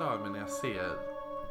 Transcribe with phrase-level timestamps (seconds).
[0.00, 0.68] stör mig när jag ser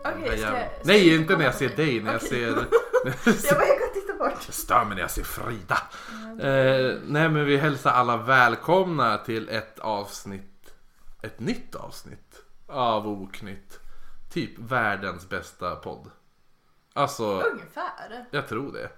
[0.03, 2.47] jävla- jag- ska Nej, jag inte när jag ser dig, när jag ser...
[3.05, 4.45] Jag bara, jag kan titta bort.
[4.47, 5.77] Det stör mig när jag ser Frida.
[6.47, 10.73] Eh, nej men vi hälsar alla välkomna till ett avsnitt,
[11.21, 13.79] ett nytt avsnitt av Oknytt.
[14.31, 16.11] Typ världens bästa podd.
[16.93, 18.25] Alltså, Ungefär.
[18.31, 18.89] jag tror det.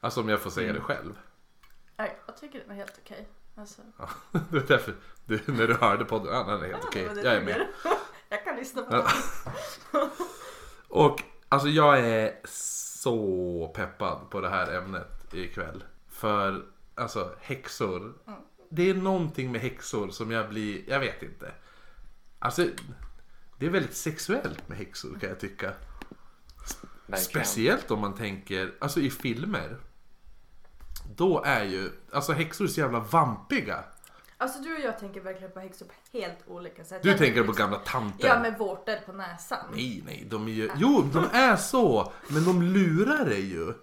[0.00, 0.76] Alltså om jag får säga Mm.
[0.76, 1.18] det själv.
[1.96, 3.28] Nej, jag tycker den är helt okej.
[3.56, 4.08] Alltså, Ja,
[4.50, 7.08] det är därför, du, när du hörde podden, ja den är helt okej.
[7.14, 7.66] det Jag är med.
[8.58, 9.06] Lyssna på.
[10.88, 15.84] Och alltså jag är så peppad på det här ämnet ikväll.
[16.08, 18.14] För alltså häxor.
[18.70, 21.52] Det är någonting med häxor som jag blir, jag vet inte.
[22.38, 22.66] Alltså
[23.58, 25.72] det är väldigt sexuellt med häxor kan jag tycka.
[27.16, 29.76] Speciellt om man tänker, alltså i filmer.
[31.16, 33.84] Då är ju, alltså häxor så jävla vampiga.
[34.40, 37.02] Alltså du och jag tänker verkligen på häxor på helt olika sätt.
[37.02, 38.28] Du tänker på gamla tanter.
[38.28, 39.58] Ja, med vårtor på näsan.
[39.72, 40.70] Nej, nej, de är ju...
[40.76, 42.12] Jo, de är så!
[42.28, 43.74] Men de lurar dig ju.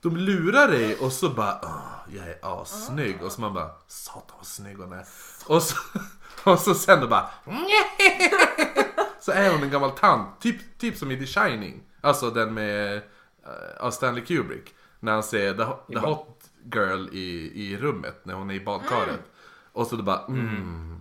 [0.00, 3.22] De lurar dig och så bara Åh, jag är assnygg.
[3.22, 5.06] Och så man bara Satan vad snygg hon är.
[5.46, 5.76] Och så,
[6.44, 7.30] och så sen då bara
[9.20, 10.40] Så är hon en gammal tant.
[10.40, 11.82] Typ, typ som i The Shining.
[12.00, 13.02] Alltså den med
[13.82, 14.74] uh, Stanley Kubrick.
[15.00, 19.20] När han ser the, the hot girl i, i rummet när hon är i badkaret.
[19.72, 21.00] Och så då bara mm.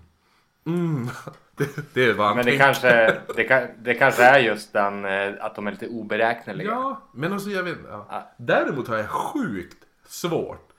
[0.66, 1.10] Mm.
[1.56, 2.66] Det, det är vad han Men det tänker.
[2.66, 6.70] kanske, det, kan, det kanske är just den eh, att de är lite oberäkneliga.
[6.70, 8.32] Ja, men alltså jag vet ja.
[8.38, 10.70] Däremot har jag sjukt svårt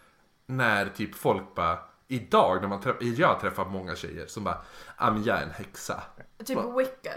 [0.46, 1.78] när typ folk bara
[2.12, 4.58] Idag när man träffar, jag träffar många tjejer som bara
[4.96, 6.02] ah, jag är en häxa.
[6.46, 7.10] Typ Wicca.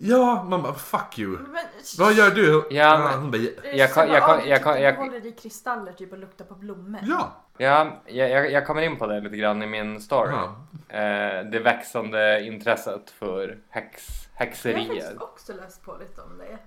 [0.00, 1.38] Ja, man bara fuck you.
[1.38, 1.64] Men,
[1.98, 2.66] Vad gör du?
[2.70, 5.26] Ja, men- hon bara, Är det Jag kan- jag kan- jag kan- jag- Du håller
[5.26, 7.00] i kristaller typ och luktar på blommor.
[7.02, 7.44] ja.
[7.60, 10.30] Ja, jag, jag, jag kommer in på det lite grann i min story.
[10.32, 10.66] Ja.
[10.96, 14.86] Eh, det växande intresset för häx, Jag har häxerier.
[14.86, 16.58] faktiskt också läst på lite om det.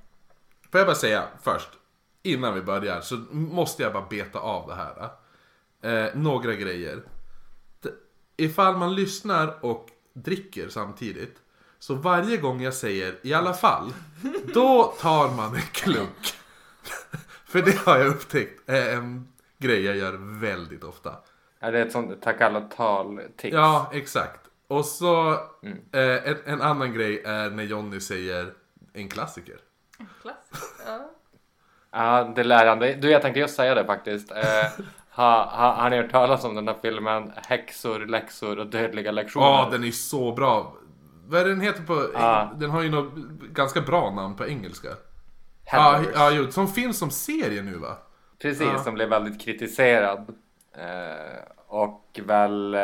[0.71, 1.69] Får jag bara säga först,
[2.23, 5.09] innan vi börjar, så måste jag bara beta av det här.
[6.05, 6.95] Eh, några grejer.
[7.83, 7.89] D-
[8.37, 11.37] Ifall man lyssnar och dricker samtidigt,
[11.81, 13.93] så varje gång jag säger i alla fall,
[14.53, 16.33] då tar man en klunk.
[17.45, 19.27] För det har jag upptäckt är en
[19.57, 21.15] grej jag gör väldigt ofta.
[21.59, 23.53] Ja, det är ett sånt tack alla tal-tics.
[23.53, 24.39] Ja, exakt.
[24.67, 25.77] Och så Mm.
[25.91, 28.53] eh, en, en annan grej är när Jonny säger
[28.93, 29.57] en klassiker.
[30.21, 30.73] Klass.
[30.85, 31.09] Ja.
[31.91, 32.93] Ja, det lärande.
[32.93, 34.31] Du, jag tänkte just säga det faktiskt.
[34.31, 34.37] Eh,
[35.09, 39.45] ha, ha, har ni hört talas om den här filmen Häxor, läxor och dödliga lektioner?
[39.45, 40.75] Ja, den är så bra.
[41.31, 42.07] Vad är den heter på...
[42.13, 42.51] Ja.
[42.55, 43.13] Den har ju något
[43.53, 44.87] ganska bra namn på engelska.
[45.71, 46.07] Ja, Heathers.
[46.15, 47.97] ja, jo, som finns som serie nu va?
[48.41, 48.79] Precis, Ja.
[48.83, 50.19] som blev väldigt kritiserad.
[50.77, 52.81] Eh, och väl eh,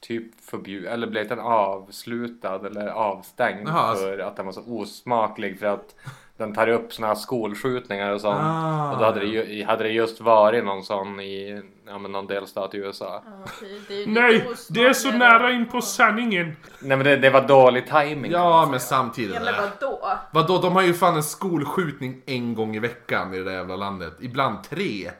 [0.00, 4.04] typ förbjuden, eller blev den avslutad eller avstängd alltså.
[4.04, 5.94] för att den var så osmaklig för att
[6.36, 8.40] den tar upp såna här skolskjutningar och sånt.
[8.42, 12.12] Ah, och då hade det, ju, hade det just varit någon sån i ja, men
[12.12, 13.22] någon delstat i USA.
[13.26, 13.50] Ja,
[13.88, 16.56] det Nej, det är så nära in på sanningen.
[16.80, 18.32] Nej men det, det var dålig timing.
[18.32, 19.34] Ja, men samtidigt.
[19.34, 19.60] Ja men äh.
[19.60, 20.18] vadå?
[20.32, 23.76] Vadå, de har ju fan en skolskjutning en gång i veckan i det där jävla
[23.76, 24.12] landet.
[24.20, 25.10] Ibland tre.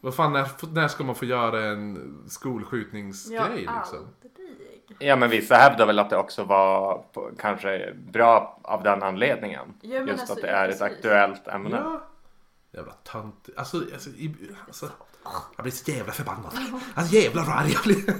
[0.00, 4.06] Vad fan, när, när ska man få göra en skolskjutningsgrej Ja, liksom?
[4.98, 9.74] Ja men vissa hävdar väl att det också var på, kanske bra av den anledningen.
[9.80, 10.96] Ja, just alltså, att det är ett precis.
[10.96, 11.76] aktuellt ämne.
[11.84, 12.02] Ja.
[12.72, 13.48] Jävla tönt.
[13.56, 14.34] Alltså, alltså, i,
[14.66, 14.88] alltså,
[15.56, 16.52] jag blir så jävla förbannad.
[16.94, 18.14] Alltså jävlar vad arg jag blir.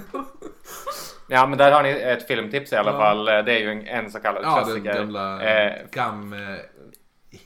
[1.27, 2.97] Ja men där har ni ett filmtips i alla Ja.
[2.99, 3.25] fall.
[3.25, 4.93] Det är ju en, en så kallad Ja, den klassiker.
[4.93, 6.33] gamla Eh, gam...
[6.33, 6.39] Eh,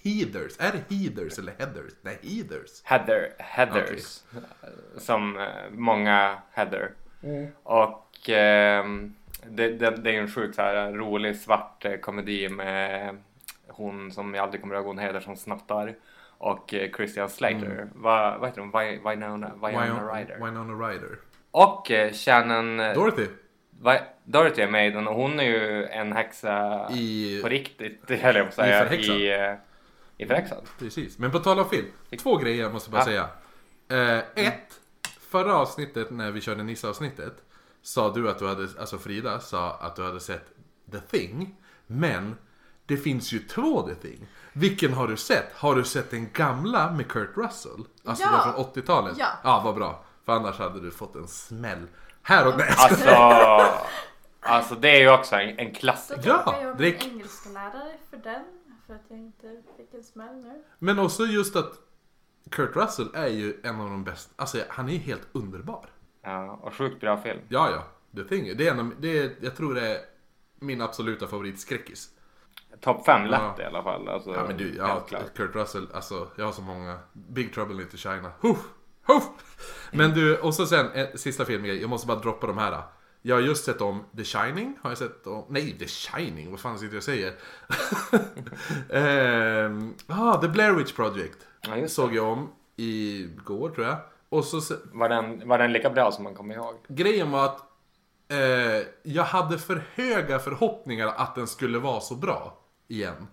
[0.03, 0.53] Heathers.
[0.59, 1.93] Är det Heathers eller Heathers?
[2.01, 2.81] Nej, Heathers.
[2.83, 4.19] Heather, Heathers.
[4.97, 6.91] Som eh, många Heather.
[7.63, 9.13] Och ehm,
[9.49, 13.17] det, det, det är ju en sjukt så här rolig svart eh, komedi med
[13.67, 15.95] hon som jag aldrig kommer ihåg hon heter som snattar.
[16.43, 17.89] Och eh, Christian Slater.
[17.95, 18.71] Vad, vad heter hon?
[19.11, 20.45] Winona, Winona Ryder.
[20.45, 21.17] Winona Ryder.
[21.51, 22.79] Och eh, Shannon...
[22.79, 23.27] eh, Dorothy.
[23.79, 27.39] Va- Dorothy är med i den och hon är ju en häxa I...
[27.41, 28.83] på riktigt, höll jag på att säga.
[28.85, 29.15] Förhäxad.
[29.15, 29.53] I, eh,
[30.17, 30.63] i Förhäxad.
[30.79, 31.17] Precis.
[31.19, 31.85] Men på tal om film.
[32.23, 33.05] Två grejer jag måste bara Ja.
[33.05, 33.27] säga.
[34.17, 34.79] Eh, ett.
[35.29, 37.33] Förra avsnittet när vi körde Nisse-avsnittet.
[37.81, 40.45] Sa du att du hade, alltså Frida sa att du hade sett
[40.91, 41.55] The Thing.
[41.87, 42.35] Men
[42.85, 44.27] det finns ju två The Thing.
[44.53, 45.53] Vilken har du sett?
[45.55, 47.85] Har du sett den gamla med Kurt Russell?
[48.05, 48.31] Alltså Ja.
[48.31, 49.15] den från 80-talet?
[49.19, 49.27] Ja.
[49.43, 50.03] Ja, vad bra.
[50.25, 51.87] För annars hade du fått en smäll.
[52.21, 52.73] Här och där.
[52.77, 53.09] Alltså,
[54.39, 56.21] alltså det är ju också en, en Så klassiker.
[56.25, 58.43] Ja, jag det är min k- engelska lärare för den.
[58.87, 60.63] För att jag inte fick en smäll nu.
[60.79, 61.71] Men också just att
[62.51, 64.33] Kurt Russell är ju en av de bästa.
[64.35, 65.85] Alltså han är ju helt underbar.
[66.23, 67.39] Ja, och sjukt bra film.
[67.49, 67.83] Ja, ja.
[68.23, 68.57] The Thing.
[68.57, 69.97] Det är en av, det är, jag tror det är
[70.59, 72.09] min absoluta favoritskräckis.
[72.81, 73.63] Topp fem lätt Ja.
[73.63, 74.09] i alla fall.
[74.09, 75.03] Alltså, Ja men du, ja.
[75.35, 76.99] Kurt Russell, alltså jag har så många.
[77.13, 78.31] Big Trouble in Little China.
[78.39, 78.57] Huff,
[79.07, 79.23] huff.
[79.91, 81.81] Men du, och så sen en sista filmgrej.
[81.81, 82.81] Jag måste bara droppa de här.
[83.21, 84.77] Jag har just sett om The Shining.
[84.81, 87.33] Har jag sett om, nej The Shining, vad fan sitter jag och säger?
[88.89, 91.37] Ehm, ah, The Blair Witch Project.
[91.61, 93.97] Ja, Såg jag om igår tror jag.
[94.29, 96.75] Och så Var den, var den lika bra som man kommer ihåg?
[96.87, 97.59] grejen var att
[98.31, 103.27] eh, jag hade för höga förhoppningar att den skulle vara så bra igen.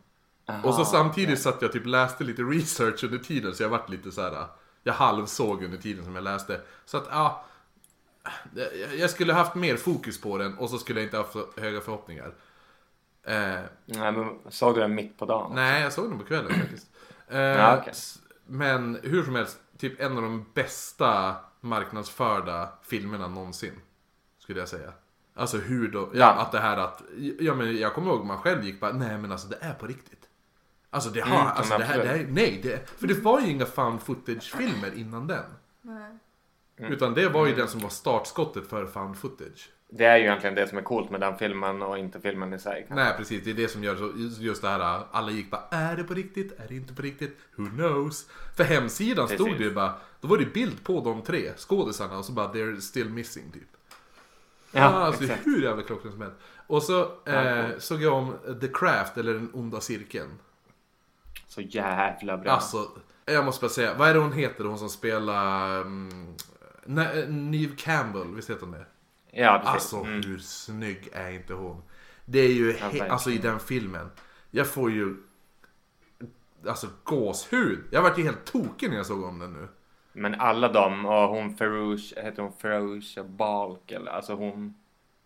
[0.65, 4.13] och så samtidigt satt jag typ läste lite research under tiden så jag vart lite
[4.13, 4.47] så här.
[4.83, 6.61] Jag halvsåg under tiden som jag läste.
[6.85, 7.45] Så att ja.
[8.99, 11.81] jag- skulle haft mer fokus på den och så skulle jag inte haft så höga
[11.81, 12.35] förhoppningar.
[13.23, 13.35] Eh,
[13.87, 15.53] Nej, men såg du den mitt på dagen?
[15.55, 16.87] nej, jag såg den på kvällen faktiskt.
[17.29, 23.81] Eh, Ja, s- Men hur som helst, typ en av de bästa marknadsförda filmerna någonsin.
[24.39, 24.93] Skulle jag säga.
[25.35, 26.27] Alltså hur då, ja, Ja.
[26.33, 27.03] att det här att,
[27.39, 29.87] ja men jag kommer ihåg man själv gick bara, nej men alltså det är på
[29.87, 30.27] riktigt.
[30.91, 33.47] Alltså det har, Mm, alltså det här, det här, nej det, för det var ju
[33.51, 35.45] inga found footage-filmer innan den.
[35.83, 36.11] Nej.
[36.79, 36.93] Mm.
[36.93, 39.71] Utan det var ju den som var startskottet för found footage.
[39.93, 42.59] Det är ju egentligen det som är coolt med den filmen och inte filmen i
[42.59, 42.85] sig.
[42.89, 43.05] kanske.
[43.05, 44.13] Nej precis, det är det som gör så,
[44.43, 46.61] just det här, alla gick bara är det på riktigt?
[46.61, 47.39] Är det inte på riktigt?
[47.57, 48.29] Who knows?
[48.57, 49.59] För hemsidan stod Precis.
[49.59, 52.81] det ju bara, då var det bild på de tre skådisarna och så bara they're
[52.81, 53.77] still missing typ.
[54.73, 55.47] Ja, alltså exakt.
[55.47, 56.37] hur jävla klockrent som helst.
[56.67, 60.39] Och så Ja, eh, såg jag om The Craft, eller Den onda cirkeln.
[61.49, 62.53] Så jävla bra.
[62.53, 62.89] Alltså,
[63.25, 66.37] jag måste bara säga, vad är det hon heter, hon som spelar um,
[67.29, 68.87] Neve Campbell, visst heter hon det?
[69.31, 69.75] ja, precis.
[69.75, 70.23] Alltså mm.
[70.23, 71.83] hur snygg är inte hon?
[72.25, 73.11] Det är ju, verkligen.
[73.11, 74.11] alltså i den filmen.
[74.51, 75.17] Jag får ju,
[76.67, 77.85] alltså gåshud.
[77.91, 79.69] Jag vart ju helt tokig när jag såg om den nu.
[80.13, 84.75] Men alla de och hon Farouche, heter hon Farouche Balk eller alltså hon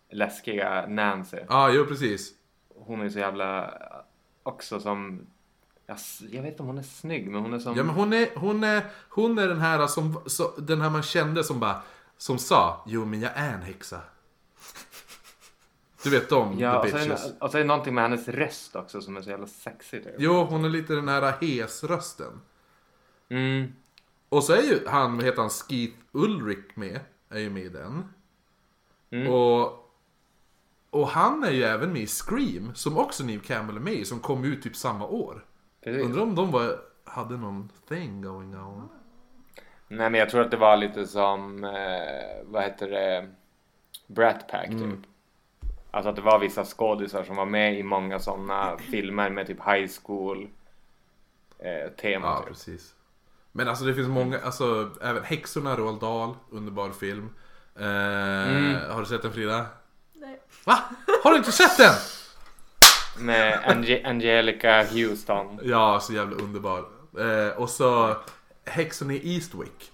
[0.09, 1.37] läskiga Nancy.
[1.37, 2.33] Ja, ah, jo precis.
[2.75, 3.73] Hon är så jävla
[4.43, 5.27] också som
[5.85, 5.97] jag,
[6.41, 8.63] vet inte om hon är snygg men hon är som Ja men hon är, hon
[8.63, 11.81] är, hon är den här som, så, den här man kände som bara,
[12.17, 14.01] som sa, jo men jag är en häxa.
[16.03, 17.23] Du vet om Ja, the och så, är bitches.
[17.23, 20.03] det, och så är det någonting med hennes röst också som är så jävla sexig
[20.03, 20.15] typ.
[20.17, 22.41] Jo, hon är lite den här hes-rösten.
[23.29, 23.73] Mm.
[24.35, 26.99] Och så är ju han, vad heter han, Skeet Ulrich med,
[27.29, 28.13] är ju med i den.
[29.09, 29.33] Mm.
[29.33, 29.91] Och,
[30.89, 34.05] och han är ju även med i Scream, som också Neve Campbell är med i,
[34.05, 35.45] som kom ut typ samma år.
[35.85, 38.89] Undrar om de var, hade någon thing going on.
[39.87, 43.29] Nej men jag tror att det var lite som, eh, vad heter det,
[44.07, 44.81] Brat Pack typ.
[44.81, 45.03] Mm.
[45.91, 49.59] Alltså att det var vissa skådisar som var med i många sådana filmer med typ
[49.65, 50.47] high school
[51.59, 52.47] eh, tema Ja, typ.
[52.47, 52.94] precis.
[53.57, 57.29] Men alltså det finns många, alltså även Häxorna, Roald Dahl, underbar film.
[57.75, 58.91] Eh, Mm.
[58.91, 59.65] Har du sett den Frida?
[60.13, 60.39] Nej.
[60.65, 60.79] Va?
[61.23, 61.93] Har du inte sett den?
[63.19, 65.59] Med Ange- Angelica Houston.
[65.63, 66.85] Ja, så jävla underbar.
[67.19, 68.15] Eh, och så
[68.65, 69.91] Häxorna i Eastwick.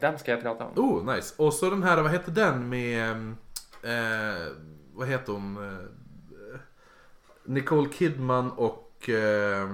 [0.00, 0.72] Den ska jag prata om.
[0.78, 1.34] Oh, nice.
[1.38, 3.10] Och så den här, vad heter den med...
[3.82, 4.46] Eh,
[4.94, 5.56] vad heter hon?
[5.56, 5.86] Eh,
[7.44, 9.08] Nicole Kidman och...
[9.08, 9.70] Eh,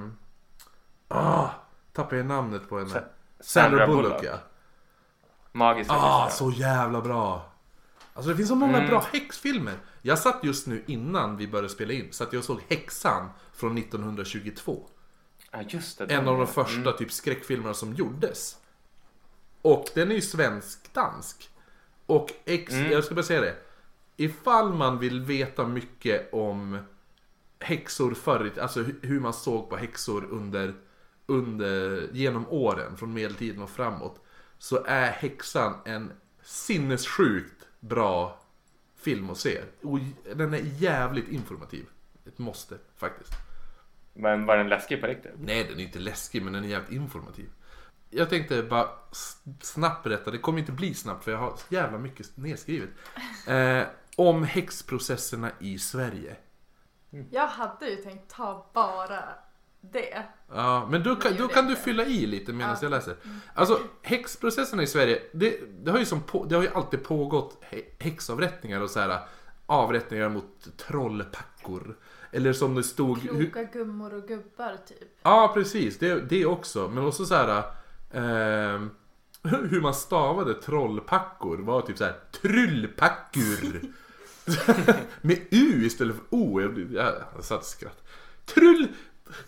[1.09, 1.49] ah,
[1.93, 2.91] tappade jag namnet på henne.
[2.91, 3.09] Sa- Sandra
[3.41, 4.25] Sandra Bullock, Bullock.
[4.25, 4.39] ja.
[5.53, 7.53] Magiska Ah, så jävla bra.
[8.15, 8.89] Alltså det finns så många Mm.
[8.91, 9.75] bra häxfilmer.
[10.03, 13.75] Jag satt just nu innan vi började spela in, så att jag såg Häxan från
[13.79, 14.87] 1922.
[15.51, 16.05] Ja just det.
[16.05, 16.97] En av de första Mm.
[16.97, 18.57] typ skräckfilmerna som gjordes.
[19.63, 21.49] Och den är ju svensk-dansk.
[22.07, 22.93] Och ex- Mm.
[22.93, 23.57] jag ska bara säga det.
[24.17, 26.79] Ifall man vill veta mycket om
[27.61, 30.75] häxor förr alltså hu- hur man såg på häxor under,
[31.29, 34.25] under, genom åren, från medeltiden och framåt.
[34.59, 38.41] Så är Häxan en sinnessjukt bra
[38.97, 39.61] film att se.
[39.83, 39.99] Och
[40.35, 41.87] den är jävligt informativ.
[42.27, 43.33] Ett måste faktiskt.
[44.15, 45.33] Men var den läskig på riktigt?
[45.39, 47.49] Nej, den är inte läskig, men den är jävligt informativ.
[48.11, 48.89] Jag tänkte bara
[49.61, 52.91] snabbt berätta, det kommer inte bli snabbt för jag har så jävla mycket nedskrivet.
[53.49, 56.37] Eh, om häxprocesserna i Sverige.
[57.31, 59.25] Jag hade ju tänkt ta bara
[59.81, 60.23] det.
[60.55, 62.79] Ja, men då kan, då kan du fylla i lite medan Ja.
[62.83, 63.17] jag läser.
[63.55, 67.63] Alltså, häxprocesserna i Sverige, det, det, har ju som på, det har ju alltid pågått
[67.71, 69.19] hä- häxavrättningar och så här
[69.67, 71.97] avrättningar mot trollpackor.
[72.33, 73.21] Eller som det stod...
[73.23, 74.99] Kloka gummor och gubbar typ.
[75.23, 75.99] Ja, precis.
[75.99, 76.89] Det, det också.
[76.89, 77.63] Men också så här...
[78.13, 78.91] ehm,
[79.43, 83.81] hur man stavade trollpackor var typ så här trullpackor.
[85.21, 86.61] Med U istället för O.
[86.61, 88.05] Jag, jag, jag satt och skratt.
[88.45, 88.89] Trull...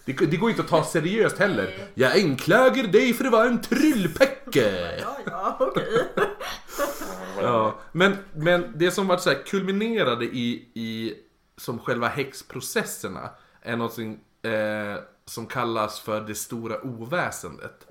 [0.04, 1.74] Det, det går inte att ta seriöst heller.
[1.94, 4.98] Jag anklagar dig för att vara en trullpacke.
[5.00, 6.08] Ja, ja, okej.
[7.42, 11.14] Ja, men, men det som var så här kulminerade i, i
[11.56, 13.30] som själva häxprocesserna
[13.62, 17.86] är något eh, som kallas för det stora oväsendet.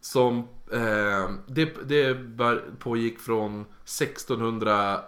[0.00, 0.38] Som,
[0.72, 5.00] eh, det, det bör, pågick från 1600,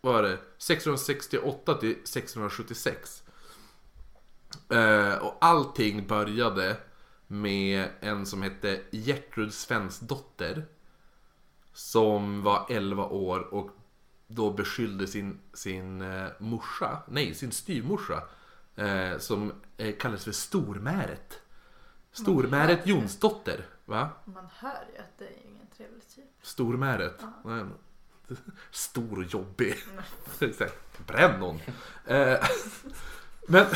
[0.00, 0.32] vad var det?
[0.32, 3.22] 1668 till 1676.
[4.68, 6.76] Eh, och allting började
[7.26, 10.66] med en som hette Gertrud Svensdotter.
[11.72, 13.70] Som var 11 år och
[14.26, 18.22] då beskyllde sin, sin eh, morsa, nej sin styvmorsa.
[18.76, 21.40] Eh, som eh, kallades för Stormäret.
[22.12, 23.66] Stormäret Jonsdotter.
[23.84, 24.08] Va?
[24.24, 26.24] Man hör ju att det är ingen trevlig typ.
[26.42, 27.22] Stormäret.
[27.44, 27.72] Men-
[28.70, 29.74] Stor och jobbig.
[31.06, 31.60] Bränn någon.
[32.06, 32.38] Eh,
[33.48, 33.66] men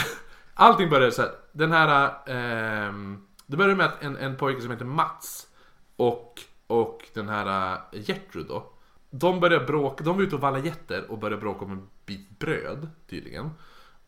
[0.54, 1.30] allting började så här.
[1.52, 2.14] Den här...
[2.26, 5.46] ehm, det började med att en, en pojke som heter Mats
[5.96, 8.72] och, och den här eh, Gertrud då.
[9.10, 12.38] De började bråka, de var ute och vallade getter och började bråka om en bit
[12.38, 13.50] bröd tydligen.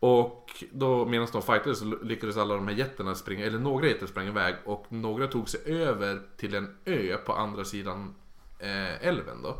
[0.01, 4.07] Och då medan de fightades så lyckades alla de här getterna springa, eller några getter
[4.07, 8.15] sprang iväg och några tog sig över till en ö på andra sidan
[8.59, 9.57] eh, älven då.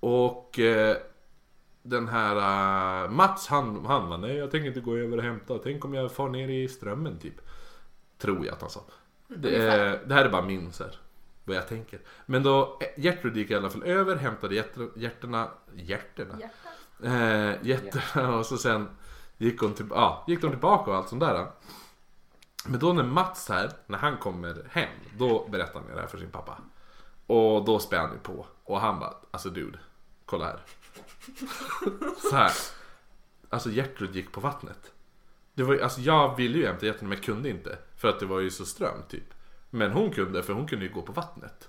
[0.00, 0.96] Och eh,
[1.86, 2.36] den här
[3.04, 5.94] eh, Mats han, han var nej jag tänker inte gå över och hämta, tänk om
[5.94, 7.34] jag far ner i strömmen typ.
[8.18, 8.80] Tror jag att han sa.
[9.28, 10.96] Det, eh, det här är bara min så här,
[11.44, 12.00] vad jag tänker.
[12.26, 16.38] Men då, eh, Gertrud gick i alla fall över, hämtade hjärter, hjärterna, hjärterna?
[17.04, 18.88] Eh, jätterna och så sen
[19.38, 21.46] gick, hon till, ja, gick de tillbaka och allt sånt där.
[22.66, 24.88] Men då när Mats här, när han kommer hem,
[25.18, 26.58] då berättar han det här för sin pappa.
[27.26, 28.46] Och då spär han ju på.
[28.64, 29.78] Och han bara, alltså dude,
[30.24, 30.60] kolla här.
[32.30, 32.52] Så här.
[33.48, 34.92] Alltså Gertrud gick på vattnet.
[35.54, 37.78] Det var alltså jag ville ju hämta Gertrud men jag kunde inte.
[37.96, 39.34] För att det var ju så strömt typ.
[39.70, 41.68] Men hon kunde, för hon kunde ju gå på vattnet.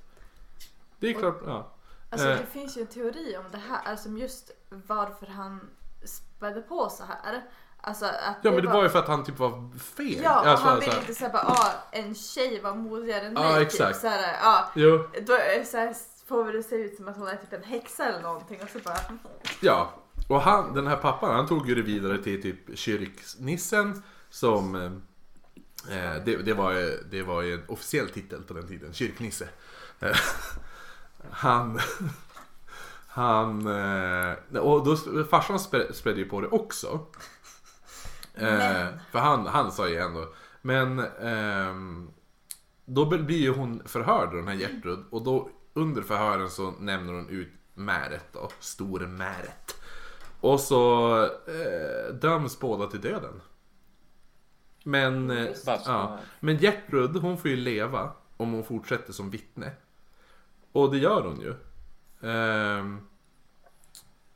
[0.99, 1.71] Det är klart, ja.
[2.09, 2.37] Alltså Eh.
[2.37, 5.69] det finns ju en teori om det här, alltså just varför han
[6.05, 7.41] spädde på så här.
[7.81, 10.19] Alltså att Ja men det var ju för att han typ var feg.
[10.23, 13.33] Ja, och Alltså, han så ville inte säga bara ah, en tjej var modigare än
[13.35, 13.61] Ja, mig.
[13.61, 13.93] exakt.
[13.93, 15.95] Typ, så här, ja, Jo, då så här,
[16.27, 18.79] får det se ut som att hon är typ en häxa eller någonting och så
[18.79, 18.99] bara
[19.61, 19.93] ja.
[20.27, 24.85] Och han, den här pappan, han tog ju det vidare till typ kyrknissen som eh,
[25.97, 26.73] eh, det, det, var,
[27.11, 29.47] det var ju en officiell titel på den tiden, kyrknisse.
[29.99, 30.15] Eh,
[31.31, 31.79] han,
[33.07, 36.99] han, eh, och då, farsan spred, ju på det också.
[38.33, 42.09] Eh, för han, han sa ju ändå, men ehm,
[42.85, 47.29] då blir ju hon förhörd den här Gertrud och då under förhören så nämner hon
[47.29, 49.75] ut Märet då, store Märet.
[50.41, 53.41] Och så eh, döms båda till döden.
[54.83, 55.53] Men, eh,
[55.85, 59.71] ja, men Gertrud hon får ju leva om hon fortsätter som vittne.
[60.71, 61.55] Och det gör hon ju.
[62.29, 62.99] Ehm,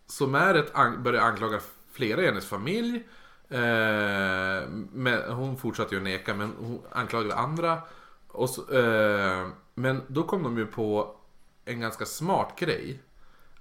[0.07, 1.59] så Märet an- börjar anklaga
[1.91, 3.07] flera i hennes familj.
[3.49, 7.81] Eh, men hon fortsatte ju att neka men hon anklagade andra.
[8.27, 11.15] Och så, eh, men då kom de ju på
[11.65, 12.99] en ganska smart grej.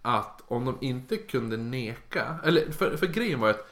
[0.02, 3.68] Att om de inte kunde neka, eller för, för grejen var ju att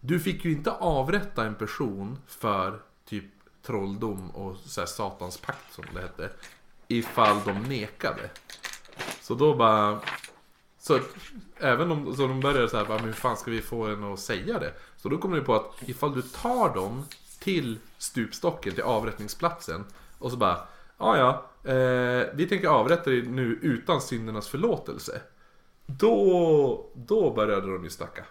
[0.00, 3.24] du fick ju inte avrätta en person för typ
[3.62, 6.30] trolldom och så här satans pakt som det hette.
[6.88, 8.30] Ifall de nekade.
[9.20, 10.00] Så då bara...
[10.78, 11.02] Så att,
[11.56, 14.04] även om så de började så här, bara, men hur fan ska vi få en
[14.04, 14.72] att säga det?
[14.96, 17.04] Så då kom de på att ifall du tar dem
[17.38, 19.84] till stupstocken, till avrättningsplatsen
[20.18, 20.58] och så bara,
[20.98, 25.20] ja ja, eh, vi tänker avrätta dig nu utan syndernas förlåtelse.
[25.86, 28.24] Då, då började de ju snacka.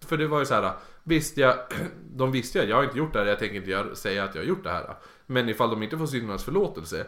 [0.00, 1.58] För det var ju så här, visst jag,
[2.14, 4.34] de visste ju att jag har inte gjort det här, jag tänker inte säga att
[4.34, 4.96] jag har gjort det här.
[5.26, 7.06] Men ifall de inte får syndernas förlåtelse,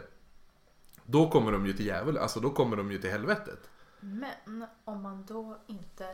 [1.05, 3.59] då kommer de ju till djävulen, alltså då kommer de ju till helvetet.
[3.99, 6.07] Men om man då inte.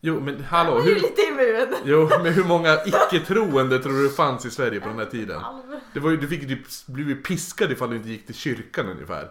[0.00, 1.74] Jo men Hallå, är ju hur, lite immun.
[1.84, 5.40] jo, men hur många icke-troende tror du det fanns i Sverige på den här tiden?
[5.94, 8.34] Det var ju, du fick ju typ, blev ju piskad ifall du inte gick till
[8.34, 9.30] kyrkan ungefär.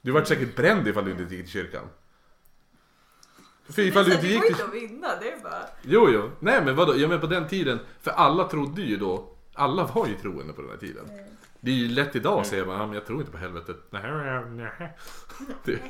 [0.00, 1.82] Du vart säkert bränd ifall du inte gick till kyrkan.
[3.68, 4.64] För ifall du det inte går gick inte till...
[4.64, 5.62] att vinna, det är bara...
[5.82, 6.30] Jo, jo.
[6.40, 6.96] Nej men vadå?
[6.96, 10.60] Ja men på den tiden, för alla trodde ju då, alla var ju troende på
[10.62, 11.04] den här tiden.
[11.60, 13.76] Det är ju lätt idag att säga bara, "Ja, men jag tror inte på helvetet.
[13.90, 14.02] Nej,
[14.50, 14.96] nej.
[15.64, 15.80] Det-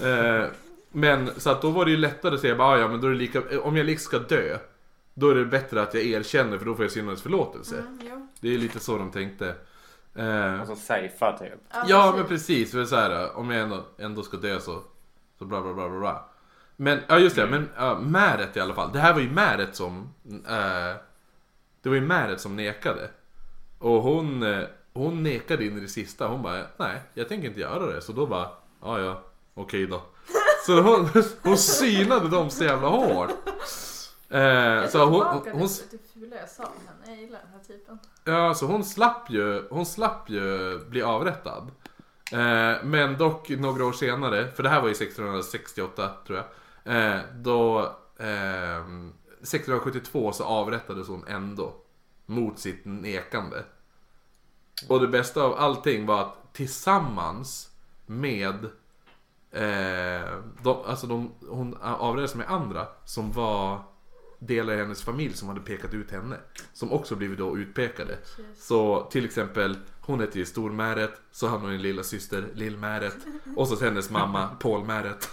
[0.00, 0.46] Eh,
[0.92, 3.06] Men så att då var det ju lättare att säga bara, "Ah, ja men då
[3.06, 4.58] är det lika, om jag liksom ska dö.
[5.14, 7.78] Då är det bättre att jag erkänner för då får jag syndernas förlåtelse.
[7.78, 8.28] Mm, jo.
[8.40, 9.54] Det är lite så de tänkte.
[10.14, 11.52] Eh, Alltså safea typ.
[11.88, 14.82] Ja men precis, för så här, om jag ändå, ändå ska dö så,
[15.38, 16.24] så bla bla bla bla bla.
[16.76, 18.92] Men, ja just det, men uh, Märet i alla fall.
[18.92, 20.14] Det här var ju Märet som,
[20.48, 20.96] eh,
[21.82, 23.10] det var ju Märet som nekade.
[23.78, 27.60] Och hon, eh, hon nekade in i det sista, hon bara, nej jag tänker inte
[27.60, 28.00] göra det.
[28.00, 28.48] Så då bara,
[28.82, 29.22] ja ja,
[29.54, 30.02] okej då.
[30.68, 31.08] Så hon,
[31.42, 33.30] hon synade dem så jävla hårt.
[34.28, 35.22] Eh, så hon,
[35.52, 35.68] hon,
[36.14, 37.16] fula jag sa om henne.
[37.16, 37.98] Jag gillar den här typen.
[38.24, 41.70] ja, så hon slapp ju, hon slapp ju bli avrättad.
[42.32, 46.96] Eh, men dock några år senare, för det här var ju 1668 tror jag.
[46.96, 47.80] Eh, då,
[48.18, 48.84] eh,
[49.42, 51.74] 1672 så avrättades hon ändå.
[52.26, 53.64] Mot sitt nekande.
[54.88, 57.70] Och det bästa av allting var att tillsammans
[58.06, 58.70] med
[59.52, 63.82] eh, de, alltså de, hon avrättades med andra som var
[64.38, 66.36] delar i hennes familj som hade pekat ut henne.
[66.72, 68.18] Som också blivit då utpekade.
[68.56, 73.16] Så till exempel, hon hette ju Stormäret, så hade hon en lilla syster Lill-Märet.
[73.56, 75.28] Och så hennes mamma Paul-Märet.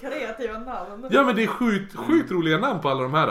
[0.00, 1.06] Kreativa namn.
[1.10, 3.28] Ja men det är sjukt, sjukt roliga namn på alla de här.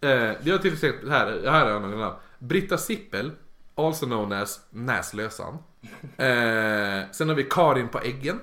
[0.00, 2.16] Eh, har till exempel, här, här är några namn.
[2.38, 3.30] Britta Sippel,
[3.74, 5.58] also known as Näslösan.
[6.16, 8.40] Eh, sen har vi Karin på äggen.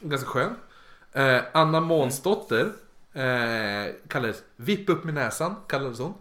[0.00, 0.54] Ganska skön.
[1.12, 2.72] Eh, Anna Månsdotter,
[3.12, 6.14] eh, kallades Vipp upp med näsan, kallades hon.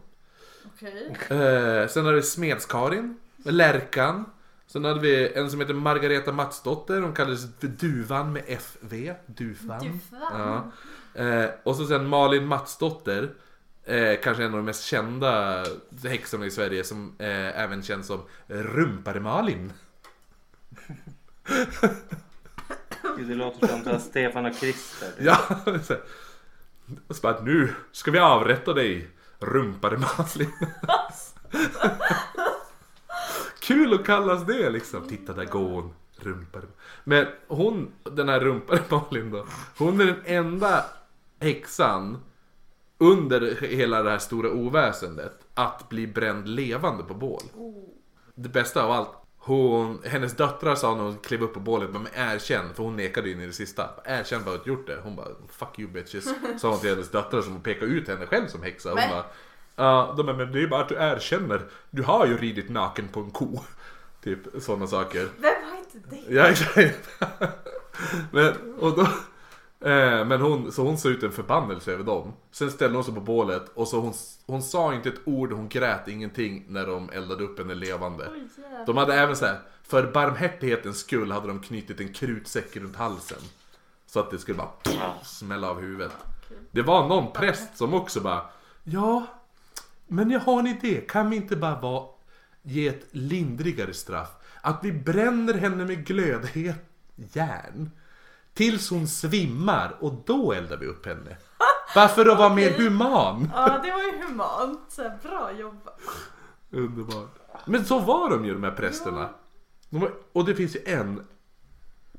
[0.66, 1.18] Okej.
[1.30, 4.26] Eh, sen har vi Smedskarin, Lärkan.
[4.68, 9.16] Sen hade vi en som heter Margareta Matsdotter, hon kallades för Duvan med FV.
[9.26, 9.80] Duvan.
[9.80, 10.32] Duvan.
[10.34, 10.72] Ja.
[11.22, 13.30] Eh, och så sen Malin Matsdotter.
[13.84, 15.64] Eh, kanske en av de mest kända
[16.04, 19.74] häxorna i Sverige som eh, även känns som Rumpare-Malin.
[23.18, 25.10] Gud, det låter som att Stefan och Christer.
[25.20, 25.38] Ja,
[25.84, 25.96] så
[27.08, 30.52] och så bara nu ska vi avrätta dig Rumpare-Malin.
[33.60, 35.08] Kul att kallas det liksom.
[35.08, 35.94] Titta där går hon.
[36.18, 36.66] Rumpare.
[37.04, 39.46] Men hon, den här Rumpare-Malin då.
[39.78, 40.86] Hon är den enda
[41.40, 42.18] häxan
[42.98, 47.44] under hela det här stora oväsendet att bli bränd levande på bål.
[48.36, 49.25] Det bästa av allt.
[49.48, 53.28] Hon, hennes döttrar sa när hon klev upp på bålet, men erkänn, för hon nekade
[53.28, 53.90] ju in i det sista.
[54.06, 54.98] Erkänn bara att gjort det.
[55.04, 56.26] Hon bara, fuck you bitches.
[56.62, 58.90] Sa hon till hennes döttrar som pekade ut henne själv som häxa.
[58.90, 59.26] Hon Men- bara,
[59.76, 61.62] ja, de bara, men det är bara att du erkänner.
[61.90, 63.60] Du har ju ridit naken på en ko.
[64.24, 65.28] Typ sådana saker.
[65.38, 66.34] Vem har inte det?
[66.36, 67.10] Ja exakt.
[68.32, 69.08] men, och då,
[69.80, 72.34] eh, men hon, så hon såg ut en förbannelse över dem.
[72.52, 74.14] Sen ställde hon sig på bålet och så hon,
[74.46, 78.30] hon sa inte ett ord, hon grät ingenting när de eldade upp henne levande.
[78.34, 78.86] Oj, jävlar.
[78.86, 83.42] De hade även så här, för barmhärtighetens skull hade de knutit en krutsäck runt halsen.
[84.08, 86.12] Så att det skulle bara smälla av huvudet.
[86.72, 88.42] Det var någon präst som också bara,
[88.84, 89.26] ja,
[90.08, 92.06] men jag har en idé, kan vi inte bara vara,
[92.62, 94.30] ge ett lindrigare straff?
[94.62, 96.76] Att vi bränner henne med glödhet
[97.16, 97.90] järn.
[98.56, 101.38] Tills hon svimmar och då eldar vi upp henne.
[101.96, 103.52] Varför att vara mer human?
[103.54, 104.82] Ja, det var ju humant.
[104.90, 106.00] Så här, bra jobbat.
[106.72, 107.36] Underbart.
[107.66, 109.30] Men så var de ju de här prästerna.
[109.90, 111.28] De var, och det finns ju en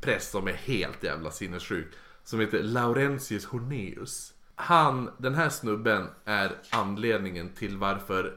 [0.00, 1.94] präst som är helt jävla sinnessjuk.
[2.24, 4.32] Som heter Laurentius Horneus.
[4.54, 8.34] Han, den här snubben är anledningen till varför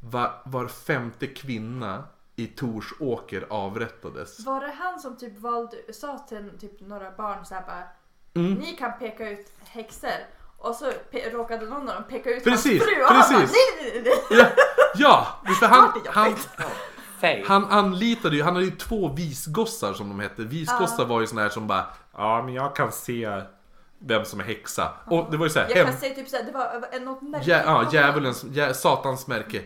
[0.00, 2.04] var, var femte kvinna
[2.36, 4.46] i Torsåker avrättades.
[4.46, 7.82] Var det han som typ valde, sa till typ några barn så här bara
[8.34, 8.54] Mm.
[8.54, 10.10] Ni kan peka ut häxor.
[10.58, 13.40] Och så pe- råkade någon av dem peka ut Precis, hans fru och han bara
[13.40, 13.56] precis.
[13.82, 14.52] nej, nej, nej.
[14.94, 15.26] Ja,
[15.60, 16.34] ja han, han.
[17.46, 20.42] Han anlitade ju, han hade ju två visgossar som de hette.
[20.42, 21.84] Visgossar var ju såna här som bara
[22.16, 23.42] Ja men jag kan se
[23.98, 24.92] vem som är häxa.
[25.06, 25.86] Och det var ju såhär Jag hem...
[25.86, 27.50] kan säga typ såhär, det var något märke.
[27.50, 29.62] Ja, ja djävulens, djä, satans märke.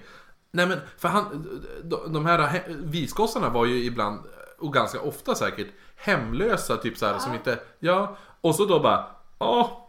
[0.50, 1.48] Nej men för han,
[1.84, 4.20] de, här visgossarna var ju ibland,
[4.58, 8.16] och ganska ofta säkert, hemlösa typ så här som inte, ja.
[8.40, 9.06] Och så då bara,
[9.38, 9.88] ja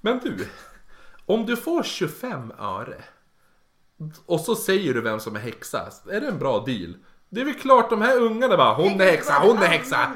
[0.00, 0.48] men du.
[1.26, 3.04] Om du får 25 öre.
[4.26, 5.90] Och så säger du vem som är häxa.
[6.10, 6.94] Är det en bra deal?
[7.28, 10.12] Det är väl klart de här ungarna bara, hon är häxa, hon är häxa.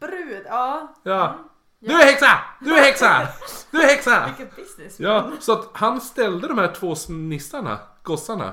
[0.00, 0.94] Brud, ja.
[1.02, 1.38] Ja.
[1.80, 2.40] Du är häxa!
[2.60, 3.28] Du är häxa!
[3.70, 4.26] Du är häxa!
[4.26, 5.00] Vilket business.
[5.00, 8.52] Ja, så att han ställde de här två nissarna, gossarna,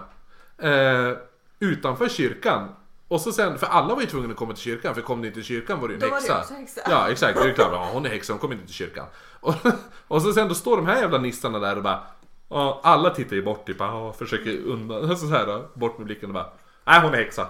[0.57, 1.11] eh,
[1.59, 2.75] utanför kyrkan.
[3.07, 5.27] Och så sen, för alla var ju tvungna att komma till kyrkan, för kom ni
[5.27, 6.39] inte till kyrkan var det ju en Då var det häxa.
[6.39, 6.81] också häxa.
[6.89, 7.39] Ja, exakt.
[7.41, 9.05] Det är klart, ja, hon är häxa, hon kommer inte till kyrkan.
[9.39, 9.55] Och,
[10.07, 12.03] och så sen då står de här jävla nissarna där och bara,
[12.49, 16.33] ja, alla tittar ju bort typ, ja, försöker undan, så här, bort med blicken och
[16.33, 16.49] bara,
[16.85, 17.47] nej hon är häxa.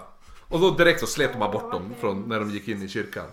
[0.48, 2.88] Och då direkt så slet de bara bort dem från när de gick in i
[2.88, 3.26] kyrkan.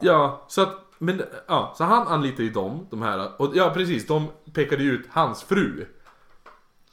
[0.00, 4.06] Ja, så att, men, ja, så han anlitade ju dem, de här, och ja precis,
[4.06, 5.86] de pekade ju ut hans fru.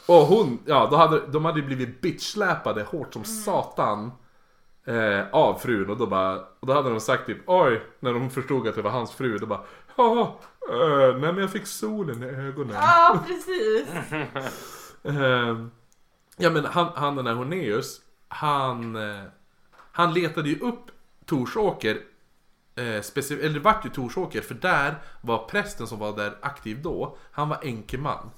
[0.05, 4.11] Och hon, ja, då hade, de hade ju blivit bitchsläpade hårt som satan.
[4.85, 8.29] Eh, av frun och då bara, och då hade de sagt typ oj, när de
[8.29, 9.61] förstod att det var hans fru, då bara
[9.95, 10.39] ja,
[10.69, 12.75] eh, nej men jag fick solen i ögonen.
[12.75, 13.87] Ja, precis.
[15.05, 15.65] Eh,
[16.37, 19.23] ja men han, han den här Horneus, han, eh,
[19.91, 20.91] han letade ju upp
[21.25, 21.95] Torsåker
[22.75, 27.17] eh, eller det vart ju Torsåker för där var prästen som var där aktiv då,
[27.31, 28.29] han var enkeman.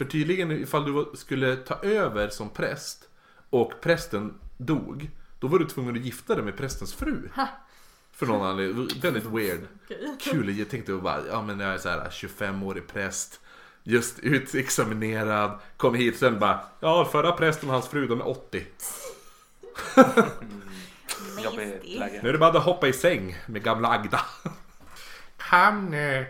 [0.00, 3.08] För tydligen ifall du skulle ta över som präst
[3.50, 7.28] och prästen dog, då var du tvungen att gifta dig med prästens fru.
[8.12, 9.60] För någon anledning, väldigt weird.
[10.20, 13.40] Kul, jag tänkte bara, ja men jag är så här 25-årig präst.
[13.82, 18.66] Just utexaminerad, kom hit sen bara, ja förra prästen och hans fru de är 80.
[21.44, 22.20] Jobbigt läge.
[22.22, 24.20] Nu är det bara att hoppa i säng med gamla Agda.
[25.36, 25.94] Han...
[25.94, 26.24] eh,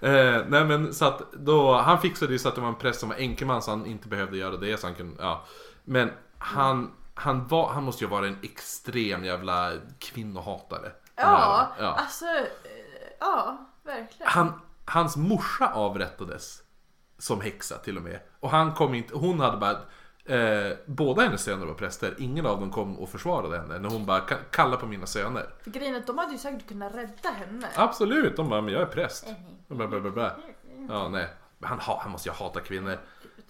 [0.00, 3.00] Eh, nej men så att då, han fixade ju så att det var en präst
[3.00, 5.44] som var enkeman så han inte behövde göra det så han kunde, ja.
[5.84, 10.92] Men han, han var, han måste ju vara en extrem jävla kvinnohatare.
[11.16, 11.86] Ja, ja.
[11.86, 12.42] alltså, eh,
[13.20, 14.28] ja, verkligen.
[14.28, 16.62] Han, hans morsa avrättades
[17.18, 18.20] som häxa till och med.
[18.40, 19.78] Och han kom inte, hon hade bara
[20.30, 24.06] eh, Båda hennes söner var präster, ingen av dem kom och försvarade henne när hon
[24.06, 25.46] bara "Ka- kalla på mina söner.
[25.62, 27.68] För grejen är att de hade ju säkert kunnat rädda henne.
[27.76, 29.26] Absolut, de bara men jag är präst.
[29.68, 30.36] Bla, bla, bla, bla.
[30.88, 31.28] Ja nej,
[31.62, 32.98] han, ha- han måste ju hata kvinnor.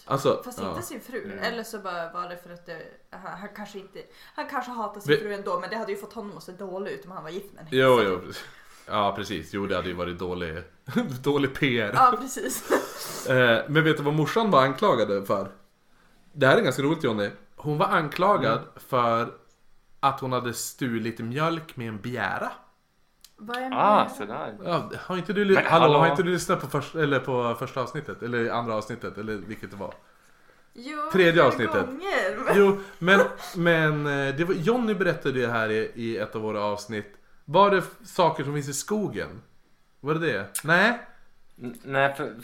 [0.04, 0.70] Alltså, Fast ja.
[0.70, 1.38] inte sin fru.
[1.42, 3.98] Eller så bara var det för att det, han, han kanske inte...
[4.34, 6.52] Han kanske hatar sin Vi- fru ändå men det hade ju fått honom att se
[6.52, 8.20] dålig ut om han var gift med en Jo, jo.
[8.86, 10.62] Ja precis, jo det hade ju varit dålig,
[11.22, 11.90] dålig PR.
[11.94, 12.70] Ja precis.
[13.28, 15.50] Eh, men vet du vad morsan var anklagad för?
[16.38, 17.30] Det här är ganska roligt Jonny.
[17.56, 19.32] Hon var anklagad för
[20.00, 22.50] att hon hade stulit mjölk med en bjära.
[23.36, 24.56] Vad är Ah, sådär.
[24.64, 25.98] Ja, har inte du, ly- Men hallå, hallå?
[25.98, 28.22] har inte du lyssnat på, först, eller på första avsnittet?
[28.22, 29.18] Eller andra avsnittet?
[29.18, 29.94] Eller vilket det var?
[30.72, 31.86] Jo, Tredje avsnittet.
[31.86, 32.44] Gånger.
[32.44, 33.20] men- Jo, men,
[33.56, 37.12] men eh, det var, Jonny berättade det här i, i ett av våra avsnitt.
[37.44, 39.42] Var det saker som finns i skogen?
[40.00, 40.46] Var det det?
[40.64, 41.00] Nej?
[41.62, 42.34] N- Nej, för,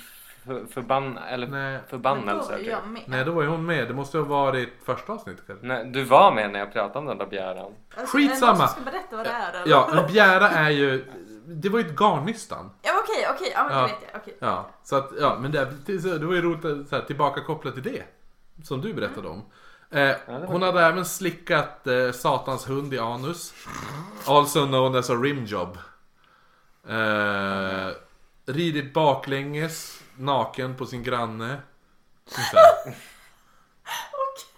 [0.46, 1.80] för, förbann, eller Nej.
[1.90, 2.66] Men då typ.
[2.66, 3.02] jag med.
[3.07, 3.88] Nej, då var ju hon med.
[3.88, 5.66] Det måste ha varit första avsnittet kanske.
[5.66, 7.72] Nej, du var med när jag pratade om den där bjäran.
[7.96, 8.68] Alltså, Skitsamma.
[8.68, 9.70] Ska berätta vad det är eller?
[9.70, 11.04] Ja, en bjära är ju...
[11.46, 12.70] Det var ju ett garnnystan.
[12.83, 13.83] Ja okej, okej, ja men Ja.
[13.83, 14.20] det vet jag.
[14.20, 14.37] Okej.
[14.38, 17.74] Ja, så att, ja, men det, det, var ju roligt att så här, tillbaka kopplat
[17.74, 18.02] till det.
[18.64, 19.42] Som du berättade om.
[19.90, 23.54] Eh, hon hade även slickat eh, Satans hund i anus.
[24.26, 25.78] Also known as a rimjob.
[26.88, 27.88] Eh,
[28.46, 31.62] ridit baklänges, naken på sin granne.
[32.37, 32.94] Här.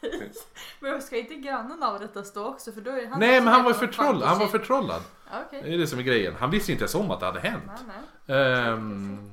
[0.00, 0.32] Okej.
[0.80, 2.72] Men ska inte grannen avrättas då också?
[2.72, 4.28] För då är han Nej men han var förtrollad.
[4.28, 5.02] Han var förtrollad.
[5.50, 6.34] Det är det som är grejen.
[6.38, 7.62] Han visste inte ens om att det hade hänt.
[7.66, 8.38] Nej, nej.
[8.38, 9.30] Ehm,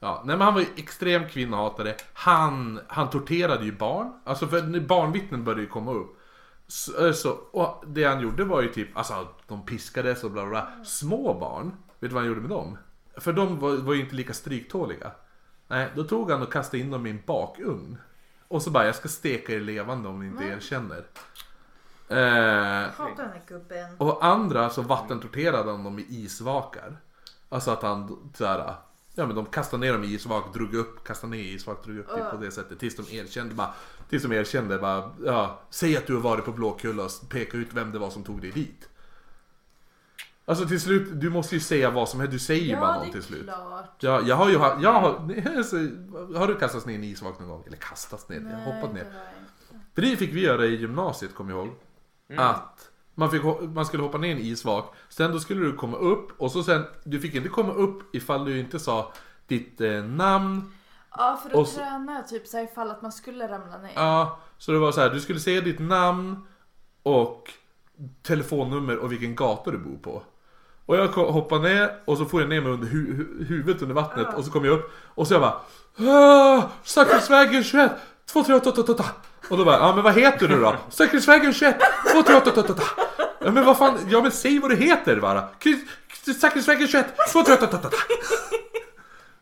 [0.00, 1.94] ja, nej men han var ju extrem kvinnohatare.
[2.12, 4.12] Han, han torterade ju barn.
[4.24, 6.20] Alltså för barnvittnen började ju komma upp.
[6.66, 10.42] Så, eh, så, och det han gjorde var ju typ, alltså de piskades och bla
[10.42, 10.84] bla bla.
[10.84, 11.66] Små barn,
[12.00, 12.78] vet du vad han gjorde med dem?
[13.16, 15.10] För de var, var ju inte lika stryktåliga.
[15.70, 17.98] Nej, då tog han och kastade in dem i en bakugn.
[18.48, 21.04] Och så bara, jag ska steka er levande om ni inte erkänner.
[22.08, 23.96] Eh, Hatar den här gubben.
[23.98, 26.96] och andra så vattentorterade han dem i isvakar.
[27.48, 28.74] Alltså att han såhär,
[29.14, 31.98] ja men de kastade ner dem i isvak, drog upp, kastade ner i isvak, drog
[31.98, 32.78] upp typ på det sättet.
[32.78, 33.74] Tills de erkände bara,
[34.08, 37.68] tills de erkände bara, ja, säg att du har varit på Blåkulla och peka ut
[37.72, 38.88] vem det var som tog dig dit.
[40.50, 42.94] Alltså till slut, du måste ju säga vad som helst, du säger ju bara Ja,
[42.94, 43.42] något det till är slut.
[43.44, 43.94] klart.
[44.00, 45.10] Ja, jag har ju, ha- jag har,
[46.38, 47.64] har du kastats ner i en isvak någon gång?
[47.66, 49.04] Eller kastats ner, jag har hoppat ner.
[49.04, 49.10] det
[49.70, 49.80] jag.
[49.94, 51.74] För det fick vi göra i gymnasiet, kommer jag ihåg.
[52.40, 53.42] Att man, fick,
[53.74, 56.62] man skulle hoppa ner i en isvak, sen då skulle du komma upp och så
[56.62, 59.12] sen, du fick inte komma upp ifall du inte sa
[59.46, 60.72] ditt eh, namn.
[61.18, 63.92] Ja, för att Och så- träna typ så här ifall att man skulle ramla ner.
[63.94, 66.46] Ja, så det var så här, du skulle säga ditt namn
[67.02, 67.50] och
[68.22, 70.22] telefonnummer och vilken gata du bor på.
[70.90, 73.94] Och jag hoppade ner och så får jag ner mig under hu- hu- huvudet under
[73.94, 75.56] vattnet och så kom jag upp och så jag bara
[76.10, 77.90] "Ah, Säkerhetsvägen 21
[78.32, 79.04] 23888
[79.48, 80.74] Och då bara, ja men vad heter du då?
[80.90, 81.76] Säkerhetsvägen 21
[82.12, 82.82] 23888
[83.44, 85.44] Ja men vad fan, ja men säg vad du heter bara.
[86.40, 87.96] Säkerhetsvägen 21 23888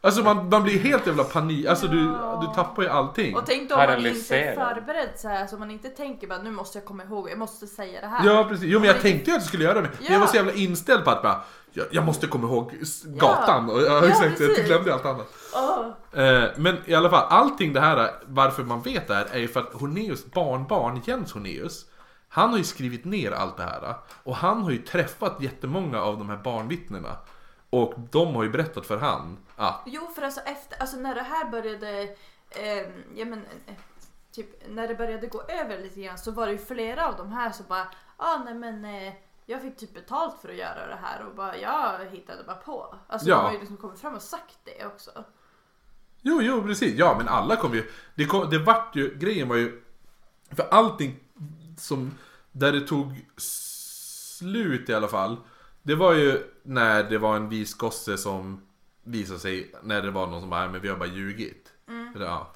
[0.00, 2.00] Alltså man, man blir helt jävla panik, alltså du,
[2.40, 4.74] du tappar ju allting Och tänk då om man inte är Paralyserad.
[4.74, 7.66] förberedd så här, så man inte tänker bara nu måste jag komma ihåg, jag måste
[7.66, 8.26] säga det här.
[8.26, 10.12] Ja precis, jo men jag tänkte ju att jag skulle göra det men Ja.
[10.12, 11.40] jag var så jävla inställd på att bara
[11.72, 14.66] Jag, jag måste komma ihåg s- gatan och ja, Ja, exakt, jag precis.
[14.66, 16.22] glömde allt annat Åh.
[16.24, 19.48] eh, Men i alla fall, allting det här, varför man vet det här är ju
[19.48, 21.86] för att Horneus barnbarn Jens Horneus
[22.28, 26.18] Han har ju skrivit ner allt det här och han har ju träffat jättemånga av
[26.18, 27.16] de här barnvittnena
[27.70, 31.22] Och de har ju berättat för han att Jo för alltså efter, alltså när det
[31.22, 32.02] här började,
[32.50, 33.74] eh, ja men eh,
[34.32, 37.32] typ när det började gå över lite grann så var det ju flera av de
[37.32, 39.12] här som bara, ah nej men eh,
[39.46, 42.94] jag fick typ betalt för att göra det här och bara jag hittade bara på.
[43.08, 43.36] Alltså Ja.
[43.36, 45.24] de har ju liksom kommit fram och sagt det också.
[46.22, 46.98] Jo, jo precis.
[46.98, 47.90] Ja, men alla kom ju...
[48.14, 49.18] Det, kom, det vart ju...
[49.18, 49.82] Grejen var ju...
[50.50, 51.16] För allting
[51.78, 52.14] som...
[52.52, 55.36] Där det tog slut i alla fall.
[55.82, 58.67] Det var ju när det var en visgosse som
[59.10, 61.72] visade sig när det var någon som bara, "Nej, men vi har bara ljugit.
[62.14, 62.52] Eller, ja.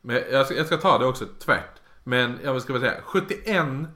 [0.00, 1.80] Men jag ska, jag ska ta det också tvärt.
[2.04, 3.86] Men jag ska bara säga, 71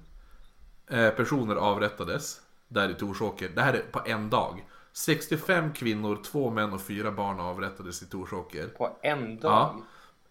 [0.90, 3.48] eh, personer avrättades där i Torsåker.
[3.54, 4.64] Det här är på en dag.
[4.92, 8.66] 65 kvinnor, 2 män och 4 barn avrättades i Torsåker.
[8.66, 9.82] På en dag?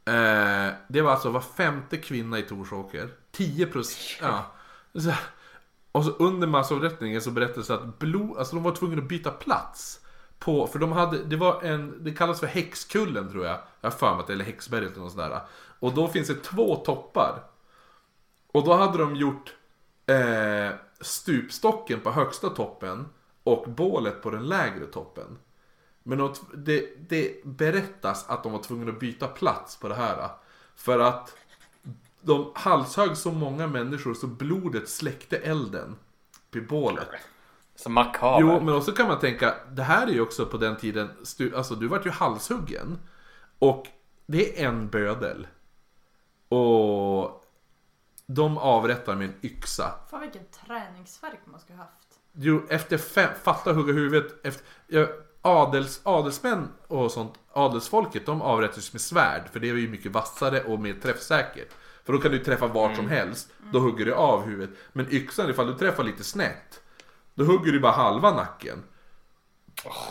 [0.06, 0.14] Ja.
[0.14, 3.10] Eh, det var alltså var femte kvinna i Torsåker.
[3.32, 4.20] 10 procent.
[4.22, 4.46] Ja.
[5.02, 5.12] Så.
[5.92, 9.32] Och så under massavrättningen så berättades det att blod, alltså de var tvungna att byta
[9.32, 10.00] plats.
[10.44, 13.60] På, för de hade, det var en, det kallas för Häxkullen tror jag.
[13.82, 15.42] Jag har för mig att det är eller Häxberget eller något sånt där.
[15.80, 17.44] Och då finns det två toppar.
[18.52, 19.56] Och då hade de gjort
[20.06, 20.70] eh,
[21.02, 23.06] stupstocken på högsta toppen
[23.44, 25.38] och bålet på den lägre toppen.
[26.04, 30.30] Men de, det, det berättas att de var tvungna att byta plats på det här.
[30.76, 31.36] För att
[32.22, 35.96] de halshögg så många människor så blodet släckte elden
[36.52, 37.10] vid bålet.
[37.76, 38.42] Så makabert.
[38.42, 41.10] Jo, men också kan man tänka, det här är ju också på den tiden,
[41.56, 43.00] alltså du vart ju halshuggen.
[43.60, 43.88] Och
[44.26, 45.48] det är en bödel.
[46.50, 47.44] Och
[48.26, 49.94] de avrättar med en yxa.
[50.12, 52.20] Fan vilken träningsverk man ska ha haft.
[52.32, 54.46] Jo, efter fem, fatta hugga huvudet.
[54.46, 55.08] Efter, ja,
[55.42, 59.42] adels, adelsmän och sånt, adelsfolket, de avrättas med svärd.
[59.52, 61.70] För det är ju mycket vassare och mer träffsäkert.
[62.04, 63.50] För då kan du träffa vart som helst.
[63.72, 64.78] Då hugger du av huvudet.
[64.94, 66.82] Men yxan, ifall du träffar lite snett.
[67.36, 68.84] Då hugger du bara halva nacken.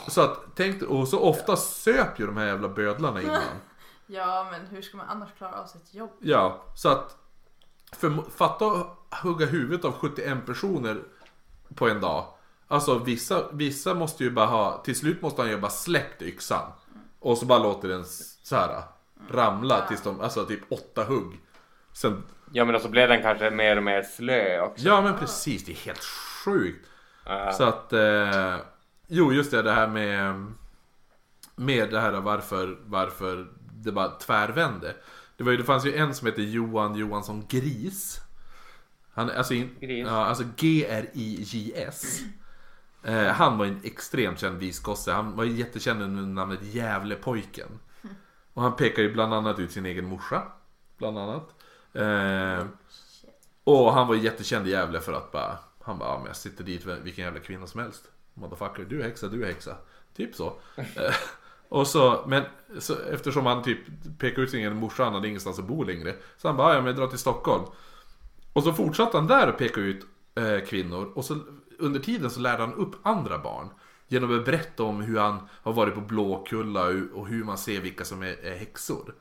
[0.08, 3.42] Så att, tänk och så ofta söp ju de här jävla bödlarna innan.
[4.06, 6.11] Ja men hur ska man annars klara av sitt jobb?
[6.20, 7.16] Ja, så att
[7.92, 11.02] för, fatta att hugga huvudet av 71 personer
[11.74, 12.26] på en dag.
[12.68, 16.72] Alltså vissa, vissa måste ju bara ha, till slut måste han ju bara släppt yxan.
[17.20, 18.04] Och så bara låter den
[18.42, 18.82] så här
[19.30, 21.40] ramla tills de, alltså typ åtta hugg.
[21.92, 22.22] Sen,
[22.54, 24.85] Ja men då så blev den kanske mer och mer slö också.
[24.85, 26.04] ja men precis, det är helt
[26.44, 26.88] sjukt.
[27.24, 27.52] Ja.
[27.52, 28.56] Så att, eh,
[29.06, 30.46] jo just det, det här med,
[31.56, 34.96] med det här varför, varför det bara tvärvände.
[35.37, 38.20] Det, var ju, det fanns ju en som heter Johan Johansson Gris.
[39.14, 40.06] Han, alltså, in, Gris.
[40.06, 42.20] Ja, alltså G-R-I-J-S.
[43.04, 45.12] Eh, han var en extremt känd visgosse.
[45.12, 47.68] Han var jättekänd under namnet Gävlepojken.
[48.54, 50.42] Och han pekar ju bland annat ut sin egen morsa.
[50.98, 51.54] Bland annat.
[51.92, 52.66] Eh,
[53.64, 56.64] och han var jättekänd i Gävle för att bara, han bara, ja, men jag sitter
[56.64, 58.05] dit vilken jävla kvinna som helst.
[58.35, 59.77] Motherfucker, du är häxa, du är häxa.
[60.16, 60.47] Typ så.
[60.77, 61.14] Eh,
[61.68, 62.45] och så, men
[62.79, 63.79] så, eftersom han typ
[64.18, 66.14] pekade ut sin egen morsa, han hade ingenstans att bo längre.
[66.37, 67.64] Så han bara, ja men jag drar till Stockholm.
[68.53, 71.12] Och så fortsatte han där och peka ut eh, kvinnor.
[71.14, 71.38] Och så
[71.79, 73.68] under tiden så lärde han upp andra barn.
[74.09, 77.81] Genom att berätta om hur han har varit på Blåkulla och, och hur man ser
[77.81, 79.14] vilka som är, är häxor.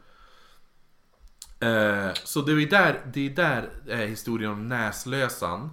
[1.59, 5.69] Eh, så det är där, det är där eh, historien om Näslösan,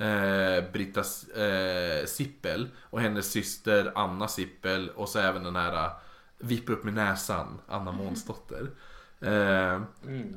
[0.00, 1.00] eh, Britta
[1.44, 5.90] eh, Sippel och hennes syster Anna Sippel och så även den här eh,
[6.38, 8.70] Vippa upp med näsan, Anna Månsdotter.
[9.20, 9.80] Eh,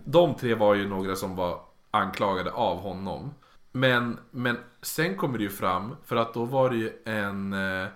[0.06, 3.34] De tre var ju några som var anklagade av honom.
[3.72, 7.88] Men, men sen kommer det ju fram, för att då var det ju en eh,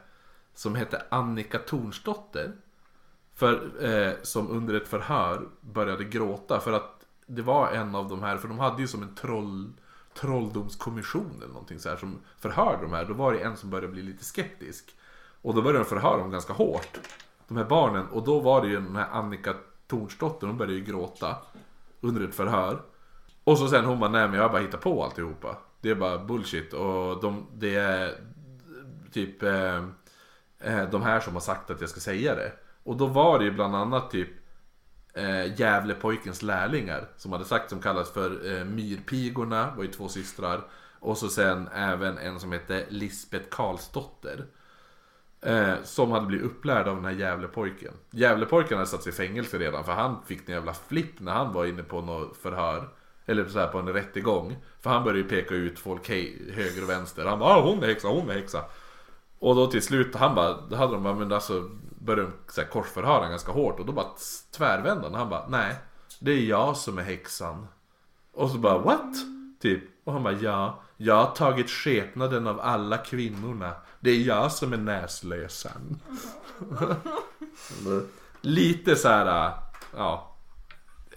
[0.54, 2.52] som hette Annika Tornsdotter.
[3.34, 8.24] För, eh, som under ett förhör började gråta för att det var en av de
[8.24, 9.74] här, för de hade ju som en troll,
[10.20, 13.06] trolldomskommission eller någonting så här som förhörde de här.
[13.06, 14.96] Då var det en som började bli lite skeptisk.
[15.42, 16.98] Och då började de förhöra dem ganska hårt.
[17.48, 18.08] De här barnen.
[18.08, 19.54] Och då var det ju den här Annika
[19.88, 21.36] Tornsdotter, hon började ju gråta
[22.02, 22.82] under ett förhör.
[23.44, 25.58] Och så sen hon bara, nej men jag har bara hittat på alltihopa.
[25.82, 28.16] Det är bara bullshit och de, det är
[29.12, 29.84] typ eh,
[30.60, 32.52] eh de här som har sagt att jag ska säga det.
[32.84, 34.30] Och då var det ju bland annat typ
[35.18, 40.62] eh, Gävlepojkens lärlingar som hade sagt som kallas för eh, Myrpigorna, var ju två systrar.
[41.00, 44.46] Och så sen även en som hette Lisbeth Karlsdotter.
[45.42, 47.94] Eh, som hade blivit upplärd av den här Gävlepojken.
[48.12, 51.54] Gävlepojken hade satt sig i fängelse redan för han fick en jävla flipp när han
[51.54, 52.90] var inne på något förhör.
[53.26, 54.58] Eller så här på en rättegång.
[54.82, 57.26] För han började ju peka ut folk hej, höger och vänster.
[57.26, 58.64] Han bara ah, hon är häxa, hon är häxa.
[59.40, 63.14] Och då till slut, han bara, då hade de bara, men alltså började de korsförhöra
[63.14, 64.08] honom ganska hårt och då bara
[64.52, 65.14] tvärvände han.
[65.14, 65.76] Han bara, nej,
[66.20, 67.68] det är jag som är häxan.
[68.34, 69.16] Och så bara, what?
[69.62, 69.84] Typ.
[70.04, 73.74] Och han bara, ja, jag har tagit skepnaden av alla kvinnorna.
[74.00, 76.00] Det är jag som är näslösan.
[78.42, 79.52] Lite så här,
[79.96, 80.34] ja.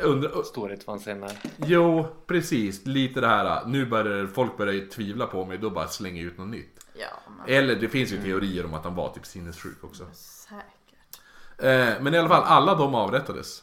[0.01, 1.29] Undrar, Storhetsvansinne.
[1.57, 2.87] jo, precis.
[2.87, 6.33] Lite det här, nu börjar folk börja ju tvivla på mig, då bara slänger jag
[6.33, 6.80] ut något nytt.
[6.94, 10.07] Ja, men Eller det finns ju teorier om att han var typ sinnessjuk också.
[10.12, 11.20] säkert.
[11.59, 13.62] Eh, men i alla fall, alla de avrättades.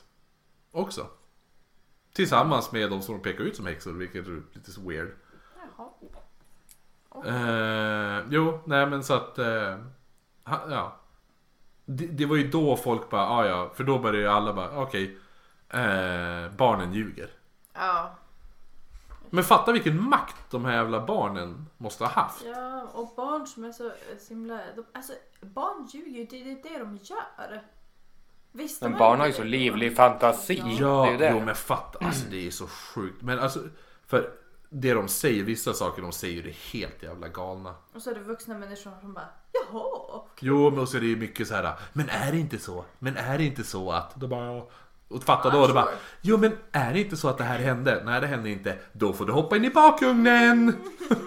[0.72, 1.08] Också.
[2.14, 5.10] Tillsammans med de som de pekar ut som häxor, vilket är lite så weird.
[5.78, 5.90] Jaha.
[7.26, 9.40] Eh, jo, nej men så att...
[9.40, 9.78] Eh,
[10.44, 11.00] ha, ja.
[11.86, 14.82] Det, det var ju då folk bara, ah, ja, för då började ju alla bara,
[14.82, 15.18] okej.
[15.70, 17.30] eh, barnen ljuger.
[17.74, 18.17] Ja.
[19.30, 22.44] Men fatta vilken makt de här jävla barnen måste ha haft.
[22.46, 24.60] Ja, och barn som är så, så himla...
[24.76, 27.64] De, alltså, barn ljuger ju, det är det de gör.
[28.52, 29.38] Visst, Men de är barn har ju det.
[29.38, 30.64] så livlig fantasi.
[30.80, 31.32] Ja, det är ju det.
[31.32, 33.22] jo men fatta, alltså det är så sjukt.
[33.22, 33.60] Men alltså,
[34.08, 34.32] för
[34.70, 37.76] det de säger, vissa saker de säger det är helt jävla galna.
[37.94, 40.22] Och så är det vuxna människor som bara, jaha.
[40.40, 41.74] Jo, men så är det ju mycket så här.
[41.94, 42.86] Men är det inte så?
[43.00, 44.16] Men är det inte så att?
[44.16, 44.62] Då bara.
[45.08, 45.88] Och fatta då, Ja, det bara,
[46.22, 48.02] jo men är det inte så att det här hände?
[48.06, 48.78] Nej det hände inte.
[48.94, 50.74] Då får du hoppa in i bakugnen.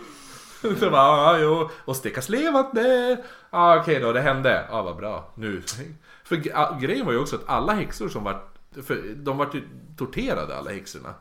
[0.79, 3.17] så bara, ja jo, och stekas levande.
[3.51, 4.67] Ja okej då, det hände.
[4.71, 5.33] Ja vad bra.
[5.35, 5.63] Nu.
[6.25, 6.37] För
[6.81, 8.43] grejen var ju också att alla häxor som var,
[8.87, 9.63] för de var ju
[9.97, 11.15] torterade alla häxorna.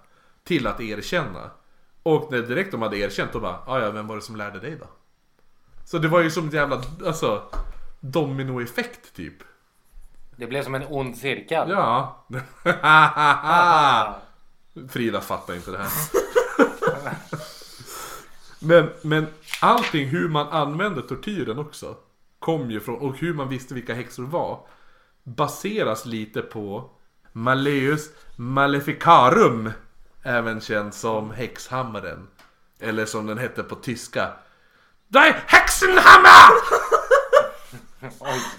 [0.44, 1.52] Till att erkänna.
[2.04, 4.78] Och när direkt de hade erkänt då bara, ja vem var det som lärde dig
[4.80, 4.88] då?
[5.86, 7.44] Så det var ju som en jävla, alltså,
[8.00, 9.44] dominoeffekt typ.
[10.40, 11.70] Det blev som en ond cirkel.
[11.70, 12.26] Ja.
[14.90, 15.90] Frida fattar inte det här.
[18.60, 19.28] men, men
[19.62, 21.96] allting, hur man använde tortyren också,
[22.40, 24.68] kom ju från, och hur man visste vilka häxor var,
[25.24, 26.90] baseras lite på
[27.32, 29.72] Malleus Maleficarum,
[30.24, 32.28] även känd som häxhammaren.
[32.80, 34.32] Eller som den hette på tyska.
[35.08, 36.79] Die Hexenhammer!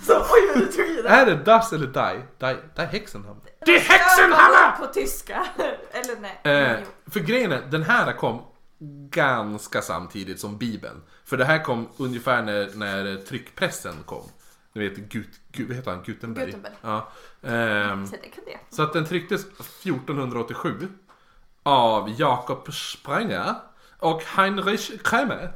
[0.07, 1.09] Så, oj tog i det.
[1.09, 2.23] Är det Das eller Die?
[2.39, 3.43] Die, die Hexenhammer.
[3.67, 4.77] Die Jag Hexenhammer!
[4.79, 5.47] På tyska.
[5.93, 6.41] Eller nej.
[6.45, 7.11] Eh, jo.
[7.11, 8.43] för grejen är, den här kom
[9.11, 11.03] ganska samtidigt som Bibeln.
[11.25, 14.23] För det här kom ungefär när, när tryckpressen kom.
[14.73, 16.03] Du vet, Gut, Gut, vad heter han?
[16.03, 16.47] Gutenberg?
[16.47, 16.73] Gutenberg.
[16.83, 17.09] Ja.
[17.43, 18.59] Ehm, Så det kan det.
[18.77, 20.89] så att den trycktes 1487
[21.63, 23.55] av Jakob Sprenger
[23.99, 25.53] och Heinrich Kramer.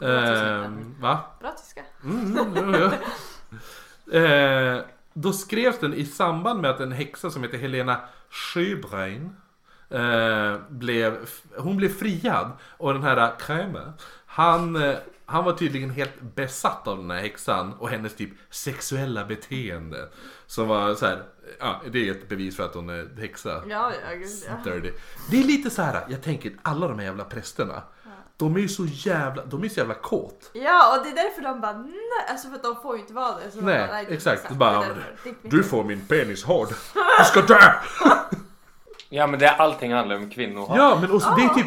[0.00, 1.20] Ehm, va?
[1.40, 1.82] Bra tyska.
[2.04, 2.90] Mm, jo, jo.
[4.12, 4.80] Eh,
[5.12, 9.36] då skrevs den i samband med att en häxa som heter Helena Sjöbrein
[9.90, 11.28] eh, blev,
[11.58, 13.92] hon blev friad och den här Kramer,
[14.26, 19.24] han, eh, han var tydligen helt besatt av den här häxan och hennes typ sexuella
[19.24, 20.08] beteende.
[20.46, 21.22] Som var så här,
[21.58, 23.62] ja det är ett bevis för att hon är häxa.
[23.68, 24.72] Ja, ja, gud ja.
[24.72, 24.92] Dirty.
[25.30, 27.82] Det är lite så här, jag tänker alla de här jävla prästerna.
[28.36, 30.50] De är ju så jävla, de är så jävla kåt.
[30.52, 31.92] Ja, och det är därför de bara nej,
[32.30, 33.50] alltså för att de får ju inte vara det.
[33.50, 34.40] Så de Nej, bara, är exakt.
[34.40, 34.54] exakt.
[34.54, 34.84] Bara,
[35.42, 36.68] Du får min penis hård.
[37.18, 37.72] Du ska dö!
[39.08, 40.76] Ja men det, allting handlar om kvinnohat.
[40.76, 41.66] Ja, men också, det är typ,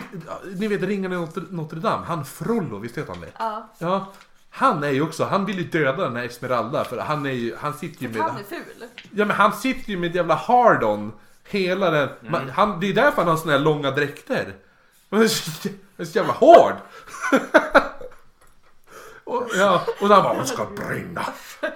[0.59, 3.31] ni vet Ringen i Notre, Notre Dame, han Frollo, visst heter han det?
[3.37, 4.11] Ja, Ja.
[4.49, 7.55] Han är ju också, han vill ju döda den här Esmeralda för han är ju,
[7.59, 8.87] han sitter ju för han är med, ful.
[9.11, 11.11] ja men han sitter ju med jävla hard-on
[11.43, 14.53] Hela den, man, han, det är därför han har såna här långa dräkter.
[15.99, 16.73] Men är så jävla hård!
[19.23, 21.25] och, ja, och han bara, hon ska brinna!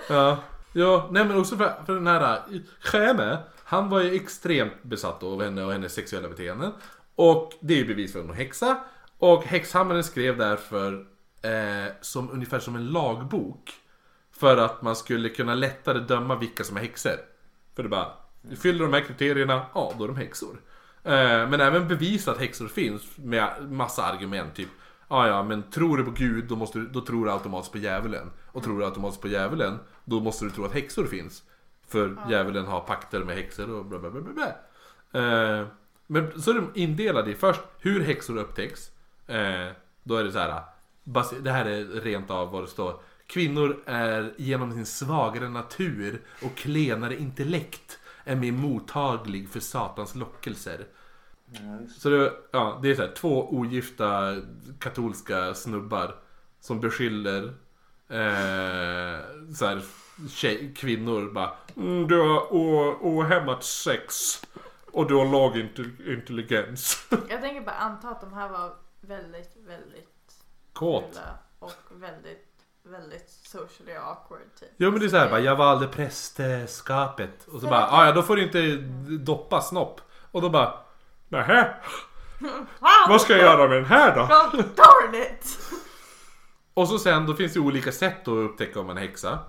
[0.09, 0.38] Ja,
[0.73, 5.23] ja nej men också för, för den här eh, Skäme, han var ju extremt besatt
[5.23, 6.71] av henne och hennes sexuella beteenden.
[7.15, 8.83] Och det är ju bevis för att hon är häxa.
[9.17, 11.05] Och häxhammaren skrev därför
[11.41, 13.73] eh, som, ungefär som en lagbok.
[14.31, 17.17] För att man skulle kunna lättare döma vilka som är häxor.
[17.75, 18.07] För det bara,
[18.62, 20.57] fyller de här kriterierna, ja då är de häxor.
[21.03, 24.55] Eh, men även bevisa att häxor finns med massa argument.
[24.55, 24.69] Typ,
[25.09, 27.77] ja ja men tror du på Gud då, måste du, då tror du automatiskt på
[27.77, 28.31] djävulen.
[28.51, 31.43] Och tror du automatiskt på djävulen då måste du tro att häxor finns.
[31.87, 34.33] För djävulen har pakter med häxor och bla bla bla bla.
[34.33, 34.47] bla.
[35.21, 35.67] Eh,
[36.07, 38.91] men så är de indelade i först hur häxor upptäcks.
[39.27, 39.71] Eh,
[40.03, 40.61] då är det så här.
[41.41, 42.99] Det här är rent av vad det står.
[43.27, 50.86] Kvinnor är genom sin svagare natur och klenare intellekt är mer mottaglig för satans lockelser.
[51.97, 54.36] Så det, ja, det är så här, två ogifta
[54.79, 56.15] katolska snubbar
[56.59, 57.43] som beskyller
[58.09, 59.19] eh,
[59.55, 59.81] så här,
[60.29, 62.47] tjej, kvinnor bara mm, Du har
[63.01, 64.15] ohämmat sex
[64.91, 67.08] och du har låg inte- intelligens.
[67.29, 70.33] Jag tänker bara anta att de här var väldigt, väldigt
[70.73, 71.04] Kåt.
[71.10, 72.52] fula och väldigt,
[72.84, 74.69] väldigt socially awkward typ.
[74.77, 77.48] Ja men det är så här, bara, jag valde prästskapet.
[77.48, 78.75] Och så bara, "Ah, ja då får du inte
[79.17, 80.02] doppa snopp.
[80.31, 80.73] Och då bara,
[81.29, 81.73] nähä,
[83.08, 84.21] vad ska jag göra med den här då?
[84.58, 85.60] God darn it!
[86.73, 89.40] Och så sen, då finns det olika sätt att upptäcka om man är häxa.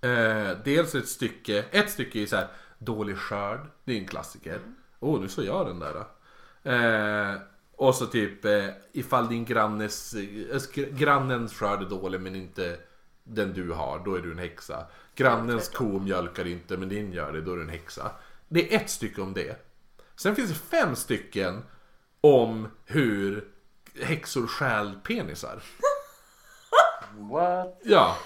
[0.00, 2.46] Eh, dels ett stycke, ett stycke är så här,
[2.78, 3.60] dålig skörd.
[3.84, 4.60] Det är en klassiker.
[5.00, 5.92] Åh, oh, nu så jag den där.
[5.94, 6.00] då.
[6.70, 7.34] Eh,
[7.76, 12.76] och så typ eh, ifall din grannes, eh, grannens skörd är dålig men inte
[13.24, 14.86] den du har, då är du en häxa.
[15.14, 18.10] Grannens ko mjölkar inte men din gör det, då är du en häxa.
[18.48, 19.56] Det är ett stycke om det.
[20.16, 21.62] Sen finns det fem stycken
[22.20, 23.48] om hur
[24.00, 25.62] häxor stjäl penisar.
[27.18, 27.80] What?
[27.84, 28.16] Ja.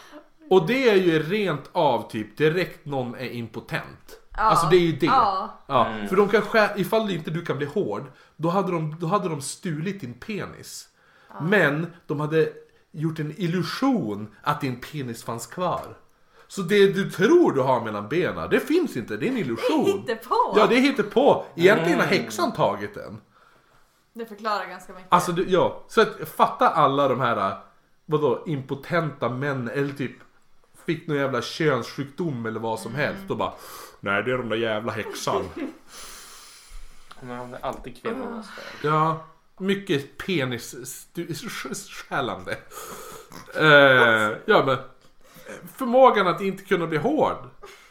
[0.51, 4.21] Och det är ju rent av typ direkt någon är impotent.
[4.37, 4.43] Ja.
[4.43, 5.07] Alltså det är ju det.
[5.07, 5.59] Ja.
[5.66, 8.05] Ja, För de kan skär, ifall inte du kan bli hård,
[8.37, 10.89] då hade de, då hade de stulit din penis.
[11.41, 12.53] Men de hade
[12.91, 15.97] gjort en illusion att din penis fanns kvar.
[16.49, 19.84] Så det du tror du har mellan benen, det finns inte, det är en illusion.
[19.87, 20.55] Hittepå.
[20.57, 21.45] Ja, det är på.
[21.57, 23.20] Egentligen har häxan tagit den.
[24.12, 25.09] Det förklarar ganska mycket.
[25.12, 25.84] Alltså, du, ja.
[25.89, 27.57] Så att, fatta alla de här,
[28.07, 30.12] vadå, impotenta män, eller typ
[30.87, 33.30] fick någon jävla könssjukdom eller vad som helst.
[33.30, 33.53] Och bara,
[34.01, 35.49] nej det är de där jävla häxan.
[37.23, 38.65] Är alltid kvinnornas fel.
[38.83, 39.25] Ja,
[39.59, 42.59] mycket penisskällande.
[43.55, 44.77] Eh, ja men,
[45.77, 47.37] förmågan att inte kunna bli hård.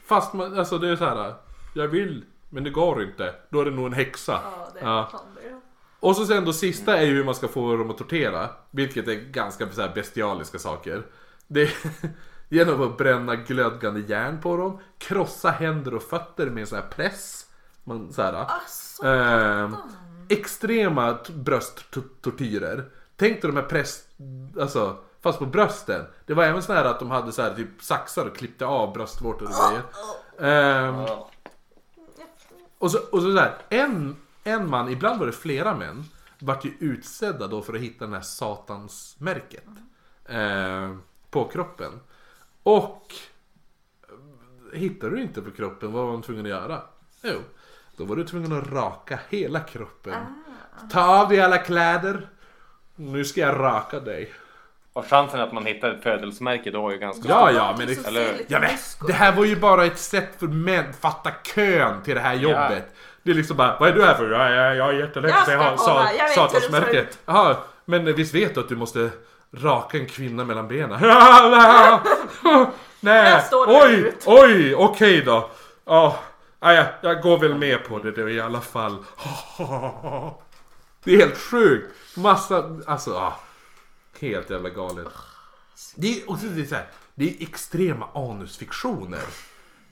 [0.05, 1.33] Fast man, alltså det är så här.
[1.73, 3.33] jag vill, men det går inte.
[3.49, 4.39] Då är det nog en häxa.
[4.43, 5.21] Ja, det är Ja.
[5.99, 8.49] Och så sen då sista är ju hur man ska få dem att tortera.
[8.71, 11.03] Vilket är ganska så här bestialiska saker.
[11.47, 11.71] Det är
[12.49, 14.79] genom att bränna glödgande järn på dem.
[14.97, 17.45] Krossa händer och fötter med en sån här press.
[17.83, 19.75] Man, så här, Alltså, Ehm,
[20.29, 22.89] extrema brösttortyrer.
[23.15, 24.03] Tänk dig de här press...
[24.59, 26.05] Alltså, fast på brösten.
[26.25, 28.93] Det var även så här att de hade så här typ saxar och klippte av
[28.93, 29.83] bröstvårtor och grejer.
[30.39, 31.29] Ja.
[32.77, 36.03] och så, och så, så här, en, en man, ibland var det flera män,
[36.39, 39.67] vart ju utsedda då för att hitta den här satansmärket.
[40.25, 40.95] Eh,
[41.29, 41.99] på kroppen.
[42.65, 43.13] Och
[44.73, 46.81] hittade du inte på kroppen, vad var man tvungen att göra?
[47.21, 47.39] Jo,
[47.97, 50.13] då var du tvungen att raka hela kroppen.
[50.91, 52.27] Ta av dig alla kläder.
[52.95, 54.33] Nu ska jag raka dig.
[54.93, 57.57] Och chansen att man hittar ett födelsemärke då är ju ganska Ja, stor.
[57.57, 58.69] ja, men det, eller- Ja, men,
[59.07, 62.95] det här var ju bara ett sätt för män fatta kön till det här jobbet.
[63.23, 64.31] Det är liksom bara, vad är du här för?
[64.31, 66.49] Ja, ja, jag är jättelätt Jag jag har ska kolla, sa, jag vet hur det
[66.49, 67.01] ser satansmärke.
[67.01, 67.17] ut.
[67.25, 69.09] Jaha, men visst vet du att du måste
[69.57, 70.99] raka en kvinna mellan benen?
[72.99, 75.49] Nej, Jag oj, oj, okej då.
[75.85, 76.19] Ja,
[76.59, 78.97] ja, jag går väl med på det då i alla fall.
[81.03, 81.93] Det är helt sjukt.
[82.17, 83.39] Massa, alltså, ja.
[84.19, 85.07] Helt jävla galet.
[85.95, 89.21] Det är också det är så här, det är extrema anusfiktioner.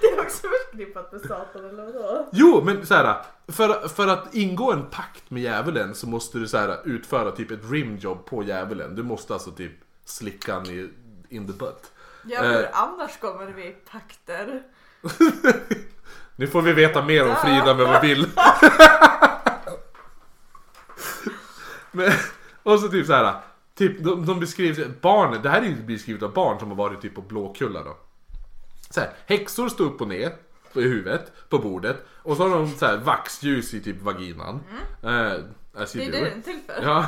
[0.00, 2.28] Det är också förknippat med Satan eller vadå?
[2.32, 3.22] Jo, men så här,
[3.52, 7.50] för, för att ingå en pakt med djävulen så måste du så här, utföra typ
[7.50, 8.94] ett rimjob på djävulen.
[8.94, 9.72] Du måste alltså typ
[10.04, 10.90] slicka han i
[11.28, 11.92] in the butt.
[12.24, 12.68] Ja, hur Eh.
[12.72, 14.62] annars kommer vi i pakter?
[16.36, 18.26] Nu får vi veta mer om Frida med vad vi vill.
[21.92, 22.12] Men,
[22.62, 23.34] och så typ så här.
[23.74, 27.00] Typ, de, de beskriver barn, det här är ju beskrivet av barn som har varit
[27.00, 27.96] typ på Blåkulla då.
[28.90, 30.32] Så här, häxor står upp och ner
[30.78, 32.06] på huvudet, på bordet.
[32.22, 34.60] Och så har de så här vaxljus i typ vaginan.
[35.02, 35.32] Eh,
[35.82, 36.82] as Det är det den är till för.
[36.82, 37.06] Ja.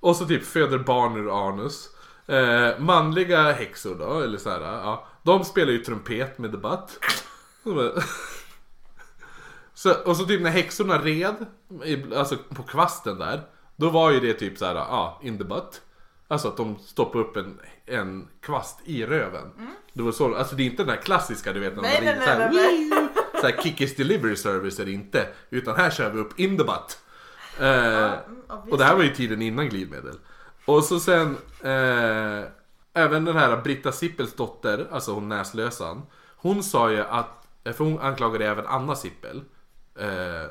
[0.00, 1.88] Och så typ föder barn ur anus.
[2.26, 5.06] Eh, manliga häxor då, eller så här, ja.
[5.22, 6.98] De spelar ju trumpet med debatt.
[9.74, 11.46] Så, och så typ när häxorna red,
[11.84, 13.42] i- alltså på kvasten där.
[13.76, 15.80] Då var ju det typ så här, ja, in the butt.
[16.28, 19.50] Alltså att de stoppade upp en, en kvast i röven.
[19.98, 22.04] Det var så, alltså det är inte den här klassiska du vet när Nej, de
[22.04, 23.08] nej, rider såhär, nej, nej,
[23.40, 25.26] så här Kickis delivery service är det inte.
[25.50, 26.98] Utan här kör vi upp in the butt.
[27.60, 28.72] Eh, obviously.
[28.72, 30.14] och det här var ju tiden innan glidmedel.
[30.64, 32.48] Och så sen eh,
[32.98, 36.02] Även den här Britta Sippels dotter, alltså hon näslösan.
[36.36, 39.42] Hon sa ju att, för hon anklagade även Anna Sippel.
[39.98, 40.50] Eh,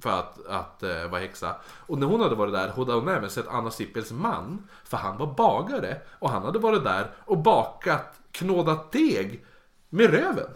[0.00, 1.56] för att, att eh, vara häxa.
[1.86, 4.68] Och när hon hade varit där hade hon även sett Anna Sippels man.
[4.84, 6.00] För han var bagare.
[6.18, 9.44] Och han hade varit där och bakat, knådat deg
[9.88, 10.50] med röven.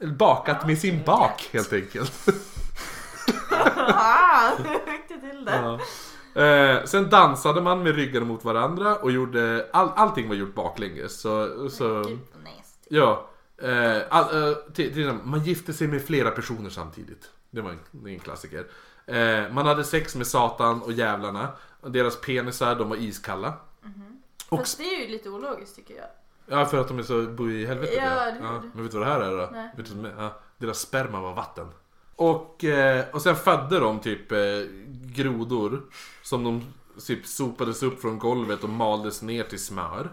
[0.00, 2.12] Eller bakat med sin bak helt enkelt.
[3.76, 5.78] Ah, du till det?
[6.34, 6.42] Ja.
[6.42, 11.20] Eh, sen dansade man med ryggarna mot varandra och gjorde, all, allting var gjort baklänges.
[11.20, 12.18] Så, så Gud,
[12.88, 13.30] ja.
[13.62, 17.30] Eh, all, eh, till, till, man gifte sig med flera personer samtidigt.
[17.50, 18.66] Det var en, en klassiker.
[19.06, 21.48] Eh, man hade sex med Satan och djävlarna.
[21.86, 23.52] Deras penisar, de var iskalla.
[24.48, 26.06] Och- Fast det är ju lite ologiskt tycker jag.
[26.46, 27.96] Ja, för att de är så, bor i helvetet.
[27.96, 28.70] Ja, eller hur?
[28.74, 29.48] Men vet du vad det här är då?
[29.52, 29.70] Nej.
[29.76, 31.66] Vet du, det ja, deras sperma var vatten.
[32.16, 34.38] Och, eh, och sen födde de typ eh,
[35.14, 35.82] grodor
[36.22, 36.62] som de
[37.06, 40.10] typ sopades upp från golvet och maldes ner till smör.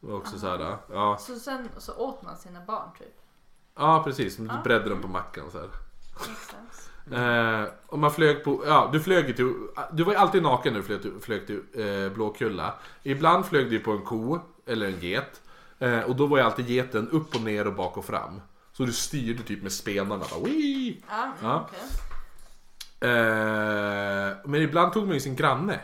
[0.00, 1.16] Det var också så här, ja.
[1.20, 3.14] Så sen så åt man sina barn typ.
[3.76, 4.36] ja, precis.
[4.36, 5.66] Du bredde dem på mackan så här.
[5.66, 6.84] Makes sense.
[7.12, 9.54] Eh, och man flög på, ja du flög ju till,
[9.92, 12.74] du var ju alltid naken när du flög till, flög till eh, Blåkulla.
[13.02, 15.40] Ibland flög du på en ko eller en get.
[15.78, 18.40] Eh, och då var ju alltid geten upp och ner och bak och fram.
[18.72, 20.24] Så du styrde typ med spenarna.
[20.30, 21.02] Bara, Wii!
[21.10, 21.68] Ja, Ja.
[21.68, 21.80] okej.
[23.00, 25.80] Eh, men ibland tog man ju sin granne.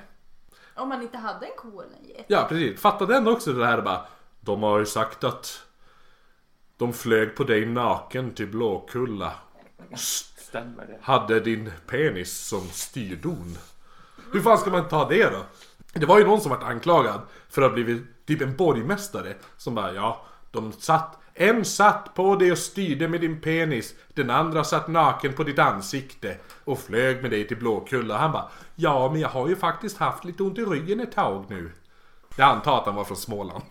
[0.74, 2.24] Om man inte hade en ko eller en get.
[2.28, 4.06] Ja precis, fatta den också det här bara
[4.40, 5.62] De har ju sagt att
[6.76, 9.32] De flög på dig naken till Blåkulla
[9.96, 10.98] Stämmer det?
[11.02, 13.58] Hade din penis som styrdon
[14.32, 15.44] Hur fan ska man ta det då?
[15.92, 19.74] Det var ju någon som vart anklagad för att ha blivit typ en borgmästare Som
[19.74, 24.64] bara ja, de satt En satt på dig och styrde med din penis Den andra
[24.64, 28.18] satt naken på ditt ansikte Och flög med dig till Blåkulla.
[28.18, 31.44] Han bara Ja men jag har ju faktiskt haft lite ont i ryggen ett tag
[31.48, 31.72] nu.
[32.36, 33.62] Jag antar att han var från Småland.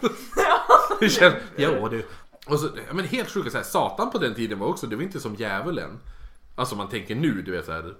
[1.09, 2.05] Känns, ja du.
[2.47, 5.03] Och så, men helt sjukt så här, Satan på den tiden var också, det var
[5.03, 5.99] inte som djävulen.
[6.55, 7.95] Alltså man tänker nu, du vet såhär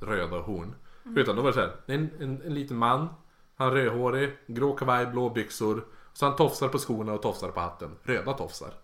[0.00, 0.74] Röda horn.
[1.16, 3.08] Utan då var det såhär, en, en, en liten man
[3.56, 5.84] Han är rödhårig, grå kavaj, blå byxor.
[6.12, 7.90] Så han tofsar på skorna och tofsar på hatten.
[8.02, 8.74] Röda tofsar.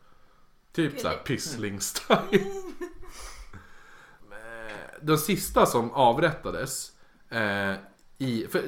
[0.72, 2.40] Typ såhär pyssling-style
[5.00, 6.92] Den sista som avrättades
[7.28, 7.74] eh,
[8.18, 8.62] i, för,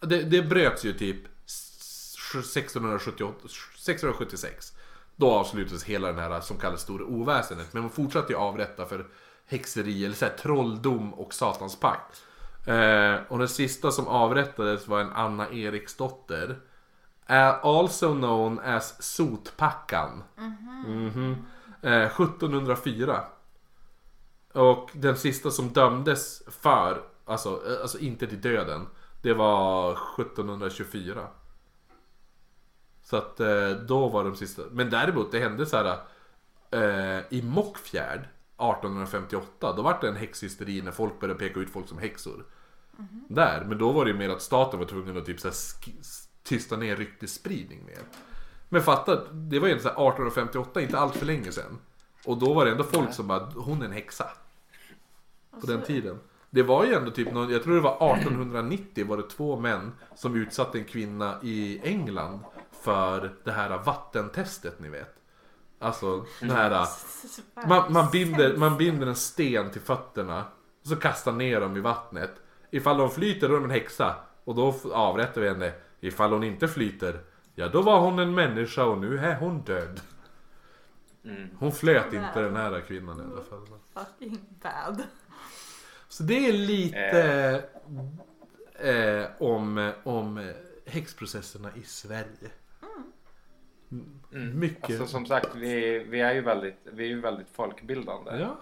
[0.00, 4.72] det, det bröts ju typ 1678, 1676
[5.16, 7.72] Då avslutades hela den här som kallas stora oväsendet.
[7.72, 9.06] Men man fortsatte ju avrätta för
[9.46, 12.23] häxeri eller så här, trolldom och satans pakt
[12.66, 16.56] eh, Och den sista som avrättades var en Anna Eriksdotter
[17.26, 21.46] Är Also known as Sotpackan Mhm.
[21.82, 23.24] Eh, 1704
[24.52, 28.86] och den sista som dömdes för, alltså, eh, alltså inte till döden,
[29.22, 31.26] det var 1724.
[33.02, 34.62] Så att eh, då var de sista.
[34.70, 35.98] Men däremot det hände så här
[36.70, 38.20] eh, i Mockfjärd
[38.58, 39.72] 1858.
[39.76, 42.44] Då var det en häxhysteri när folk började peka ut folk som häxor.
[43.28, 45.54] Där, men då var det ju mer att staten var tvungen att typ så här
[46.42, 47.98] tysta ner ryktesspridning mer.
[48.68, 51.78] Men fatta, det var ju så här 1858, inte allt för länge sedan.
[52.24, 54.26] Och då var det ändå folk som bara, hon är en häxa.
[55.60, 56.18] På den tiden.
[56.50, 59.92] Det var ju ändå typ, någon, jag tror det var 1890 var det två män
[60.14, 62.40] som utsatte en kvinna i England
[62.82, 65.14] för det här vattentestet ni vet.
[65.78, 66.86] Alltså det här,
[67.68, 70.44] man, man, binder, man binder en sten till fötterna
[70.82, 72.30] och så kastar ner dem i vattnet.
[72.74, 75.72] Ifall de flyter då är de en häxa och då avrättar vi henne.
[76.00, 77.20] Ifall hon inte flyter,
[77.54, 80.00] ja då var hon en människa och nu är hon död.
[81.58, 83.66] Hon flöt inte den här kvinnan i alla fall.
[83.94, 85.02] Fucking bad.
[86.08, 87.64] Så det är lite
[88.74, 90.44] eh, om, om eh,
[90.86, 92.50] häxprocesserna i Sverige.
[94.32, 94.58] Mm.
[94.58, 95.00] Mycket.
[95.00, 98.30] Alltså som sagt, vi, vi är ju väldigt, vi är ju väldigt folkbildande.
[98.30, 98.56] Ja.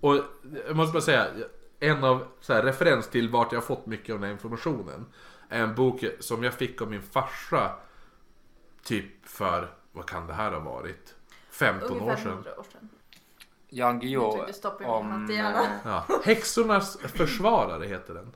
[0.00, 0.24] Och
[0.66, 1.26] jag måste bara säga,
[1.80, 5.06] en av så här, referens till vart jag har fått mycket av den här informationen.
[5.48, 7.72] Är en bok som jag fick av min farsa.
[8.84, 11.14] Typ för, vad kan det här ha varit?
[11.50, 12.32] 15 år Ungefär sedan.
[12.32, 12.88] 100 år sedan.
[13.68, 14.44] Jan Guillou
[14.84, 15.26] om...
[15.84, 16.06] Ja.
[16.24, 18.32] Häxornas försvarare heter den.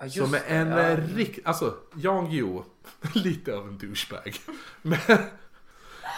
[0.00, 0.90] ja, Som är en ja.
[0.90, 0.96] ja.
[0.96, 1.46] rikt...
[1.46, 2.64] Alltså, Jan Guillou.
[3.14, 4.36] Lite av en douchebag.
[4.82, 4.98] Men...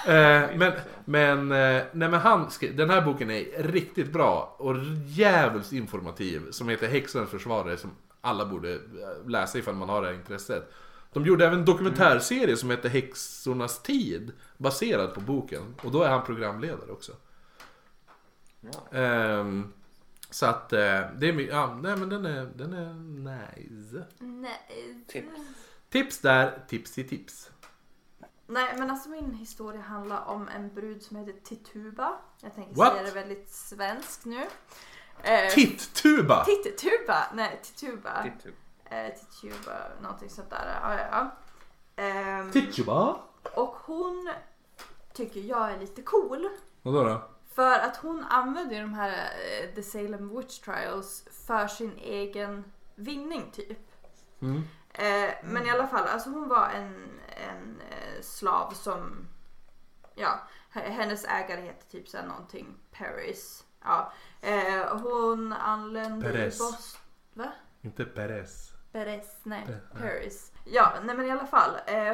[0.06, 0.72] Eh, men,
[1.04, 4.76] men, eh, nej men han skrev, den här boken är riktigt bra och
[5.06, 10.08] djävulskt informativ som heter Häxornas försvarare som alla borde eh, läsa ifall man har det
[10.08, 10.72] här intresset.
[11.12, 16.08] De gjorde även en dokumentärserie som heter Häxornas tid baserad på boken och då är
[16.08, 17.12] han programledare också.
[18.60, 18.98] Ja.
[18.98, 19.72] Ehm,
[20.30, 20.78] så att det
[21.20, 24.04] är ja, nej men den är, den är nice.
[24.18, 25.04] Nej.
[25.08, 25.28] Tips.
[25.90, 27.50] Tips där, tips i tips.
[28.46, 32.16] Nej men alltså min historia handlar om en brud som heter Tituba.
[32.40, 32.92] Jag tänker What?
[32.92, 34.46] säga det väldigt svenskt nu.
[35.22, 36.44] Eh, Titt-tuba!
[36.44, 37.26] Tituba!
[37.34, 38.22] Nej, Tituba.
[38.22, 38.54] Titt, typ.
[38.84, 39.72] Eh, Tituba,
[40.02, 40.78] någonting sånt där.
[40.82, 41.30] Ja, ja, ja.
[42.02, 43.16] Ehm, Titt-tuba?
[43.54, 44.30] och hon
[45.12, 46.48] tycker jag är lite cool.
[46.82, 47.22] Vadå då?
[47.54, 52.64] För att hon använder ju de här eh, The Salem Witch Trials för sin egen
[52.94, 53.78] vinning typ.
[54.42, 54.62] Mm.
[54.94, 57.20] Eh, men i alla fall, alltså hon var en,
[57.50, 59.28] en eh, slav som,
[60.14, 60.40] ja,
[60.70, 63.64] hennes ägare heter typ såhär någonting, Paris.
[63.84, 66.54] Ja, eh, hon anlände Perez.
[66.54, 67.00] i Boston.
[67.32, 67.52] Va?
[67.82, 68.70] Inte Perez.
[68.92, 70.52] Perez, nej, Pe- Paris.
[70.64, 71.70] Ja, nej men i alla fall.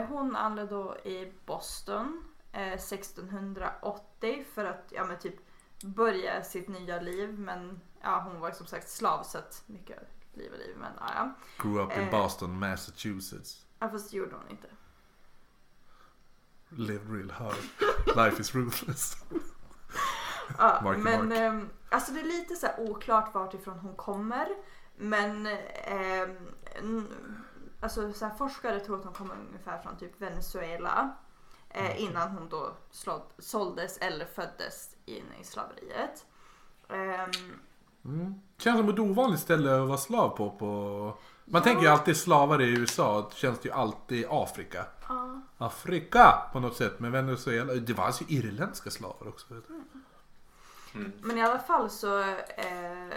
[0.09, 5.35] Hon anlände då i Boston eh, 1680 för att, ja men typ
[5.83, 7.39] börja sitt nya liv.
[7.39, 9.99] Men ja, hon var som sagt slav så att mycket
[10.41, 10.77] liv och liv.
[10.81, 11.33] Men ja, ja.
[11.63, 12.11] Grew up in Eh.
[12.11, 13.67] Boston, Massachusetts.
[13.79, 14.67] ja fast det gjorde hon inte.
[16.69, 17.55] Lived real hard.
[18.17, 19.17] Life is ruthless.
[20.59, 21.39] Ja, Marky men Mark.
[21.39, 24.49] ehm, alltså det är lite så oklart vart ifrån hon kommer.
[24.97, 25.47] Men
[26.75, 27.43] n-
[27.81, 31.17] alltså så här, forskare tror att hon kommer ungefär från typ Venezuela.
[31.69, 31.97] Eh, Mm.
[31.99, 36.27] innan hon då slå, såldes eller föddes in i slaveriet.
[36.89, 37.61] Ehm,
[38.05, 38.35] Mm.
[38.59, 40.51] Känns som ett ovanligt ställe att vara slav på.
[40.51, 41.19] på...
[41.45, 44.87] Man tänker ju alltid slavar i USA, det känns det ju alltid Afrika.
[45.09, 45.41] Ja.
[45.59, 49.55] Afrika på något sätt, men Venezuela, det fanns ju irländska slavar också.
[49.55, 49.83] vet du.
[51.23, 53.17] Men i alla fall så eh,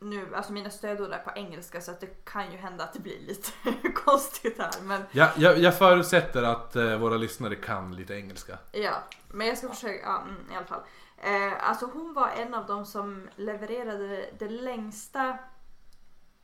[0.00, 3.00] nu, alltså mina stödord är på engelska så att det kan ju hända att det
[3.00, 3.50] blir lite
[3.94, 4.70] konstigt här.
[4.82, 8.58] Men Ja, jag, jag förutsätter att eh, våra lyssnare kan lite engelska.
[8.72, 10.80] ja, men jag ska försöka, ja, mm, i alla fall.
[11.20, 15.38] Eh, alltså hon var en av de som levererade det längsta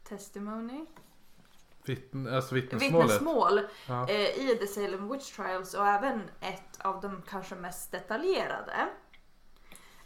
[0.08, 0.86] testimony,
[1.86, 3.04] Vittn, alltså vittnesmålet.
[3.10, 4.08] vittnesmål Ja.
[4.08, 8.88] eh, i The Salem Witch Trials och även ett av de kanske mest detaljerade.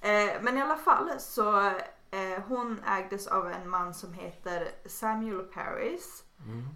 [0.01, 1.61] Eh, men i alla fall så
[2.11, 6.25] eh, hon ägdes av en man som heter Samuel Paris.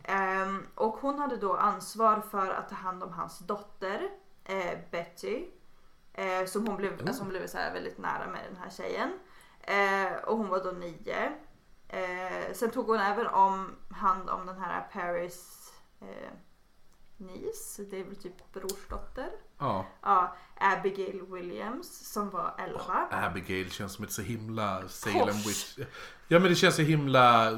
[0.05, 4.09] Ehm, och hon hade då ansvar för att ta hand om hans dotter
[4.45, 5.47] eh, Betty.
[6.14, 9.18] Eh, som hon blev, alltså hon blev så här väldigt nära med den här tjejen.
[9.60, 11.32] Eh, och hon var då nio.
[11.88, 16.32] Eh, sen tog hon även om hand om den här Paris eh,
[17.16, 19.30] niece, det är väl typ brorsdotter.
[19.58, 19.86] ja.
[20.02, 22.80] Ja, Abigail Williams som var 11.
[23.10, 25.36] Abigail känns som ett så himla Salem.
[25.36, 25.78] Witch.
[26.28, 27.50] Ja men det känns så himla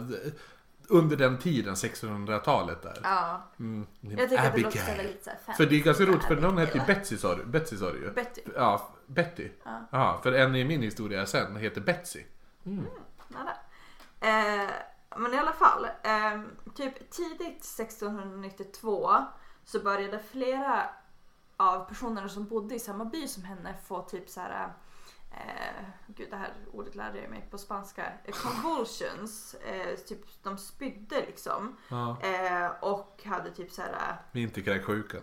[0.88, 2.98] under den tiden, 1600-talet där.
[3.02, 3.86] Ja, Mm.
[4.00, 5.06] jag tycker att det låter så Abigail.
[5.06, 5.64] lite så här fancy.
[5.64, 6.98] För det är ganska roligt för någon hette ju Abigail.
[7.00, 8.10] Betsy sa du, Betsy sa du ju.
[8.10, 8.40] Betty.
[8.56, 9.48] Ja, Betty.
[9.64, 9.80] Ja.
[9.90, 12.22] Ja, för en i min historia sen heter Betsy.
[12.62, 13.50] Nära.
[14.20, 14.70] Eh,
[15.16, 16.40] men i alla fall, eh,
[16.74, 19.10] typ tidigt 1692
[19.64, 20.82] så började flera
[21.56, 24.72] av personerna som bodde i samma by som henne få typ så här
[25.36, 28.12] Eh, gud det här ordet lärde jag mig på spanska.
[28.24, 29.54] Eh, Convulsions.
[29.54, 31.76] Eh, typ de spydde liksom.
[31.88, 32.16] Ja.
[32.22, 34.16] Eh, och hade typ så här.
[34.32, 35.20] Vinterkräksjukan.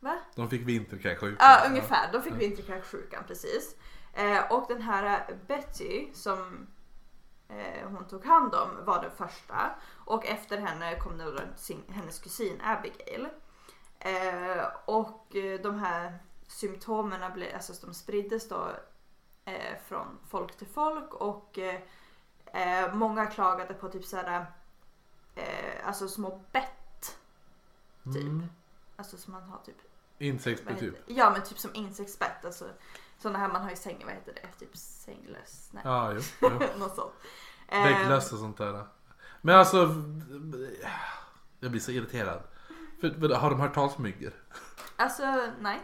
[0.00, 0.18] Va?
[0.34, 1.36] De fick vinterkräksjukan.
[1.40, 2.12] Ja, ungefär.
[2.12, 3.76] De fick vinterkräksjukan precis.
[4.12, 6.66] Eh, och den här Betty som
[7.48, 9.70] eh, hon tog hand om var den första.
[10.04, 13.28] Och efter henne kom då sin, hennes kusin Abigail.
[13.98, 18.70] Eh, och eh, de här symptomen blev, alltså de spriddes då
[19.44, 21.80] eh, från folk till folk och eh,
[22.44, 24.46] eh, många klagade på typ såhär
[25.34, 27.18] eh, alltså små bett
[28.04, 28.22] typ.
[28.22, 28.48] Mm.
[28.96, 29.76] Alltså som man har typ
[30.18, 30.94] Insektsbett typ.
[31.06, 32.44] Ja men typ som insektsbett.
[32.44, 32.64] Alltså,
[33.18, 34.58] sådana här man har i sängen, vad heter det?
[34.58, 35.70] Typ sänglöss?
[35.72, 35.82] Nej.
[35.84, 36.20] Ja, jo.
[36.40, 36.50] jo.
[36.78, 37.12] Något sånt.
[37.68, 38.86] Vägglöss och sånt där.
[39.40, 39.94] Men alltså,
[41.60, 42.42] jag blir så irriterad.
[43.00, 44.32] För har de hört talas om myggor?
[44.96, 45.80] alltså nej.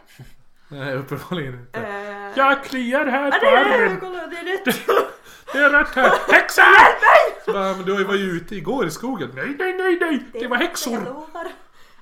[0.70, 1.80] Nej, uppenbarligen inte.
[1.80, 4.00] Eh, Jag kliar här på armen.
[4.00, 4.86] Kolla, det är rätt!
[5.52, 6.12] Det är rätt här.
[6.32, 6.62] Häxa!
[7.44, 9.30] Så bara, men du var ju ute igår i skogen.
[9.34, 10.24] Nej, nej, nej, nej.
[10.32, 11.26] Det var häxor.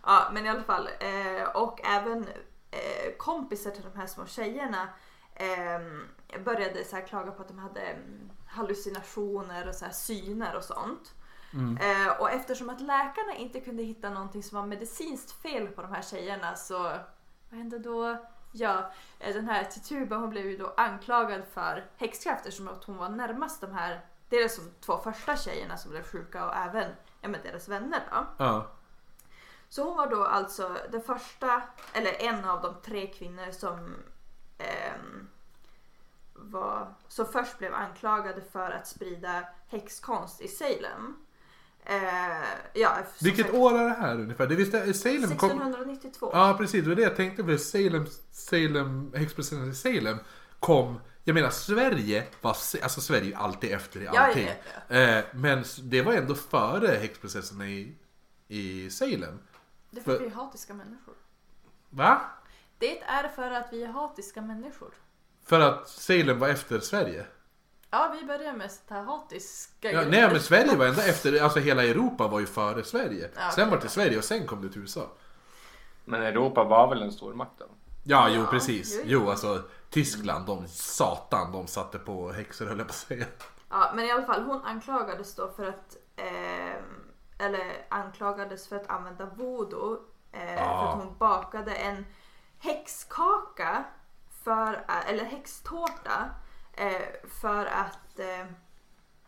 [0.06, 0.88] Ja men i alla fall.
[1.00, 2.22] Eh, och även
[2.70, 4.88] eh, kompisar till de här små tjejerna
[5.34, 10.56] eh, började så här klaga på att de hade mm, hallucinationer och så här syner
[10.56, 11.14] och sånt.
[11.54, 11.78] Mm.
[12.20, 16.02] Och eftersom att läkarna inte kunde hitta någonting som var medicinskt fel på de här
[16.02, 16.78] tjejerna så
[17.50, 18.16] vad hände då?
[18.52, 22.96] Ja, eh, den här Tituba hon blev ju då anklagad för häxkrafter som att hon
[22.96, 27.28] var närmast de här Dels de två första tjejerna som blev sjuka och även ja,
[27.28, 28.26] men deras vänner då.
[28.44, 28.66] Ja.
[29.68, 33.94] Så hon var då alltså den första, eller en av de tre kvinnor som
[34.58, 35.28] ehm,
[36.34, 41.16] var, som först blev anklagade för att sprida häxkonst i Salem.
[41.88, 41.96] Eh,
[42.72, 44.46] ja, Vilket sagt, år är det här ungefär?
[44.46, 45.50] Det visste Salem kom...
[45.50, 46.30] 1692.
[46.32, 47.58] Ja precis, det var det jag tänkte på.
[47.58, 50.18] Salem, Salem, häxprocessen i Salem
[50.60, 51.00] kom...
[51.24, 52.50] Jag menar Sverige var...
[52.82, 54.48] Alltså Sverige är ju alltid efter i Ja, ja, allting.
[54.88, 57.94] ja, Eh, men det var ändå före häxprocessen i,
[58.48, 59.38] i Salem.
[59.90, 61.14] Det är för att för- vi är hatiska människor.
[61.90, 62.20] Va?
[62.78, 64.90] Det är för att vi är hatiska människor.
[65.44, 67.26] För att Salem var efter Sverige?
[67.90, 71.58] Ja, vi börjar med sånt här hatiska Ja, nej men Sverige var ändå efter, alltså
[71.60, 73.30] hela Europa var ju före Sverige.
[73.36, 73.76] Ja, Sen okej.
[73.76, 75.06] var det Sverige och sen kom det till USA.
[76.04, 77.64] Men Europa var väl en stormakt då?
[78.04, 78.94] Ja, jo Ja, precis.
[78.96, 79.30] jo, Jo, jo.
[79.30, 83.26] alltså Tyskland, de satan, de satte på häxor höll jag på att säga.
[83.70, 86.84] Ja, men i alla fall hon anklagades då för att ehm,
[87.38, 89.98] eller anklagades för att använda voodoo
[90.32, 90.88] eh, för Ah.
[90.88, 92.06] att hon bakade en
[92.58, 93.84] häxkaka
[94.44, 96.30] för, eller häxtårta
[96.78, 98.46] eh, för att eh,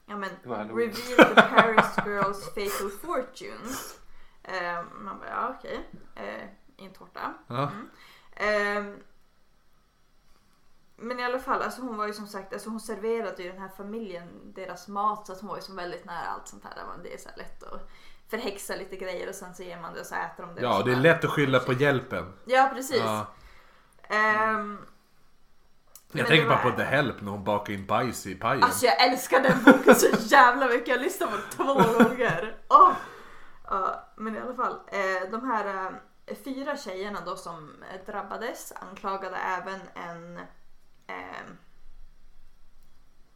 [0.06, 4.00] ja, men, reveal the Paris girls fatal fortunes.
[4.42, 5.90] Eh, man bara, ja okej.
[6.14, 6.44] Eh,
[6.76, 7.34] I en tårta.
[7.46, 7.70] Ja.
[8.36, 8.96] Ehm,
[10.96, 13.60] men i alla fall, alltså hon var ju som sagt, alltså hon serverade ju den
[13.60, 16.72] här familjen deras mat så att hon var ju som väldigt nära allt sånt här.
[17.02, 17.90] Det är så här lätt att
[18.28, 20.62] förhäxa lite grejer och sen så ger man det och så äter de det.
[20.62, 22.32] ja, det är lätt att skylla på hjälpen.
[22.44, 23.02] Ja precis.
[23.04, 23.26] Ja.
[24.02, 24.78] Ehm,
[26.12, 28.62] Jag tänker bara på The Help när hon bakar in bajs i pajen.
[28.64, 30.88] Alltså jag älskar den boken så jävla mycket.
[30.88, 32.56] Jag lyssnar på den två gånger.
[32.68, 32.92] Åh!
[33.64, 34.80] Ja, men i alla fall.
[34.86, 35.90] Eh, de här
[36.26, 40.38] eh, fyra tjejerna då som drabbades anklagade även en
[41.06, 41.44] eh,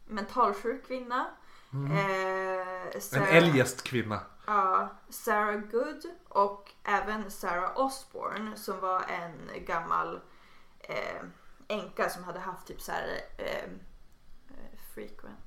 [0.05, 1.25] mentalsjuk kvinna.
[1.73, 1.91] Mm.
[1.91, 4.19] En Sarah- eljest kvinna.
[4.47, 10.19] Ja, Sarah Good och även Sarah Osborne som var en gammal
[11.67, 15.39] änka som hade haft typ så här eh, eh, frequent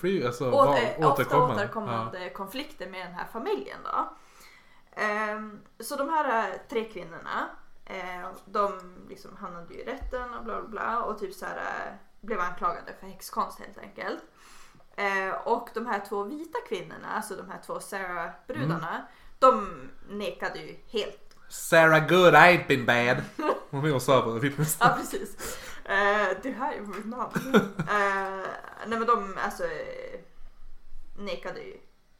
[0.00, 1.54] Free, alltså Å, eh, ofta återkommande.
[1.54, 4.16] återkommande konflikter med den här familjen då.
[5.02, 7.48] Ehm, så de här eh, tre kvinnorna,
[7.84, 8.78] eh, de
[9.08, 12.40] liksom hamnade ju i rätten och bla bla bla och typ så här, eh, blev
[12.40, 14.22] anklagade för häxkonst helt enkelt.
[14.96, 19.06] Eh, och de här två vita kvinnorna, alltså de här två Sarah-brudarna, Mm.
[19.38, 19.68] de
[20.08, 21.20] nekade ju helt.
[21.34, 21.40] Ja.
[21.48, 23.16] Sarah Good, I ain't been bad.
[23.74, 24.76] Hon var med och sa på fitness.
[24.80, 25.58] Ja precis.
[25.84, 27.54] Eh, det här är mitt namn.
[27.78, 28.46] eh,
[28.86, 29.62] nej men de alltså
[31.18, 31.76] nekade ju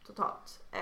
[0.06, 0.60] totalt.
[0.72, 0.80] Eh,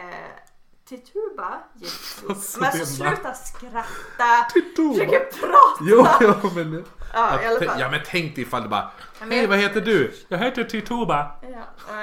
[0.85, 1.93] Tituba gick
[2.29, 4.45] Alltså, Men alltså sluta skratta!
[4.53, 4.95] Tituba.
[4.95, 5.81] Försöker prata!
[5.81, 6.85] Jo, jo, men...
[7.13, 7.81] Ja i alla fall.
[7.81, 10.15] Ja men tänk dig ifall det bara men Hej vad heter du?
[10.29, 11.31] Jag heter Tituba.
[11.43, 12.03] Ja,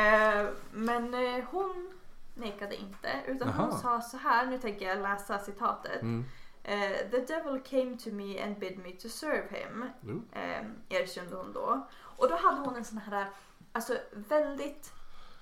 [0.00, 1.92] eh, men eh, hon
[2.34, 3.78] nekade inte utan hon Jaha.
[3.78, 6.02] sa så här, nu tänker jag läsa citatet.
[6.02, 6.24] Mm.
[6.64, 9.90] Eh, The devil came to me and bid me to serve him.
[10.32, 11.86] Eh, erkände hon då.
[12.16, 13.26] Och då hade hon en sån här,
[13.72, 14.92] alltså väldigt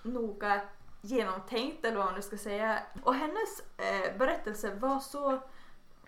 [0.03, 0.61] noga
[1.01, 2.79] genomtänkt eller vad man nu ska säga.
[3.03, 5.39] Och hennes eh, berättelse var så,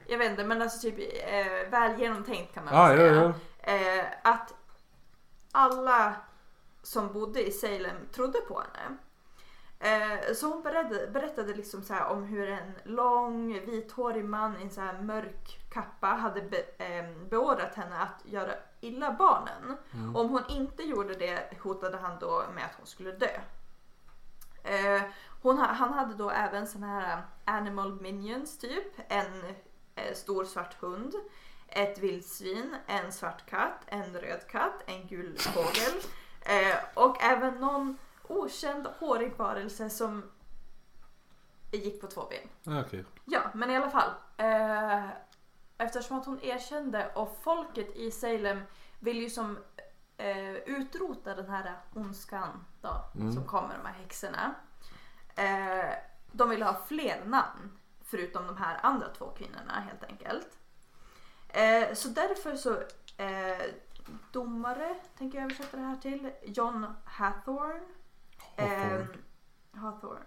[0.07, 3.35] jag vet inte men alltså typ eh, väl genomtänkt kan man Ah, väl ja, säga.
[3.67, 3.73] ja.
[3.73, 4.55] Eh, att
[5.53, 6.15] alla
[6.83, 8.97] som bodde i Salem trodde på henne.
[9.85, 14.71] Eh, så hon berättade, berättade liksom så om hur en lång vithårig man i en
[14.71, 19.77] så här mörk kappa hade be, eh, beordrat henne att göra illa barnen.
[19.95, 20.17] Mm.
[20.17, 23.41] Om hon inte gjorde det hotade han då med att hon skulle dö.
[24.65, 25.03] Eh,
[25.43, 28.95] hon, ha- han hade då även såna här animal minions typ.
[29.09, 29.45] En
[29.95, 31.15] eh, stor svart hund,
[31.69, 36.01] ett vildsvin, en svart katt, en röd katt, en gul fågel
[36.41, 37.99] eh, och även någon
[38.33, 40.31] okänd hårig varelse som
[41.73, 42.75] gick på två ben.
[42.77, 43.05] Ah, Okej.
[43.25, 44.11] Ja, men i alla fall.
[44.37, 45.09] Eh,
[45.79, 48.61] eftersom att hon erkände och folket i Salem
[49.01, 49.59] vill ju som
[50.17, 53.33] eh, utrota den här ondskan då, Mm.
[53.33, 54.55] som kommer, de här häxorna.
[55.35, 55.95] Eh,
[56.33, 60.49] de vill ha fler namn förutom de här andra två kvinnorna helt enkelt.
[61.49, 62.73] Eh, så därför så
[63.17, 63.63] eh,
[64.33, 67.81] domare, tänker jag översätta det här till, John Hathorne.
[68.57, 69.09] Hawthorne.
[69.75, 70.25] Eh, Hawthorne.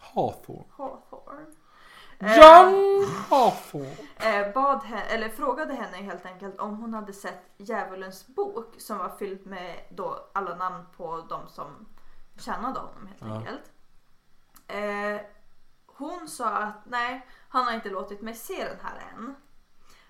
[0.00, 0.64] Hawthorne.
[0.76, 1.46] Hawthorne.
[2.20, 3.96] John Hawthorne.
[4.16, 8.98] Eh, bad henne, eller frågade henne helt enkelt om hon hade sett Djävulens bok som
[8.98, 11.86] var fylld med då alla namn på de som
[12.38, 13.34] tjänade honom helt Ja.
[13.36, 13.72] enkelt.
[14.68, 15.20] Eh,
[15.86, 19.34] hon sa att nej, han har inte låtit mig se den här än.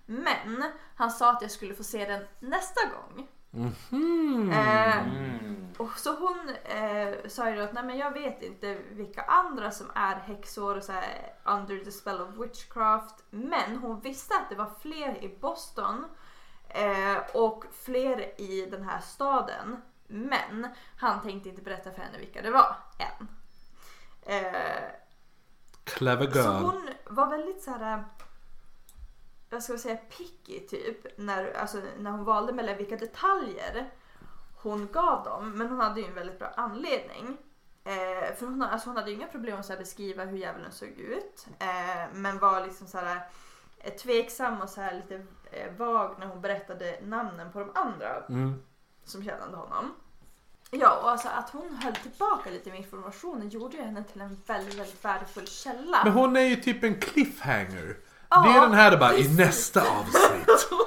[0.07, 3.29] Men han sa att jag skulle få se den nästa gång.
[3.51, 4.51] Mhm.
[4.53, 5.69] Eh, Mm.
[5.79, 9.71] och så hon eh, sa ju då att nej men jag vet inte vilka andra
[9.71, 13.25] som är häxor och så här, under the spell of witchcraft.
[13.31, 16.05] Men hon visste att det var fler i Boston
[16.69, 19.83] eh, och fler i den här staden.
[20.07, 23.29] Men han tänkte inte berätta för henne vilka det var än.
[24.23, 24.91] Eh,
[25.85, 26.47] Clever så girl.
[26.49, 28.05] hon var väldigt så här.
[29.51, 33.91] Jag ska säga picky typ när, alltså, när hon valde mellan vilka detaljer
[34.63, 35.51] hon gav dem.
[35.59, 37.37] Men hon hade ju en väldigt bra anledning.
[37.85, 41.47] Eh, för hon, alltså, hon hade ju inga problem att beskriva hur djävulen såg ut.
[41.59, 43.21] Eh, men var liksom så här,
[43.79, 48.23] eh, tveksam och så här, lite eh, vag när hon berättade namnen på de andra
[48.29, 48.63] Mm.
[49.05, 49.95] som tjänade honom.
[50.71, 54.43] Ja, och alltså att hon höll tillbaka lite med informationen gjorde ju henne till en
[54.47, 56.01] väldigt, väldigt värdefull källa.
[56.05, 57.97] Men hon är ju typ en cliffhanger.
[58.29, 60.69] Ja, det är den här bara i nästa avsnitt.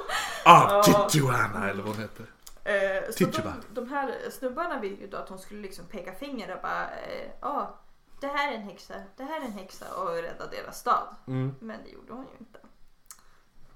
[0.44, 2.26] Ah, Tituana eller vad hon heter.
[2.64, 3.54] Eh, så Tituba.
[3.68, 6.90] de, de här snubbarna ville ju då att hon skulle liksom peka finger och bara
[6.90, 7.78] eh, ja,
[8.20, 11.14] det här är en häxa, det här är en häxa och rädda deras stad.
[11.26, 11.54] Mm.
[11.60, 12.58] Men det gjorde hon ju inte.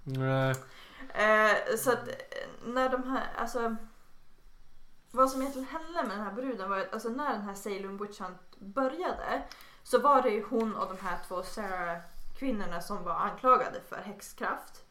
[0.03, 0.55] Nej.
[1.14, 2.14] Eh, så att eh,
[2.64, 3.77] när de här, alltså
[5.11, 7.99] vad som egentligen hände med den här bruden var att alltså, när den här Salem
[7.99, 9.43] Witch Hunt började
[9.83, 11.99] så var det ju hon och de här två Sarah
[12.39, 14.87] kvinnorna som var anklagade för häxkraft.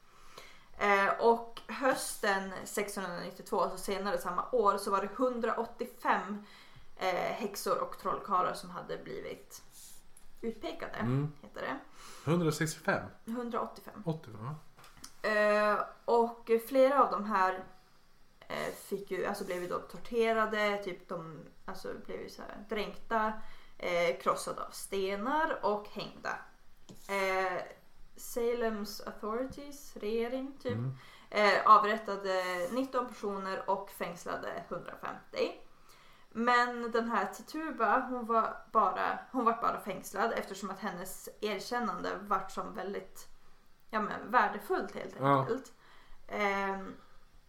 [0.77, 6.45] Eh, och hösten 1692, alltså senare samma år, så var det 185
[6.97, 9.61] eh, häxor och trollkarlar som hade blivit
[10.41, 10.97] utpekade.
[10.97, 11.31] Mm.
[11.41, 11.79] Heter det.
[12.31, 13.03] 165?
[13.25, 14.03] 185.
[14.05, 14.55] 80 va?
[15.29, 17.63] Eh, och flera av de här
[18.75, 23.33] fick ju, alltså blev ju då torterade, typ de alltså blev ju så här dränkta.
[24.21, 26.37] krossade av stenar och hängda.
[27.09, 27.61] Eh,
[28.17, 30.77] Salems authorities, regering typ,
[31.29, 35.61] eh, avrättade 19 personer och fängslade 150.
[36.29, 42.09] Men den här Tituba hon var bara, hon var bara fängslad eftersom att hennes erkännande
[42.21, 43.27] vart som väldigt
[43.89, 45.39] ja, men, värdefullt helt Ja.
[45.39, 45.73] enkelt.
[46.27, 46.95] Ehm,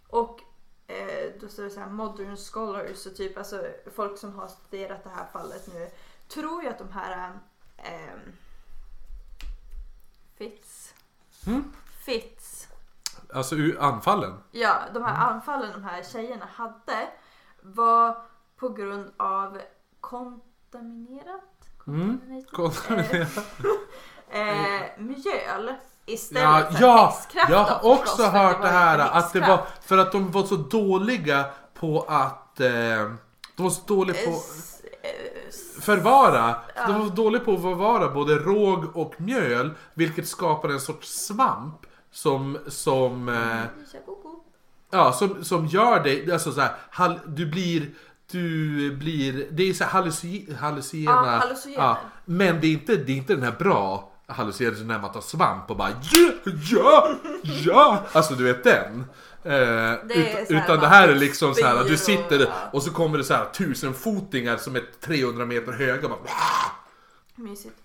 [0.08, 0.40] och
[0.86, 5.04] eh, då står det så här modern scholars och typ alltså folk som har studerat
[5.04, 5.90] det här fallet nu
[6.28, 7.38] tror ju att de här
[7.76, 8.32] ehm,
[10.38, 10.94] Fitz
[11.46, 11.64] Mm.
[12.04, 12.68] Fitz
[13.34, 14.34] Alltså anfallen.
[14.50, 17.08] Ja, de här anfallen de här tjejerna hade
[17.62, 18.16] var
[18.56, 19.58] på grund av
[20.00, 21.42] kontaminerat
[21.86, 22.20] Mm.
[22.52, 23.26] Contaminated?
[24.30, 24.40] eh,
[24.74, 25.74] eh, mjöl
[26.06, 29.40] istället Ja, för ja, häxkraft jag har också förstås, för hört det här att det
[29.40, 32.68] var för att de var så dåliga på att eh,
[33.56, 34.75] de var så dåliga på eh, s-
[35.86, 36.54] förvara.
[36.74, 36.86] Ja.
[36.86, 41.86] De var dåliga på att förvara både råg och mjöl vilket skapade en sorts svamp
[42.12, 44.40] som, som, eh, Tjagogo.
[44.90, 47.86] ja, som, som gör dig, alltså så här, hal, du blir
[48.30, 51.96] du blir, det är så här halluci, hallucina, Ja, hallucinogener.
[52.24, 55.70] men det är, inte, det är inte den här bra hallucinogener när man tar svamp
[55.70, 56.30] och bara ja,
[56.72, 57.08] ja,
[57.64, 59.04] ja, alltså du vet den.
[59.46, 63.24] Eh, ut, utan det här är liksom så här, du sitter och så kommer det
[63.24, 66.08] så här tusenfotingar som är 300 meter höga.
[66.08, 66.18] Bara,
[67.34, 67.76] Mysigt.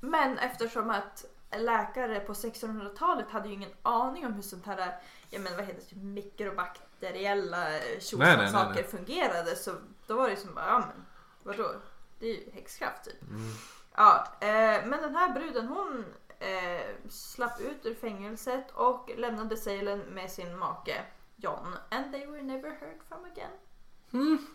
[0.00, 1.24] Men eftersom att
[1.58, 4.94] läkare på 1600-talet hade ju ingen aning om hur sånt här,
[5.30, 7.66] ja men vad heter det, mikrobakteriella
[8.00, 9.74] tjosan fungerade så
[10.06, 11.06] då var det som bara, ja men
[11.42, 11.70] vadå?
[12.18, 13.22] Det är ju häxkraft typ.
[13.22, 13.52] Mm.
[13.94, 16.04] Ja, eh, men den här bruden hon
[16.40, 21.04] eh, slapp ut ur fängelset och lämnade Salem med sin make
[21.36, 21.76] John.
[21.90, 23.50] And they were never heard from again.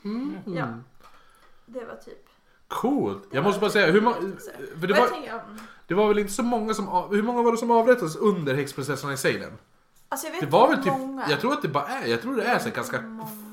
[0.04, 0.40] mm.
[0.46, 0.68] Ja.
[1.66, 2.30] Det var typ.
[2.68, 3.28] Coolt.
[3.32, 4.16] Jag måste bara säga, hur många,
[4.80, 7.58] för det var, mm, det var väl inte så många som, hur många var det
[7.58, 9.54] som avrättades under häxprocesserna i Salem?
[10.10, 11.30] Alltså jag vet Det var väl typ, många.
[11.30, 13.04] jag tror att det bara är, jag tror det är så ganska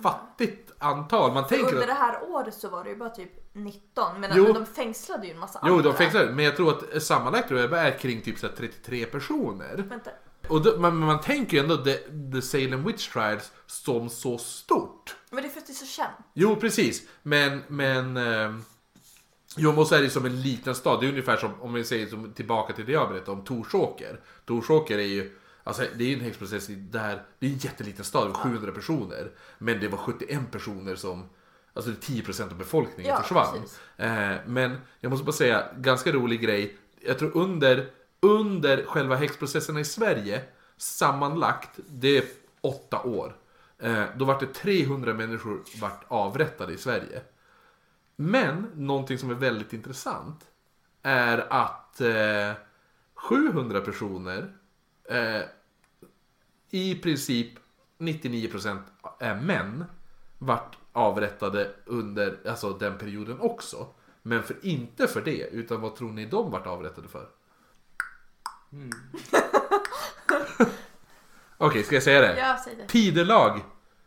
[0.02, 1.32] fattigt antal.
[1.32, 4.30] Man tänker Under att, det här året så var det ju bara typ 19 men,
[4.34, 4.44] Jo.
[4.44, 5.90] men de fängslade ju en massa jo andra.
[5.90, 8.54] de fängslade, men jag tror att sammanlagt tror jag det är kring typ så här
[8.56, 9.76] 33 personer.
[9.88, 10.10] Vänta.
[10.48, 11.94] Och då, man, man tänker ju ändå the,
[12.32, 15.16] the Salem Witch Trials som så stort.
[15.30, 16.10] Men det är för att det är så känt.
[16.34, 17.08] Jo, precis.
[17.22, 18.16] Men, men...
[18.16, 18.54] Eh,
[19.56, 21.00] jo, och så är det som en liten stad.
[21.00, 24.20] Det är ungefär som, om vi säger som, tillbaka till det jag berättade om Torsåker.
[24.44, 28.28] Torsåker är ju, alltså det är ju en häxprocess där, det är en jätteliten stad,
[28.28, 29.30] var 700 personer.
[29.58, 31.28] Men det var 71 personer som,
[31.72, 33.56] alltså det är 10% av befolkningen Ja, försvann.
[33.96, 36.76] Eh, men jag måste bara säga, ganska rolig grej.
[37.00, 37.90] Jag tror under,
[38.20, 40.42] under själva häxprocesserna i Sverige,
[40.76, 42.24] sammanlagt, det är
[42.60, 43.36] åtta år.
[43.78, 47.22] Eh, då vart det 300 människor vart avrättade i Sverige.
[48.16, 50.40] Men någonting som är väldigt intressant
[51.02, 52.52] är att eh,
[53.14, 54.52] 700 personer,
[55.08, 55.42] eh,
[56.70, 57.48] i princip
[57.98, 58.78] 99%
[59.20, 59.84] är män,
[60.38, 63.86] vart avrättade under alltså, den perioden också.
[64.22, 67.28] Men för, inte för det, utan vad tror ni de vart avrättade för?
[71.56, 72.38] Okej, ska jag säga det?
[72.38, 72.86] Ja, säg det.
[72.86, 73.60] Tidelag.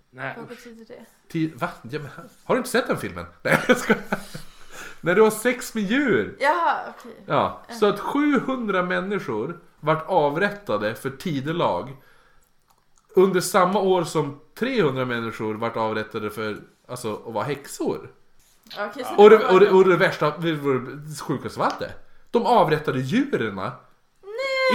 [0.09, 0.33] Nej.
[0.37, 1.05] Vad betyder det?
[1.27, 1.69] Tid, va?
[1.81, 2.09] Ja, men,
[2.43, 3.25] har du inte sett den filmen?
[3.41, 3.95] Nej, jag ska.
[5.05, 6.37] När du har sex med djur.
[6.39, 7.23] Jaha, okej.
[7.25, 11.97] Ja, så att 700 människor vart avrättade för tidelag.
[13.15, 18.11] Under samma år som 300 människor vart avrättade för alltså, att vara häxor.
[18.79, 21.93] Okej, så Och det och det, och det värsta, det sjukaste av allt det.
[22.31, 23.59] De avrättade djuren.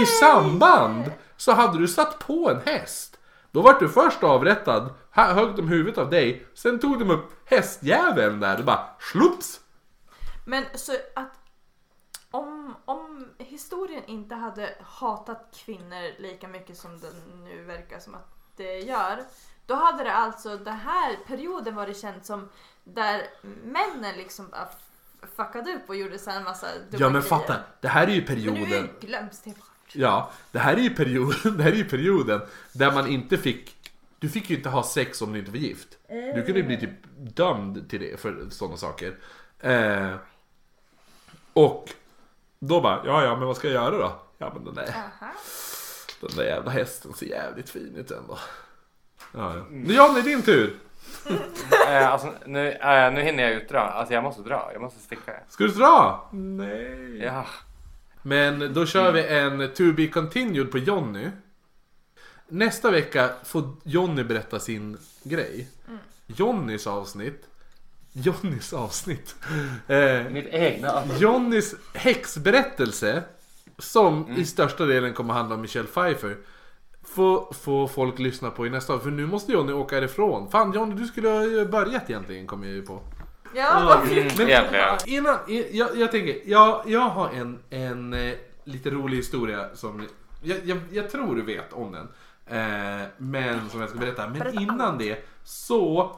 [0.01, 3.19] I samband så hade du satt på en häst.
[3.51, 8.39] Då vart du först avrättad, högg de huvudet av dig, sen tog de upp hästjäveln
[8.39, 9.60] där och bara slups.
[10.51, 11.31] Men så att
[12.31, 18.35] om, om historien inte hade hatat kvinnor lika mycket som den nu verkar som att
[18.55, 19.23] det gör.
[19.65, 22.49] Då hade det alltså, den här perioden var det känt som
[22.83, 23.23] där
[23.63, 24.69] männen liksom bara
[25.35, 28.25] fuckade upp och gjorde så en massa dumma Ja men fatta, det här är ju
[28.27, 28.89] Men nu perioden.
[29.01, 29.95] glöms det bort.
[29.95, 32.41] Ja, det här är ju perioden, det här är ju perioden
[32.73, 35.97] där man inte fick Du fick ju inte ha sex om du inte var gift.
[36.07, 39.17] Du kunde bli typ dömd till det för sådana saker.
[39.59, 40.15] Eh,
[41.53, 41.89] och
[42.59, 44.19] då bara, ja ja men vad ska jag göra då?
[44.37, 45.31] Ja men den där, Aha.
[46.21, 48.37] den där jävla hästen ser jävligt fin ut ändå.
[49.33, 49.65] Ja, ja.
[49.69, 50.79] Nu John, det är din tur!
[51.87, 53.81] Eh, alltså, nu, eh, nu hinner jag utdra.
[53.81, 54.69] Alltså jag måste dra.
[54.73, 55.33] Jag måste sticka.
[55.49, 56.29] Ska du dra?
[56.31, 57.17] Nej.
[57.23, 57.45] Ja.
[58.21, 61.29] Men då kör vi en to be continued på Jonny.
[62.47, 65.67] Nästa vecka får Jonny berätta sin grej.
[66.27, 67.47] Jonnys avsnitt
[68.13, 69.35] Jonnys avsnitt.
[69.87, 71.03] Eh, Mitt egna.
[71.19, 73.23] Jonnys häxberättelse,
[73.77, 76.37] som i största delen kommer handla om Michelle Pfeiffer,
[77.03, 78.99] får, får folk lyssna på i nästa.
[78.99, 80.51] För nu måste Jonny åka ifrån.
[80.51, 83.01] Fan Jonny, du skulle ha ju börjat egentligen, kom jag ju på.
[83.55, 84.37] Ja, vad Mm, fint.
[84.37, 84.97] Men egentligen.
[85.05, 85.37] innan,
[85.71, 88.33] jag, jag tänker, jag, jag har en, en eh,
[88.63, 90.07] lite rolig historia som
[90.41, 92.07] jag, jag, jag tror du vet om den.
[92.47, 94.27] Eh, men som jag ska berätta.
[94.27, 96.15] Men innan det så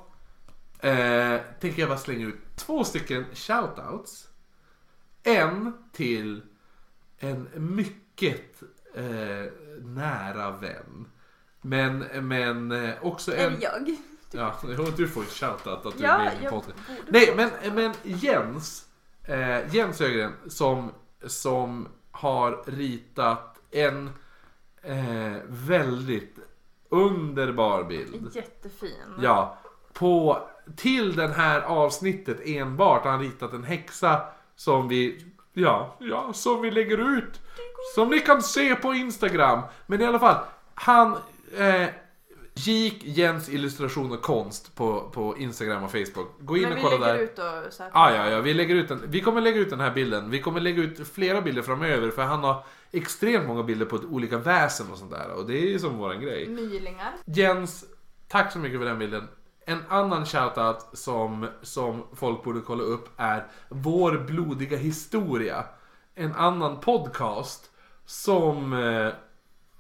[0.84, 4.28] eh, tänker jag bara slänga ut två stycken shoutouts.
[5.24, 6.42] En till
[7.18, 8.62] en mycket
[8.96, 11.08] eh, nära vän.
[11.62, 13.54] Men, men eh, också en...
[13.54, 13.98] Är jag?
[14.32, 14.60] Ja,
[14.98, 16.74] du får ett shoutout att du är Ja, med i podden.
[17.08, 18.88] Nej, men, men Jens,
[19.24, 20.92] eh, Jens Ögren som,
[21.28, 24.10] som har ritat en
[24.82, 26.36] eh, väldigt
[26.90, 28.36] underbar bild.
[28.36, 29.14] Jättefin.
[29.22, 29.58] Ja,
[29.94, 34.22] på, till den här avsnittet enbart har han ritat en häxa
[34.56, 37.42] som vi, ja, ja, som vi lägger ut.
[37.96, 39.62] Som ni kan se på Instagram.
[39.86, 40.38] Men i alla fall,
[40.76, 41.18] han
[41.58, 41.88] eh,
[42.54, 46.28] gick Jens illustration och konst på, på Instagram och Facebook.
[46.40, 47.24] Gå in Men och vi kolla lägger där.
[47.24, 47.92] ut och så här.
[47.94, 49.02] Ah, ja, ja, vi lägger ut den.
[49.08, 50.30] Vi kommer lägga ut den här bilden.
[50.30, 54.38] Vi kommer lägga ut flera bilder framöver för han har extremt många bilder på olika
[54.38, 55.32] väsen och sånt där.
[55.36, 56.48] Och det är ju som våran grej.
[56.48, 57.14] Mylingar.
[57.26, 57.86] Jens,
[58.28, 59.28] tack så mycket för den bilden.
[59.66, 65.64] En annan shoutout som, som folk borde kolla upp är Vår blodiga historia.
[66.16, 67.64] En annan podcast
[68.06, 69.14] som, eh,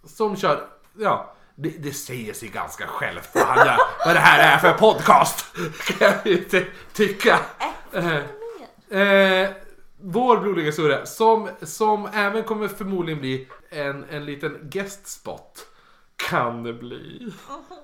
[0.03, 0.67] som kör,
[0.99, 3.57] ja, det, det säger sig ganska självt vad,
[4.05, 5.45] vad det här är för podcast.
[5.87, 7.39] Kan jag ju ty- tycka.
[7.91, 8.17] Eh,
[8.89, 9.49] Eh,
[10.01, 15.67] vår blodiga historia som, som även kommer förmodligen bli en, en liten guestspot.
[16.29, 17.33] Kan det bli?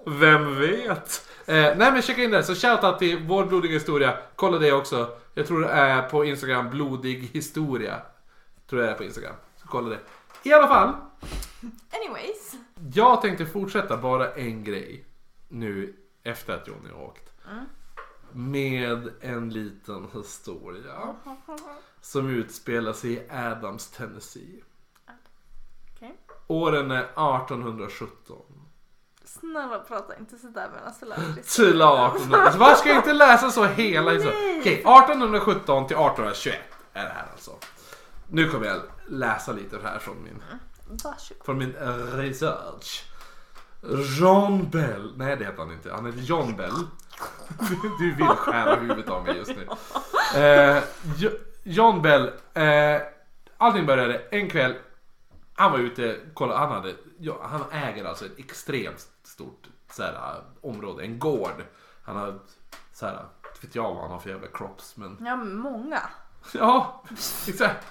[0.06, 1.30] Vem vet?
[1.46, 2.44] Eh, nej men checka in det.
[2.44, 4.18] Så shoutout till vår blodiga historia.
[4.36, 5.18] Kolla det också.
[5.34, 8.02] Jag tror det är på Instagram, blodig historia.
[8.70, 9.36] Tror jag det är på Instagram.
[9.58, 10.00] Så kolla det.
[10.44, 10.94] I alla fall.
[11.92, 12.56] Anyways.
[12.94, 15.06] Jag tänkte fortsätta bara en grej.
[15.48, 17.34] Nu efter att Johnny har åkt.
[18.32, 21.16] Med en liten historia.
[22.02, 24.62] Som utspelar sig i Adams, Tennessee.
[26.50, 28.38] Åren är 1817.
[29.26, 30.70] Snälla prata inte sådär
[31.06, 31.44] lär dig.
[31.44, 32.52] Till 1800.
[32.58, 34.60] Vad ska inte läsa så hela historien?
[34.60, 36.56] Okej, 1817 till 1821
[36.94, 37.52] är det här alltså.
[38.28, 38.78] Nu kommer jag
[39.08, 40.44] läsa lite här från min,
[41.04, 41.46] Varsågod.
[41.46, 41.74] från min
[42.14, 43.04] research.
[44.20, 45.14] John Bell.
[45.18, 45.92] Nej det heter han inte.
[45.94, 46.74] Han heter John Bell.
[48.00, 49.68] Du, vill skära huvudet av mig just nu.
[50.42, 50.84] Eh,
[51.18, 52.32] Jo- John Bell.
[52.54, 53.02] Eh,
[53.58, 54.76] allting började en kväll.
[55.60, 60.44] Han var ute, kolla, han hade, ja, han äger alltså ett extremt stort så här,
[60.62, 61.64] område, en gård.
[62.04, 62.40] Han har
[62.94, 63.26] så här,
[63.62, 66.02] vet jag vad han har för jävla crops men Ja, många.
[66.54, 67.04] ja,
[67.48, 67.88] exakt.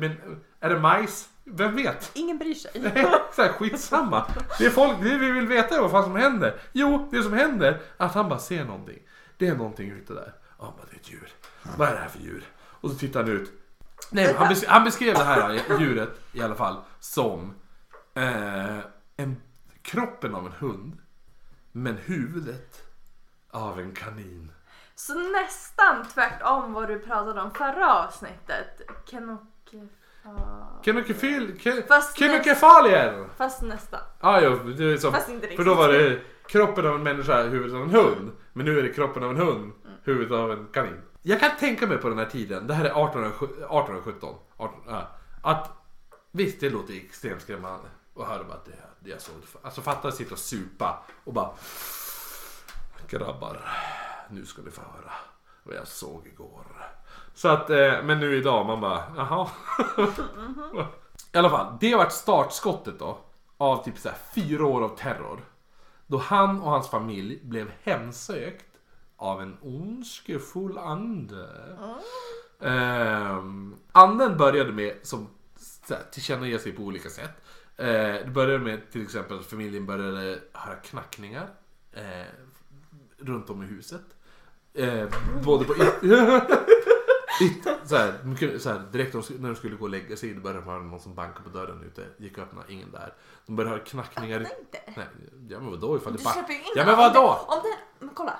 [0.00, 1.28] Men är det majs?
[1.44, 2.10] Vem vet?
[2.14, 2.70] Ingen bryr sig.
[3.32, 4.26] så här, skitsamma.
[4.58, 6.60] Det är folk, det vi vill veta är vad fan som händer.
[6.72, 8.98] Jo, det som händer är att han bara ser någonting.
[9.36, 10.34] Det är någonting ute där.
[10.58, 11.28] Ja, men det är ett djur.
[11.76, 12.44] Vad är det här för djur?
[12.58, 13.52] Och så tittar han ut.
[14.10, 17.54] Nej, han, bes- han beskrev det här djuret i alla fall som
[18.14, 18.78] eh,
[19.16, 19.42] en,
[19.82, 20.98] kroppen av en hund.
[21.72, 22.82] Men huvudet
[23.50, 24.52] av en kanin.
[24.94, 28.80] Så nästan tvärtom vad du pratade om förra avsnittet.
[29.10, 30.82] Kenokefal.
[30.84, 31.58] Kenokefil...
[31.60, 33.28] Ke, Fast Kenokefalier!
[33.36, 34.00] Fast nästan.
[34.20, 35.56] Ah, jo, det är som, Fast inte riktigt.
[35.56, 38.32] för då var det kroppen av en människa, huvudet av en hund.
[38.52, 39.72] Men nu är det kroppen av en hund,
[40.04, 41.00] huvudet av en kanin.
[41.22, 45.08] Jag kan tänka mig på den här tiden, det här är 1817, 1817 18, ja,
[45.42, 45.70] att
[46.30, 49.34] visst det låter extremt skrämmande att höra bara att det, det jag såg.
[49.62, 51.50] Alltså fatta att sitta och supa och bara
[53.08, 53.60] Grabbar,
[54.30, 55.12] nu ska ni få höra
[55.62, 56.66] vad jag såg igår.
[57.34, 59.48] Så att, eh, men nu idag man bara, jaha.
[61.32, 63.18] I alla fall, det har varit startskottet då.
[63.56, 65.40] Av typ så här fyra år av terror.
[66.06, 68.71] Då han och hans familj blev hemsökt
[69.22, 71.48] av en ondskefull ande.
[72.60, 75.28] Ehm, anden började med, som
[76.12, 77.30] tillkännager sig på olika sätt.
[77.76, 81.48] Eh, det började med till exempel att familjen började höra knackningar.
[81.92, 82.26] Eh,
[83.18, 84.02] runt om i huset.
[84.74, 85.08] Eh,
[85.44, 85.74] både på
[87.40, 90.66] It, så här, så här, direkt när de- skulle gå och lägga sig, började de
[90.70, 92.06] höra någon som bankade på dörren ute.
[92.16, 93.14] Gick och öppnade, ingen där.
[93.46, 94.40] De började höra knackningar.
[94.40, 94.78] Nej, inte.
[95.00, 95.06] Nej,
[95.48, 96.34] ja men vadå ifall Du det bara...
[96.34, 97.44] släpper ju in Ja men vadå?
[97.48, 98.36] Om den, men kolla.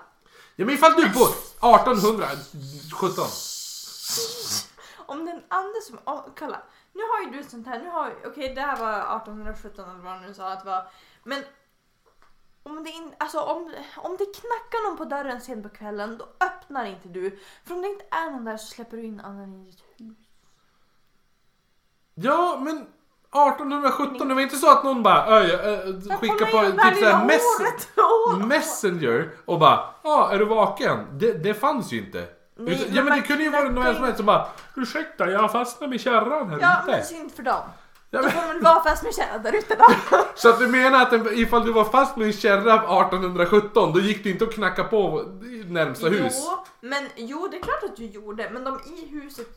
[0.62, 3.24] Ja men ifall du bor 1817.
[5.06, 6.62] Om den ande som, oh, kolla.
[6.92, 10.02] Nu har ju du ett sånt här, nu har okej det här var 1817 eller
[10.02, 10.86] vad du sa att det var.
[11.24, 11.42] Men
[12.62, 16.24] om det, in, alltså, om, om det knackar någon på dörren sent på kvällen då
[16.24, 17.38] öppnar öppnar inte du.
[17.64, 20.18] För om det inte är någon där så släpper du in annan i ditt hus.
[22.14, 22.86] Ja, men
[23.32, 27.42] 1817, det var inte så att någon bara öj, äh, skickade på typ såhär mess
[28.48, 31.06] Messenger och bara ja, är du vaken?
[31.12, 32.18] Det, det fanns ju inte.
[32.56, 34.46] Nej, Utan, men ja men det kunde ju vara men någon som helst som bara
[34.76, 36.90] Ursäkta, jag har fastnat med kärran här Ja, ute.
[36.90, 37.60] men synd för dem.
[38.14, 39.86] Ja, Då men, får de väl vara fast med kärran där ute då.
[40.34, 44.00] så att du menar att en- ifall du var fast med en kärra 1817 då
[44.00, 45.24] gick du inte att knacka på
[45.66, 46.34] närmsta hus?
[46.36, 48.50] Jo, men jo, det är klart att du gjorde.
[48.50, 49.48] Men de i huset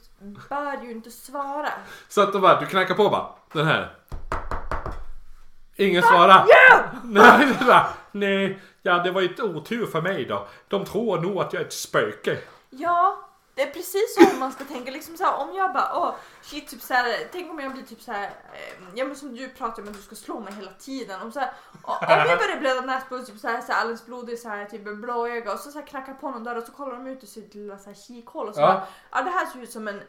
[0.49, 1.69] bör ju inte svara.
[2.09, 3.95] Så att det var, du knackar på bara, den här.
[5.75, 6.45] Ingen svarar.
[7.03, 10.47] Nej, det nej, ja det var ett otur för mig då.
[10.67, 12.37] De tror nog att jag är ett spöke.
[12.69, 13.24] Ja,
[13.55, 14.91] det är precis så man ska tänka.
[14.91, 17.83] Liksom så här, om jag bara, åh shit, typ så här, tänk om jag blir
[17.83, 20.53] typ så här, eh, ja men som du pratar om att du ska slå mig
[20.53, 21.21] hela tiden.
[21.21, 21.39] Om, så
[21.81, 25.53] om jag börjar blöda näsblod, typ så här, så alldeles blodig, så här, typ blåöga
[25.53, 27.77] och så, så knackar på någon dörr och så kollar de ut ur sitt lilla
[27.77, 28.67] så här, kikhål och så Ja.
[28.67, 30.01] bara, ja det här ser ut som en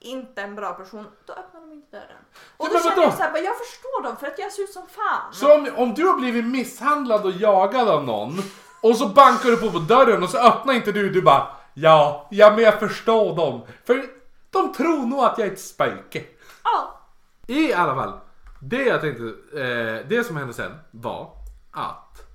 [0.00, 2.24] inte en bra person, då öppnar de inte dörren.
[2.56, 4.86] Och då känner jag så här, jag förstår dem för att jag ser ut som
[4.86, 5.32] fan.
[5.32, 8.38] Så om, om du har blivit misshandlad och jagad av någon
[8.80, 12.28] och så bankar du på, på dörren och så öppnar inte du, du bara ja,
[12.30, 13.62] ja men jag förstår dem.
[13.84, 14.06] För
[14.50, 16.24] de tror nog att jag är ett spöke.
[16.64, 17.00] Ja,
[17.46, 18.20] I alla fall,
[18.60, 21.30] det jag tänkte, eh, det som hände sen var
[21.70, 22.28] att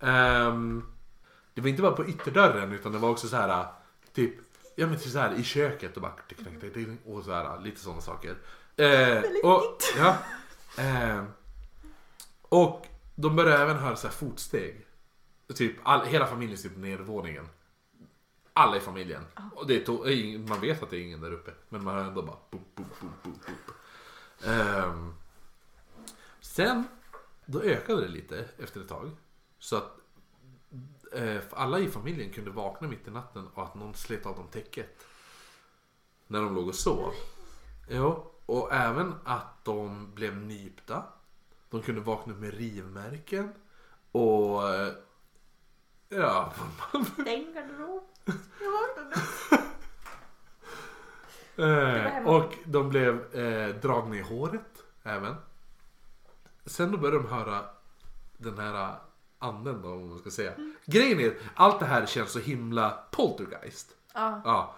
[0.00, 0.84] ehm,
[1.54, 3.66] det var inte bara på ytterdörren utan det var också så här
[4.14, 4.34] typ,
[4.76, 7.60] ja men typ så här i köket och bara tick, tick, tick, och så här
[7.60, 8.36] lite sådana saker.
[8.76, 10.16] Eh, och, ja,
[10.76, 11.26] ehm,
[12.42, 14.86] och de började även höra så här fotsteg.
[15.54, 17.48] Typ all, hela familjen sitter på nedervåningen.
[18.52, 19.24] Alla i familjen.
[19.54, 21.50] Och det är man vet att det är ingen där uppe.
[21.68, 23.76] Men man hör ändå bara boop, boop, boop, boop, boop.
[24.44, 25.14] Ehm,
[26.40, 26.84] sen,
[27.46, 29.10] då ökade det lite efter ett tag.
[29.58, 29.98] Så att
[31.12, 34.48] eh, alla i familjen kunde vakna mitt i natten och att någon slet av dem
[34.48, 35.06] täcket.
[36.26, 37.12] När de låg och sov.
[37.88, 41.04] Jo, och även att de blev nypta.
[41.70, 43.52] De kunde vakna upp med rivmärken.
[44.12, 44.62] Och...
[46.12, 46.52] Ja,
[47.20, 48.02] stäng garderob.
[51.56, 55.34] Eh, och de blev eh, dragna i håret även.
[56.66, 57.64] Sen då började de höra
[58.36, 58.94] den här
[59.38, 60.52] anden då, om man ska säga.
[60.84, 63.90] Grejen är, allt det här känns så himla poltergeist.
[64.14, 64.40] Ja.
[64.44, 64.74] Ja.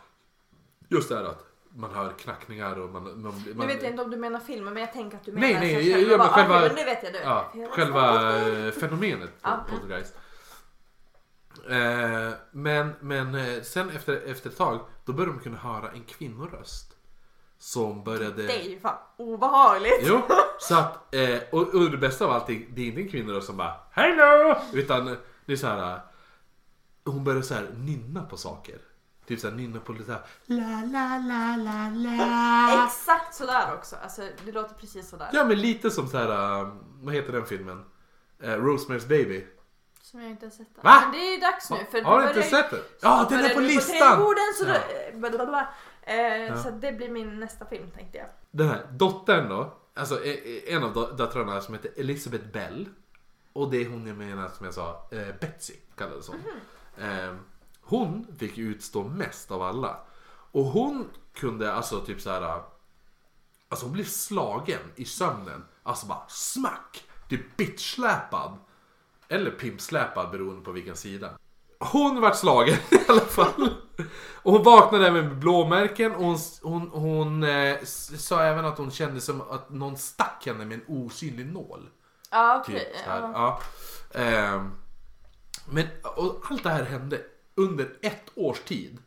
[0.88, 3.02] Just det här att man hör knackningar och man...
[3.02, 5.32] man, man Nu vet jag inte om du menar filmen men jag tänker att du
[5.32, 7.22] menar Nej, nej, så jag- jag bara, själva- men nu vet jag det.
[7.22, 9.64] Ja, jag själva eh, fenomenet Ja, mm.
[9.70, 10.14] poltergeist.
[11.68, 16.04] Eh, men men eh, sen efter, efter ett tag, då började de kunna höra en
[16.04, 16.96] kvinnoröst.
[17.58, 18.42] Som började...
[18.46, 20.00] Det är ju fan obehagligt.
[20.02, 20.20] Jo,
[20.60, 23.56] så att, eh, och, och det bästa av allting, det är inte en kvinna som
[23.56, 24.54] bara Hello!
[24.72, 25.92] Utan det är så här.
[25.94, 26.00] eh,
[27.04, 28.78] Hon börjar så här nynna på saker.
[29.26, 32.84] Typ så här nynna på lite så här, la la la la la.
[32.86, 33.96] Exakt sådär också.
[34.02, 35.28] Alltså det låter precis sådär.
[35.32, 36.68] Ja men lite som så här, eh,
[37.00, 37.84] vad heter den filmen?
[38.42, 39.46] Eh, Rosemary's Baby.
[40.12, 40.76] Som jag inte har sett.
[40.76, 40.82] än.
[40.82, 41.00] Va?
[41.02, 41.76] Men det är ju dags nu.
[41.90, 42.80] För Har du inte sett den?
[43.00, 43.96] Ja, den är på listan!
[44.16, 45.18] trädgården, så Ja.
[45.18, 45.68] blablabla.
[46.02, 48.26] Eh, Så det blir min nästa film tänkte jag.
[48.50, 52.88] Den här dottern då, alltså eh, eh, en av döttrarna som heter Elizabeth Bell.
[53.52, 56.40] Och det är hon jag menar som jag sa, eh, Betsy kallades hon.
[56.98, 57.34] Eh,
[57.82, 59.96] hon fick utstå mest av alla.
[60.52, 62.62] Och hon kunde alltså typ så här.
[63.68, 65.64] Alltså hon blev slagen i sömnen.
[65.82, 67.04] Alltså bara smack!
[67.28, 68.58] Typ bitchsläpad.
[69.32, 71.30] Eller pimpsläpad beroende på vilken sida.
[71.80, 73.70] Hon vart slagen i alla fall.
[74.42, 77.76] Och hon vaknade även med blåmärken och hon, hon, hon eh,
[78.18, 81.88] sa även att hon kände som att någon stack henne med en osynlig nål.
[82.30, 82.78] Ja okej.
[82.78, 83.20] Typ, så här.
[83.20, 83.60] ja.
[84.12, 84.20] Ja.
[84.20, 84.70] Ehm,
[85.70, 85.86] men
[86.16, 87.20] och allt det här hände
[87.54, 88.98] under ett års tid.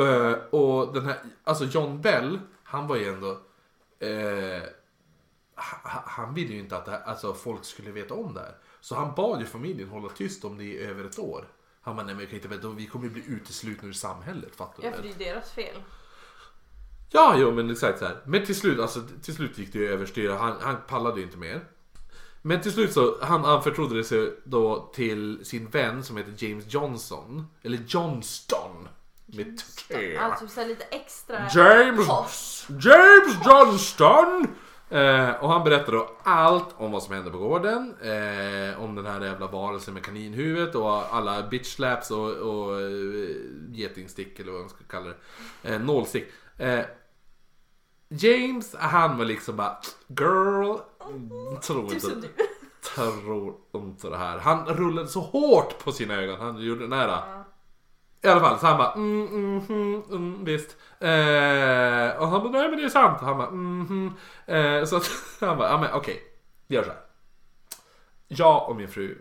[0.00, 3.30] Eh, och den här, alltså John Bell, han var ju ändå...
[4.00, 4.62] eh,
[5.84, 8.54] ha- han ville ju inte att det här, alltså, folk skulle veta om det här.
[8.80, 11.44] Så han bad ju familjen hålla tyst om det i över ett år.
[11.82, 14.56] Han bara, nej men jag kan inte veta, vi kommer ju bli uteslutna ur samhället,
[14.56, 15.82] fattar du Ja för det är deras fel.
[17.12, 18.16] Ja, jo men exakt så här.
[18.24, 20.30] Men till slut, alltså, till slut gick det ju överstyr.
[20.30, 21.64] Han, han pallade ju inte mer.
[22.42, 26.64] Men till slut så han anförtrodde det sig då till sin vän som heter James
[26.74, 27.46] Johnson.
[27.62, 28.88] Eller Johnston.
[29.26, 30.16] Med T.
[30.16, 32.70] Alltså så lite extra James, posh.
[32.70, 34.46] James Johnston!
[34.90, 37.94] Eh, och han berättade då allt om vad som hände på gården.
[38.02, 43.36] Eh, om den här jävla varelsen med kaninhuvudet och alla bitch-slaps och, och eh,
[43.70, 45.74] getingstick eller vad man ska kalla det.
[45.74, 46.24] Eh, nålstick.
[46.58, 46.80] Eh,
[48.08, 50.76] James, han var liksom bara Girl,
[51.62, 52.28] tror Typ inte,
[52.94, 54.38] tror inte det här.
[54.38, 56.40] Han rullade så hårt på sina ögon.
[56.40, 57.39] Han gjorde den här.
[58.22, 60.76] I alla fall, så han bara mm, mm, mm, mm visst.
[60.98, 63.20] Eh, och han bara nej men det är sant.
[63.20, 64.12] Han bara mm, mm.
[64.46, 65.10] Eh, så att,
[65.40, 66.22] han bara ja men okej,
[66.66, 67.00] vi gör så här.
[68.28, 69.18] Jag och min fru,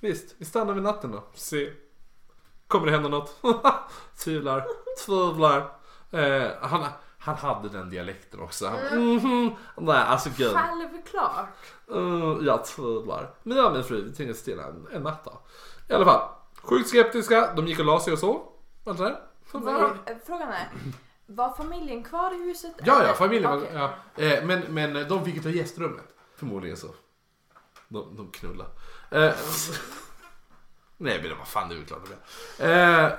[0.00, 1.24] visst, vi stannar vid natten då.
[1.34, 1.72] Se.
[2.66, 3.42] Kommer det hända något?
[4.24, 4.66] Tvivlar,
[5.06, 5.58] tvivlar.
[6.10, 6.86] Eh, han,
[7.18, 8.66] han hade den dialekten också.
[8.66, 10.52] Han, mhm, nej alltså gud.
[10.52, 11.48] Självklart.
[11.90, 13.34] Uh, jag tvivlar.
[13.42, 15.40] Men jag och min fru vi tvingades stilla en, en natt då.
[15.88, 16.33] I alla fall.
[16.64, 17.54] Sjukt skeptiska.
[17.54, 18.52] De gick och la sig och så.
[18.86, 19.20] Allt det där.
[19.52, 20.68] Var, eh, frågan är,
[21.26, 22.72] var familjen kvar i huset?
[22.84, 23.08] Ja, eller?
[23.08, 23.58] ja, familjen var...
[23.58, 23.70] Okej.
[23.74, 24.22] Ja.
[24.22, 26.04] Eh, men, men de fick ju ta gästrummet.
[26.36, 26.88] Förmodligen så.
[27.88, 28.70] De, de knullade.
[29.10, 29.34] Eh,
[30.96, 32.02] nej men vad fan det är väl klart
[32.58, 32.64] de.
[32.64, 33.12] Eh,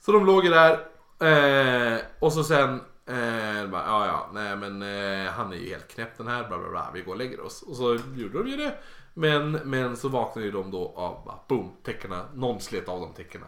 [0.00, 0.72] så de låg ju där.
[1.20, 2.80] Eh, och så sen...
[3.06, 6.58] Eh, bara, ja ja, nej men eh, han är ju helt knäpp den här, bla
[6.58, 7.62] bla bla, vi går och lägger oss.
[7.62, 8.78] Och så gjorde de ju det.
[9.14, 13.14] Men, men så vaknade ju de då av, bara, boom, täckena, någon slet av de
[13.14, 13.46] täckena.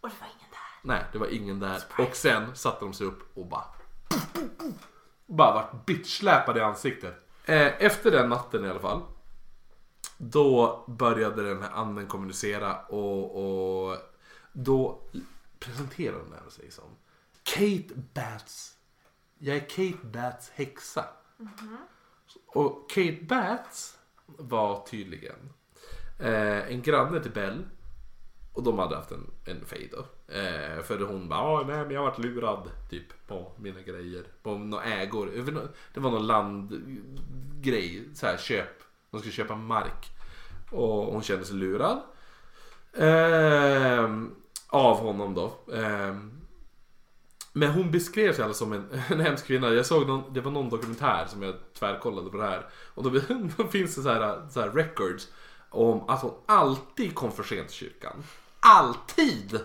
[0.00, 0.80] Och det var ingen där.
[0.82, 1.82] Nej, det var ingen där.
[1.98, 3.64] Och sen satte de sig upp och bara...
[5.26, 7.14] Bara vart bitchsläpade i ansiktet.
[7.44, 9.02] Eh, efter den natten i alla fall.
[10.16, 13.96] Då började den här anden kommunicera och, och
[14.52, 15.00] då
[15.58, 16.84] presenterade den sig som
[17.42, 18.77] Kate Bats.
[19.38, 21.04] Jag är Kate Bats häxa.
[22.46, 25.52] Och Kate Bats var tydligen
[26.20, 27.64] eh, en granne till Bell.
[28.54, 29.98] Och de hade haft en, en fej då.
[30.34, 34.24] Eh, för hon bara, "Ja, nej men jag har varit lurad typ på mina grejer.
[34.42, 35.30] På några ägor.
[35.94, 38.82] Det var någon landgrej, så här köp.
[39.10, 40.06] De skulle köpa mark.
[40.72, 42.02] Och hon kände sig lurad.
[42.96, 44.34] Ehm,
[44.68, 45.52] av honom då.
[45.74, 46.37] Ehm,
[47.58, 49.68] men hon beskrev sig alltså som en, en hemsk kvinna.
[49.68, 52.66] Jag såg någon, det var någon dokumentär som jag tvärkollade på det här.
[52.94, 53.20] Och då,
[53.56, 55.28] då finns det så här, så här records
[55.70, 58.24] om att hon alltid kom för sent till kyrkan.
[58.60, 59.60] Alltid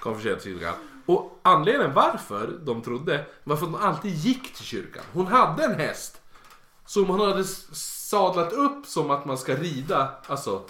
[0.00, 0.74] kom för sent till kyrkan.
[1.06, 5.02] Och anledningen varför de trodde var för att hon alltid gick till kyrkan.
[5.12, 6.20] Hon hade en häst
[6.88, 10.10] som hon hade sadlat upp som att man ska rida.
[10.26, 10.62] Alltså,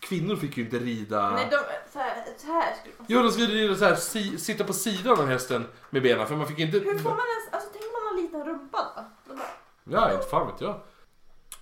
[0.00, 1.30] kvinnor fick ju inte rida.
[1.30, 1.56] Nej, de,
[1.92, 4.72] så här, så här skulle man Jo, de skulle rida så här, si, sitta på
[4.72, 6.78] sidan av hästen med benen för man fick inte...
[6.78, 9.02] Hur får man ens, alltså tänk man har en liten rumpa då?
[9.28, 10.80] då bara, Ja, inte fan vet jag.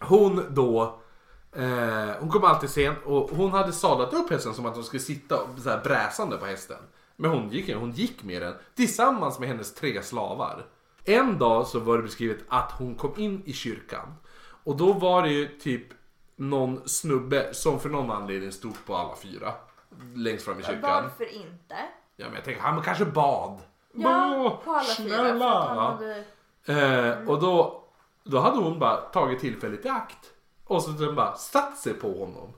[0.00, 1.00] Hon då,
[1.56, 5.02] eh, hon kom alltid sent och hon hade sadlat upp hästen som att hon skulle
[5.02, 6.78] sitta så här bräsande på hästen.
[7.16, 10.66] Men hon gick, hon gick med den tillsammans med hennes tre slavar.
[11.08, 14.14] En dag så var det beskrivet att hon kom in i kyrkan
[14.64, 15.86] och då var det ju typ
[16.36, 19.52] någon snubbe som för någon anledning stod på alla fyra
[20.14, 21.02] längst fram i kyrkan.
[21.02, 21.74] varför inte?
[22.16, 23.58] Ja men jag tänker han kanske bad.
[23.92, 25.16] Ja, på alla fyra.
[25.16, 26.24] För att han hade,
[26.64, 27.84] Eh, och då,
[28.24, 30.32] då hade hon bara tagit tillfället i akt.
[30.64, 32.52] Och så den bara satt sig på honom.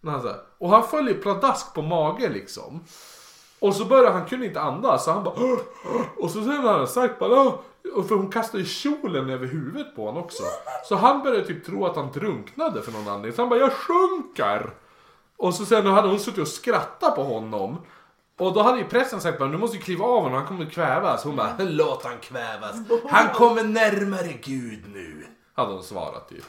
[0.00, 2.84] När han så här, och han föll ju pladask på mage liksom.
[3.58, 5.34] Och så började han kunde inte andas så han bara.
[6.16, 7.54] Och så sen han sagt bara "Åh."
[7.94, 10.42] Och för hon kastade ju kjolen över huvudet på honom också.
[10.88, 13.32] Så han började typ tro att han drunknade för någon anledning.
[13.32, 14.70] Så han bara jag sjunker.
[15.36, 17.78] Och så sen hade hon suttit och skrattat på honom.
[18.38, 21.24] Och då hade ju prästen sagt du måste ju kliva av honom, han kommer kvävas.
[21.24, 22.76] Hon bara låt han kvävas.
[23.08, 25.26] Han kommer närmare Gud nu.
[25.54, 26.44] Hade hon svarat typ.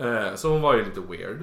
[0.00, 1.40] Eh, så hon var ju lite weird.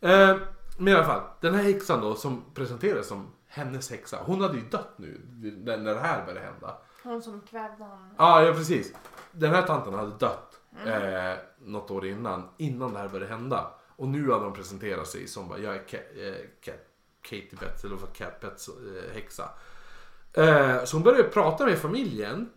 [0.00, 0.36] Eh,
[0.78, 4.18] men i alla fall, den här häxan då som presenterades som hennes häxa.
[4.26, 5.20] Hon hade ju dött nu
[5.64, 6.76] när när det här började hända.
[7.10, 8.14] Hon som kvävde honom.
[8.18, 8.94] Ja, ja precis.
[9.32, 13.70] Den här tanten hade dött eh, något år innan, innan det här började hända.
[13.96, 16.84] Och nu hade de presenterat sig som bara, jag är Ka- eh, Ka-
[17.22, 19.48] Katie Betts, eller vad Cat Betts eh, häxa.
[20.32, 22.50] Eh, så hon började prata med familjen.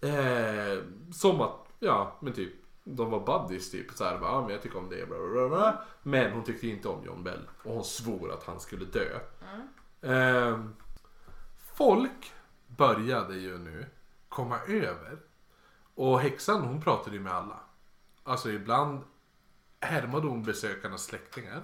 [0.00, 0.82] Eh,
[1.14, 2.52] som att, ja men typ,
[2.84, 3.92] de var buddies typ.
[3.94, 5.82] Så här, bara, ja, men jag tycker om det, bla, bla, bla.
[6.02, 7.48] Men hon tyckte inte om John Bell.
[7.64, 9.18] Och hon svor att han skulle dö.
[10.02, 10.58] Eh,
[11.74, 12.32] folk
[12.78, 13.86] började ju nu
[14.28, 15.18] komma över.
[15.94, 17.60] Och häxan hon pratade ju med alla.
[18.24, 19.02] Alltså ibland
[19.80, 21.62] härmade hon besökarnas släktingar.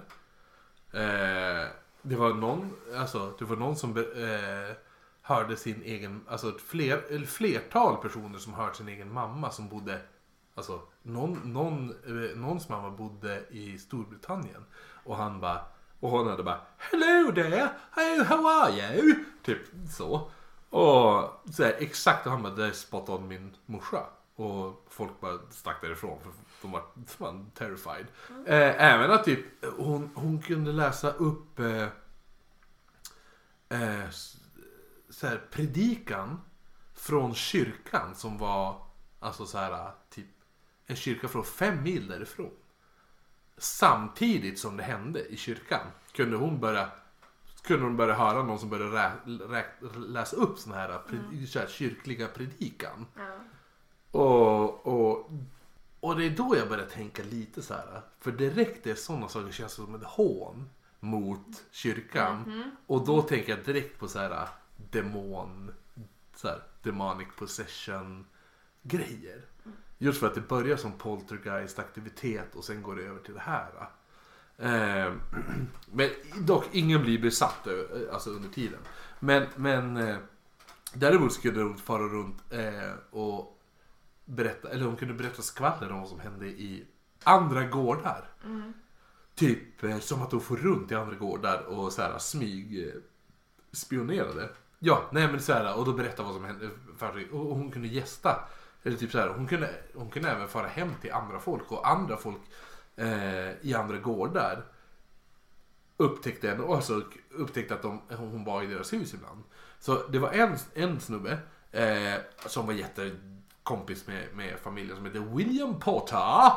[0.91, 1.69] Eh,
[2.01, 4.75] det var någon, alltså det var någon som be, eh,
[5.21, 9.69] hörde sin egen, alltså ett fler, eller flertal personer som hört sin egen mamma som
[9.69, 10.01] bodde
[10.55, 14.65] Alltså någon, någon, eh, någons mamma bodde i Storbritannien.
[15.03, 15.61] Och han bara
[15.99, 19.15] och hon hade bara Hello there, hey, how are you?
[19.43, 19.59] Typ
[19.97, 20.31] så.
[20.69, 24.05] Och så här, exakt och han bara det är spot on min morsa.
[24.35, 26.31] Och folk bara stack därifrån för
[26.61, 28.07] de var, fan terrified.
[28.27, 28.47] terrified.
[28.47, 31.87] Eh, även att typ hon, hon kunde läsa upp eh,
[33.69, 34.09] eh,
[35.09, 36.41] så här, predikan
[36.93, 38.81] från kyrkan som var
[39.19, 40.27] alltså så här typ
[40.85, 42.51] en kyrka från fem mil därifrån.
[43.57, 46.91] Samtidigt som det hände i kyrkan kunde hon börja
[47.65, 49.11] kunde de börja höra någon som började rä,
[49.49, 49.65] rä,
[49.97, 53.05] läsa upp såna här, pred, så här kyrkliga predikan.
[53.15, 54.19] Ja.
[54.19, 55.31] Och, och,
[55.99, 58.01] och det är då jag börjar tänka lite så här.
[58.19, 60.69] För direkt är sådana saker känns som ett hån
[60.99, 62.71] mot kyrkan.
[62.87, 64.47] Och då tänker jag direkt på så här
[64.91, 65.71] demon,
[66.35, 68.25] så här, demonic possession
[68.81, 69.41] grejer.
[69.97, 73.39] Just för att det börjar som poltergeist aktivitet och sen går det över till det
[73.39, 73.89] här.
[74.57, 75.13] Eh,
[75.85, 76.09] men
[76.39, 78.79] dock, ingen blir besatt eh, alltså under tiden.
[79.19, 80.17] Men, men eh,
[80.93, 83.61] däremot skulle de fara runt eh, och
[84.25, 86.85] berätta, eller de kunde berätta skvaller om vad som hände i
[87.23, 88.29] andra gårdar.
[89.35, 92.93] Typ eh, som att de får runt i andra gårdar och så här smyg eh,
[93.71, 94.49] spionerade.
[94.79, 97.29] Ja, nej men så här och då berätta vad som hände för sig.
[97.29, 98.49] Och och hon kunde gästa.
[98.83, 101.89] Eller typ så här, hon kunde, hon kunde även fara hem till andra folk och
[101.89, 102.41] andra folk
[102.95, 104.65] eh, i andra gårdar
[105.97, 109.43] upptäckte henne och alltså upptäckte att de, hon var i deras hus ibland.
[109.79, 111.39] Så det var en, en snubbe
[111.71, 112.15] eh,
[112.45, 116.51] som var jättekompis med, med familjen som heter William Potter.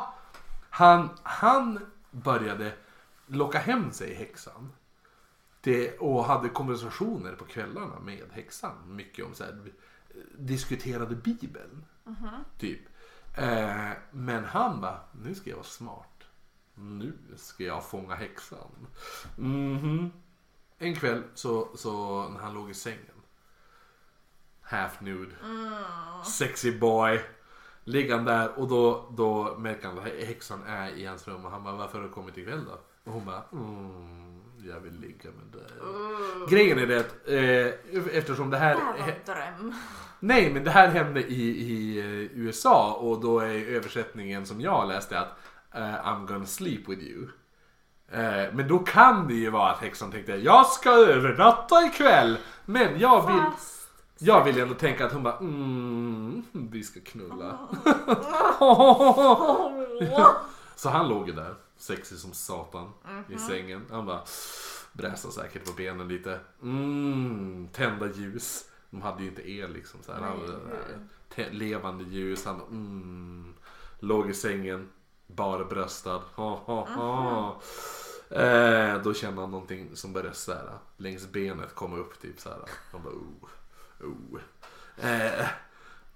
[0.69, 1.79] Han, han
[2.11, 2.73] började
[3.27, 4.73] locka hem sig häxan.
[5.61, 8.95] Det, och hade konversationer på kvällarna med häxan.
[8.95, 9.61] Mycket om så här,
[10.37, 11.85] diskuterade bibeln.
[12.59, 12.81] Typ.
[13.37, 16.18] Eh, men han bara, nu ska jag vara smart.
[16.79, 18.87] Nu ska jag fånga häxan.
[19.35, 20.11] Mhm.
[20.77, 23.21] En kväll så, så när han låg i sängen.
[24.61, 25.35] Half nude.
[26.25, 27.21] Sexy boy.
[27.83, 31.51] Ligger han där och då, då märker han att häxan är i hans rum och
[31.51, 32.79] han bara varför har du kommit ikväll då?
[33.03, 35.71] Och hon bara mm, jag vill ligga med dig.
[36.49, 38.75] Grejen är det att eh, eftersom det här...
[38.75, 39.75] Det här var en dröm.
[40.19, 44.87] Nej, men det här hände i, i eh, USA och då är översättningen som jag
[44.87, 45.39] läste att
[45.73, 47.27] eh, I'm gonna sleep with you.
[48.11, 52.37] Eh, men då kan det ju vara att häxan tänkte jag ska övernatta ikväll.
[52.65, 53.89] Men jag vill, Fast...
[54.19, 57.57] jag vill ändå tänka att hon bara mm, vi ska knulla.
[60.75, 62.91] Så han låg ju där, sexig som satan
[63.29, 63.85] i sängen.
[63.91, 64.21] Han bara
[64.93, 66.39] bräsade säkert på benen lite.
[66.61, 68.65] Mm, tända ljus.
[68.89, 69.99] De hade ju inte el liksom.
[70.03, 70.21] Så här.
[70.21, 70.39] Han,
[71.51, 72.45] levande ljus.
[72.45, 73.53] Han mm,
[73.99, 74.89] låg i sängen,
[75.35, 76.21] barbröstad.
[76.35, 77.61] Ha, ha, ha.
[78.29, 82.49] Eh, då kände han någonting som började så här, längs benet komma upp typ så
[82.49, 82.59] här.
[82.91, 84.41] Han bara oh, oh.
[85.09, 85.47] Eh,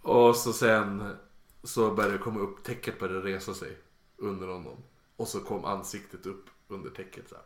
[0.01, 1.17] och så sen
[1.63, 3.77] så började det komma upp, täcket började resa sig
[4.17, 4.77] under honom.
[5.15, 7.45] Och så kom ansiktet upp under täcket så här.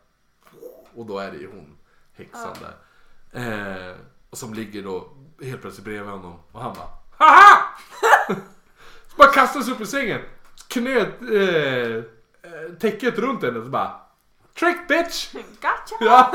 [0.94, 1.76] Och då är det ju hon,
[2.12, 2.76] häxan där.
[3.32, 3.96] Eh,
[4.30, 5.10] och som ligger då
[5.42, 6.38] helt plötsligt bredvid honom.
[6.52, 7.78] Och han bara HAHA!
[9.08, 10.20] så bara kastade sig upp i sängen.
[10.68, 14.00] Knöt eh, eh, täcket runt henne och så bara
[14.58, 15.32] Trick bitch!
[15.32, 15.96] Gotcha!
[16.00, 16.32] Ja.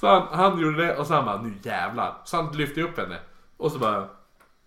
[0.00, 2.16] Så han, han gjorde det och så han bara nu jävlar.
[2.24, 3.20] Så han lyfte upp henne.
[3.56, 4.08] Och så bara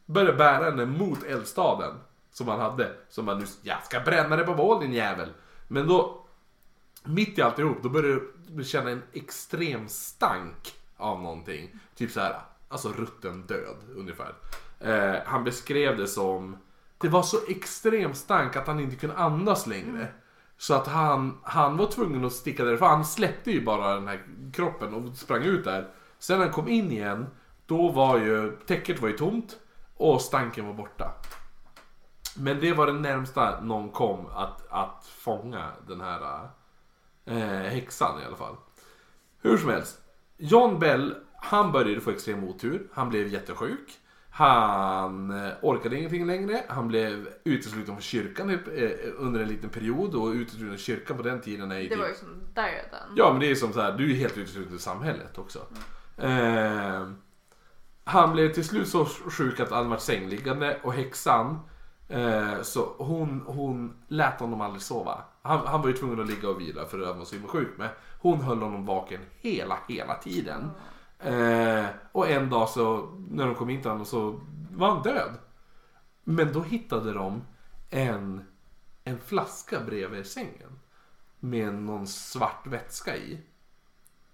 [0.06, 1.94] började bära henne mot eldstaden.
[2.32, 2.94] Som han hade.
[3.10, 5.30] Som han nu, jag ska bränna det på bål din jävel.
[5.68, 6.26] Men då,
[7.04, 11.80] mitt i alltihop, då började du känna en extrem stank av någonting.
[11.96, 14.34] Typ så här, alltså rutten död ungefär.
[14.80, 16.58] Eh, han beskrev det som,
[16.98, 20.08] det var så extrem stank att han inte kunde andas längre.
[20.58, 22.90] Så att han, han var tvungen att sticka därifrån.
[22.90, 25.90] Han släppte ju bara den här kroppen och sprang ut där.
[26.20, 27.28] Sen när han kom in igen,
[27.66, 29.60] då var ju täcket var ju tomt
[29.96, 31.12] och stanken var borta.
[32.38, 36.50] Men det var det närmsta någon kom att, att fånga den här
[37.26, 38.56] eh, häxan i alla fall.
[39.42, 40.02] Hur som helst.
[40.38, 42.88] John Bell, han började få extrem otur.
[42.94, 44.00] Han blev jättesjuk.
[44.38, 46.64] Han eh, orkade ingenting längre.
[46.68, 48.58] Han blev utesluten från kyrkan eh,
[49.18, 50.16] under en liten period.
[50.16, 53.10] Och utesluten från kyrkan på den tiden är ju Det typ var ju som döden.
[53.16, 55.60] Ja men det är som så här, du är helt utesluten i samhället också.
[56.18, 57.10] Eh,
[58.04, 61.60] han blev till slut så sjuk att han var sängliggande och häxan
[62.10, 65.24] eh, så hon, hon lät honom aldrig sova.
[65.42, 67.50] Han, han var ju tvungen att ligga och vila för att han var så himla
[67.50, 67.74] sjuk.
[67.78, 67.90] Men
[68.20, 70.70] hon höll honom vaken hela, hela tiden.
[71.20, 75.32] Eh, och en dag så när de kom in till honom så var han död.
[76.24, 77.44] Men då hittade de
[77.90, 78.44] en,
[79.04, 80.80] en flaska bredvid sängen.
[81.40, 83.42] Med någon svart vätska i.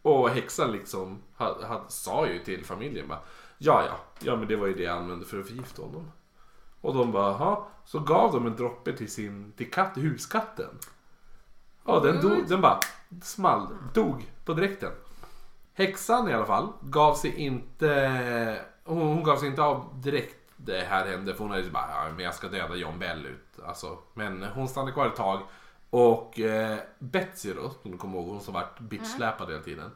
[0.01, 3.19] Och häxan liksom ha, ha, sa ju till familjen bara
[3.57, 6.11] Ja ja, ja men det var ju det jag använde för att förgifta honom.
[6.81, 10.79] Och de bara Jaha, så gav de en droppe till sin till katt, huskatten.
[11.85, 12.79] Ja den, dog, den bara
[13.21, 14.91] small, dog på direkten.
[15.73, 20.81] Häxan i alla fall gav sig inte, hon, hon gav sig inte av direkt det
[20.89, 23.59] här hände för hon hade ju bara ja, men jag ska döda John Bell ut.
[23.65, 25.41] Alltså, men hon stannade kvar ett tag
[25.89, 29.91] och eh, Betsy då, som du kommer ihåg, hon som vart bitchsläpad hela tiden.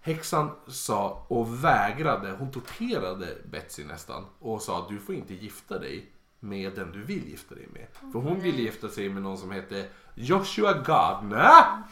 [0.00, 6.12] Häxan sa och vägrade, hon torterade Betsy nästan och sa du får inte gifta dig
[6.40, 7.86] med den du vill gifta dig med.
[8.12, 11.82] För hon ville gifta sig med någon som hette Joshua Gardner.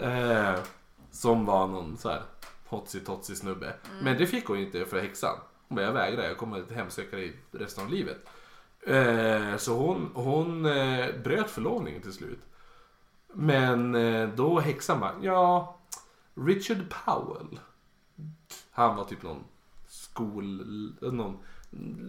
[0.00, 0.58] Eh,
[1.10, 2.22] som var någon så här
[2.66, 3.74] hotsy totsy snubbe.
[4.02, 5.36] Men det fick hon inte för häxan.
[5.68, 8.28] Hon bara, jag vägrar, jag kommer att hemsöka dig resten av livet.
[8.80, 12.40] Eh, så hon, hon eh, bröt förlovningen till slut.
[13.32, 15.78] Men eh, då häxan bara, ja,
[16.34, 17.60] Richard Powell.
[18.70, 19.44] Han var typ någon
[19.86, 20.64] skol...
[21.00, 21.38] Någon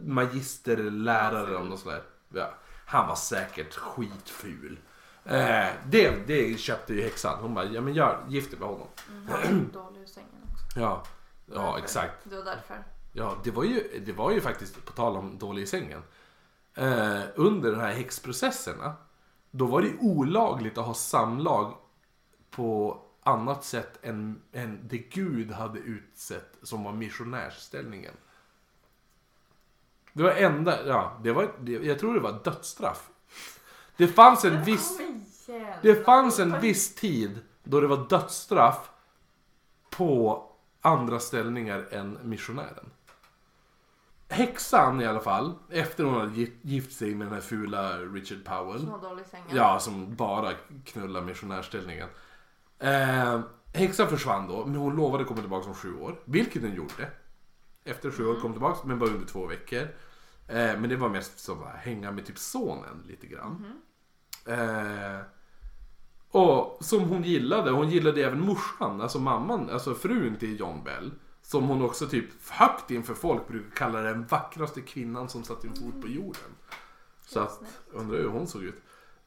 [0.04, 2.04] magisterlärare eller något sådär.
[2.34, 2.54] Ja,
[2.86, 4.80] han var säkert skitful.
[5.26, 7.40] Eh, det, det köpte ju häxan.
[7.42, 8.88] Hon bara, ja men gör, gift dig med honom.
[9.46, 10.80] Mm, dålig i sängen också.
[10.80, 11.04] Ja,
[11.46, 12.18] ja exakt.
[12.24, 12.84] Det var därför.
[13.14, 16.04] Ja, det var ju, det var ju faktiskt, på tal om dålig i sängen.
[16.76, 18.96] Eh, under de här häxprocesserna,
[19.52, 21.78] då var det olagligt att ha samlag
[22.50, 28.14] på annat sätt än, än det Gud hade utsett som var missionärsställningen.
[30.14, 33.10] Det var enda, ja, det var, jag tror det var dödsstraff.
[34.02, 35.00] Det fanns en viss...
[35.82, 38.90] Det fanns en viss tid då det var dödsstraff
[39.90, 40.44] på
[40.82, 42.90] andra ställningar än missionären.
[44.30, 48.80] Häxan i alla fall, efter hon hade gift- sig med den här fula Richard Powell.
[48.80, 49.48] Som var dålig i sängen.
[49.54, 50.52] Ja, som bara
[50.86, 52.10] knullar missionärställningen.
[52.80, 53.40] Eh,
[53.74, 56.20] häxan försvann då, men hon lovade komma tillbaka om sju år.
[56.26, 57.10] Vilket hon gjorde.
[57.84, 59.82] Efter sju år kom tillbaka, men bara under två veckor.
[60.48, 63.82] Eh, men det var mest som att hänga med typ sonen lite grann.
[64.46, 65.20] Eh,
[66.32, 71.12] och som hon gillade, hon gillade även morsan, alltså mamman, alltså frun till John Bell.
[71.42, 75.76] Som hon också typ högt inför folk brukar kalla den vackraste kvinnan som satt sin
[75.76, 76.56] fot på jorden.
[77.28, 77.62] Så att,
[77.92, 78.82] undrar hur hon såg ut.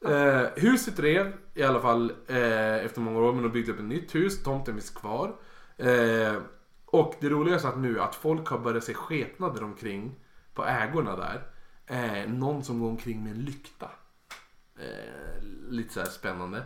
[0.05, 3.85] Eh, huset rev i alla fall eh, efter många år men de byggde upp ett
[3.85, 5.35] nytt hus, tomten finns kvar.
[5.77, 6.35] Eh,
[6.85, 10.15] och det roliga är att nu att folk har börjat se skepnader omkring
[10.53, 11.47] på ägorna där.
[11.87, 13.89] Eh, någon som går omkring med en lykta.
[14.79, 16.63] Eh, lite så här spännande.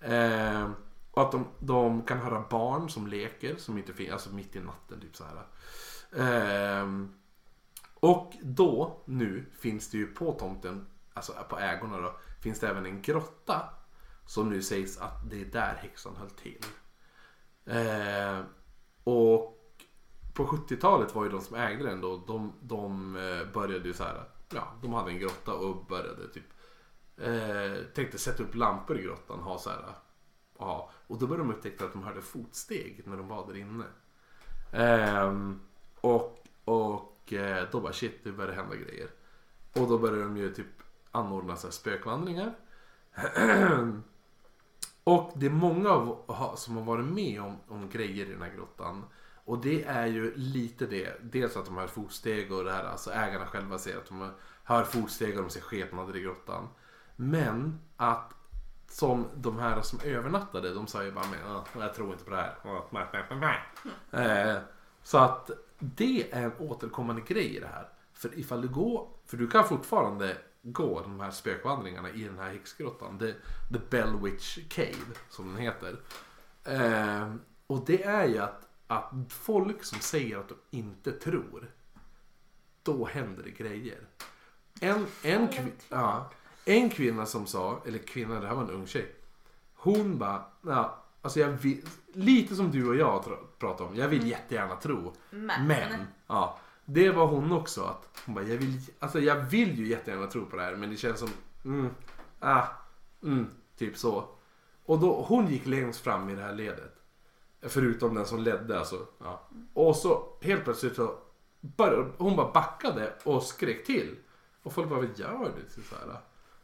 [0.00, 0.70] Eh,
[1.10, 4.60] och att de, de kan höra barn som leker, som inte finns, alltså mitt i
[4.60, 5.46] natten typ så här.
[6.12, 6.88] Eh,
[7.94, 12.86] och då, nu, finns det ju på tomten, alltså på ägorna då, finns det även
[12.86, 13.74] en grotta.
[14.26, 16.64] Som nu sägs att det är där häxan höll till.
[17.64, 18.40] Eh,
[19.04, 19.60] och
[20.34, 24.04] på 70-talet var ju de som ägde den då, de, de eh, började ju så
[24.04, 24.24] här,
[24.54, 26.44] ja, de hade en grotta och började typ
[27.22, 29.94] eh, tänkte sätta upp lampor i grottan, ha så här, eh,
[30.58, 33.84] ja, och då började de upptäcka att de hörde fotsteg när de var där inne.
[34.72, 35.34] Eh,
[36.00, 39.08] och och eh, då bara shit, det hända grejer.
[39.72, 40.66] Och då började de ju typ
[41.10, 42.54] anordna så här spökvandringar.
[45.04, 48.54] och det är många av, som har varit med om, om grejer i den här
[48.56, 49.04] grottan.
[49.44, 51.16] Och det är ju lite det.
[51.22, 54.30] Dels att de hör fotsteg och det här, alltså ägarna själva ser att de
[54.64, 56.68] hör fotsteg och de ser skepnader i grottan.
[57.20, 58.34] Men att
[58.88, 62.36] som de här som övernattade, de sa ju bara "Ja, jag tror inte på det
[62.36, 62.54] här.
[64.10, 64.62] Eh,
[65.02, 67.88] så att det är en återkommande grej i det här.
[68.12, 72.50] För ifall du går, för du kan fortfarande gå de här spökvandringarna i den här
[72.50, 73.18] häxgrottan.
[73.18, 73.32] The,
[73.72, 75.96] the Bellwitch Cave som den heter.
[76.64, 77.34] Eh,
[77.66, 81.70] och det är ju att, att folk som säger att de inte tror,
[82.82, 84.00] då händer det grejer.
[84.80, 86.30] En, en, kvi- ja,
[86.64, 89.14] en kvinna som sa, eller kvinna, det här var en ung tjej.
[89.74, 93.24] Hon bara, ja, alltså jag vill, lite som du och jag
[93.58, 95.12] pratar om, jag vill jättegärna tro.
[95.30, 95.66] Men.
[95.66, 96.58] Men, ja.
[96.84, 100.46] Det var hon också att hon bara, jag vill, alltså jag vill ju jättegärna tro
[100.46, 101.30] på det här men det känns som,
[101.64, 101.90] mm,
[102.38, 102.64] ah,
[103.22, 103.46] mm,
[103.76, 104.24] typ så.
[104.84, 106.94] Och då, hon gick längst fram i det här ledet.
[107.62, 109.06] Förutom den som ledde alltså.
[109.18, 109.48] Ja.
[109.74, 111.18] Och så helt plötsligt så
[111.60, 114.16] började, hon bara backade och skrek till.
[114.62, 115.82] Och folk bara, vad gör du?
[115.82, 116.20] Så här.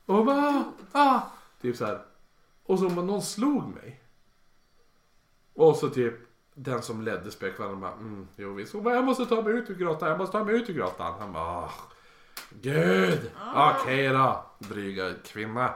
[0.06, 1.20] Och hon bara, ah, ah,
[1.62, 2.02] typ så här.
[2.66, 4.02] Och så hon bara, någon slog mig.
[5.54, 6.14] Och så typ
[6.54, 8.72] den som ledde spökvandringen bara, mm, jo visst.
[8.72, 10.74] Hon bara, jag måste ta mig ut ur grottan, jag måste ta mig ut ur
[10.74, 11.14] grottan.
[11.20, 11.70] Han bara, ah,
[12.50, 15.74] gud, okej då, dryga kvinna.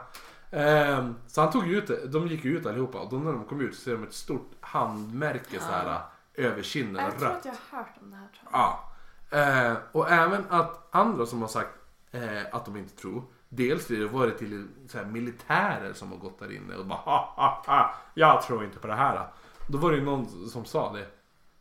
[0.50, 3.60] Ehm, så han tog ut det, de gick ut allihopa och då när de kom
[3.60, 6.00] ut så ser de ett stort handmärke så här
[6.34, 7.38] över kinden, Jag tror rött.
[7.38, 8.28] att jag har hört om det här.
[8.28, 8.60] Tror jag.
[8.60, 9.70] Ja.
[9.70, 11.70] Eh, och även att andra som har sagt
[12.10, 13.22] eh, att de inte tror.
[13.52, 16.98] Dels det var det till så här, militärer som har gått där inne och bara
[16.98, 19.28] ha, ha, ha, jag tror inte på det här.
[19.66, 21.06] Då var det ju någon som sa det.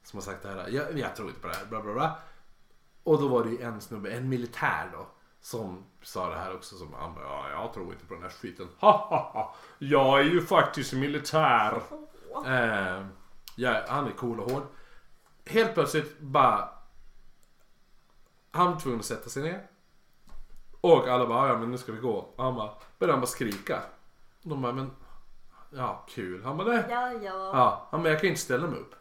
[0.04, 0.68] Som har sagt det här.
[0.70, 1.66] Jag, jag tror inte på det här.
[1.66, 2.18] Bla, bla, bla.
[3.04, 5.08] Och då var det ju en snubbe, en militär då.
[5.42, 6.76] Som sa det här också.
[6.76, 8.68] Som han bara, ja, jag tror inte på den här skiten.
[8.80, 9.56] Ha, ha, ha.
[9.80, 11.82] Jag är ju faktiskt militär.
[12.46, 13.06] Eh,
[13.56, 14.64] ja, han är cool och hård.
[15.46, 16.70] helt plötsligt bara...
[18.52, 19.68] Han var tvungen att sätta sig ner.
[20.82, 22.18] Och alla bara, ja men nu ska vi gå.
[22.36, 23.82] Och han bara, började han bara skrika.
[24.42, 24.92] De bara, men...
[25.72, 26.44] Ja, kul.
[26.44, 26.84] Han bara, nej.
[26.90, 27.52] Ja, ja.
[27.54, 28.96] Ja, han bara, jag kan inte ställa mig upp.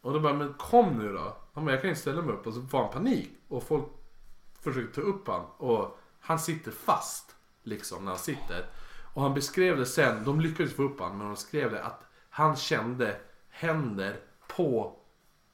[0.00, 1.36] Och då bara, men kom nu då.
[1.54, 2.46] Han bara, jag kan inte ställa mig upp.
[2.46, 3.30] Och så får han panik.
[3.48, 3.84] Och folk
[4.60, 5.44] försöker ta upp han.
[5.56, 7.34] Och han sitter fast.
[7.62, 8.66] Liksom när han sitter.
[9.14, 11.18] Och han beskrev det sen, de lyckades få upp han.
[11.18, 12.00] Men de skrev det att
[12.30, 13.16] han kände
[13.48, 14.20] händer
[14.56, 14.96] på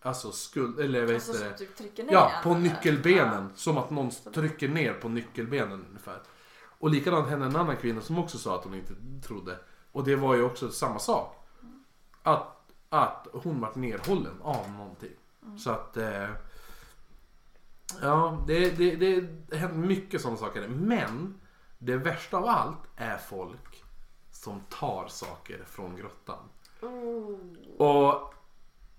[0.02, 1.58] Alltså skuld, eller vad Alltså, heter så det?
[1.58, 3.52] typ trycker ner Ja, på nyckelbenen.
[3.54, 6.20] Som att någon trycker ner på nyckelbenen ungefär.
[6.78, 8.94] Och likadant hände en annan kvinna som också sa att hon inte
[9.26, 9.58] trodde.
[9.92, 11.36] Och det var ju också samma sak.
[12.22, 15.12] Att, att hon vart nerhållen av någonting.
[15.58, 15.96] Så att...
[15.96, 16.28] Eh,
[18.02, 20.68] ja, det, det, det händer mycket sådana saker.
[20.68, 21.40] Men
[21.78, 23.84] det värsta av allt är folk
[24.30, 26.48] som tar saker från grottan.
[26.82, 27.36] Oh.
[27.78, 28.34] Och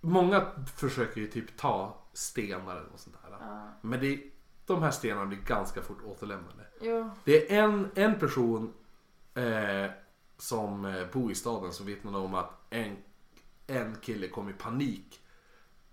[0.02, 0.46] många
[0.76, 3.38] försöker ju typ ta stenar och sånt där.
[3.40, 3.68] Ja.
[3.82, 4.22] Men det,
[4.66, 6.68] de här stenarna blir ganska fort återlämnade.
[6.82, 7.10] Jo.
[7.24, 8.74] Det är en, en person
[9.34, 9.92] eh,
[10.38, 12.98] som eh, bor i staden som vittnade om att en,
[13.68, 15.20] en kille kom i panik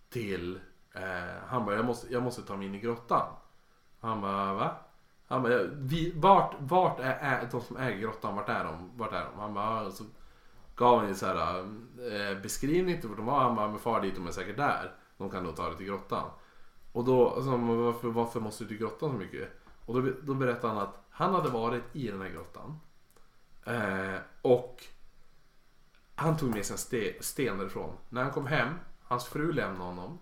[0.08, 0.60] till...
[0.92, 1.02] Eh,
[1.46, 3.34] han bara, jag måste, jag måste ta mig in i grottan.
[4.00, 4.76] Han bara, va?
[5.26, 8.36] Han bara, vi, vart, vart är, är de som äger grottan?
[8.36, 8.90] Vart är de?
[8.96, 9.40] Vart är de?
[9.40, 10.04] Han bara, så
[10.78, 13.40] gav han ju så här eh, beskrivning till vart de var.
[13.40, 14.94] Han bara, men far dit, de är säkert där.
[15.16, 16.30] De kan nog ta dig till grottan.
[16.92, 19.48] Och då, alltså, varför, varför måste du till grottan så mycket?
[19.86, 22.80] Och då, då berättade han att han hade varit i den här grottan.
[23.64, 24.84] Eh, och
[26.14, 27.96] han tog med sig en ste, sten därifrån.
[28.08, 30.18] När han kom hem, hans fru lämnade honom.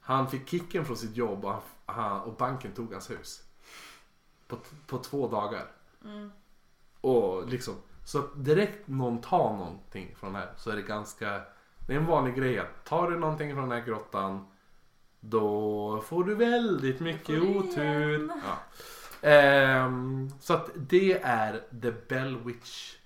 [0.00, 3.42] Han fick kicken från sitt jobb och, han, och banken tog hans hus.
[4.48, 5.72] På, på två dagar.
[6.04, 6.30] Mm.
[7.00, 7.74] Och liksom,
[8.08, 11.40] så att direkt någon tar någonting från det här så är det ganska,
[11.86, 14.46] det är en vanlig grej att tar du någonting från den här grottan
[15.20, 18.30] då får du väldigt mycket otur.
[18.44, 18.58] Ja.
[19.28, 22.96] Ehm, så att det är The Bell Witch.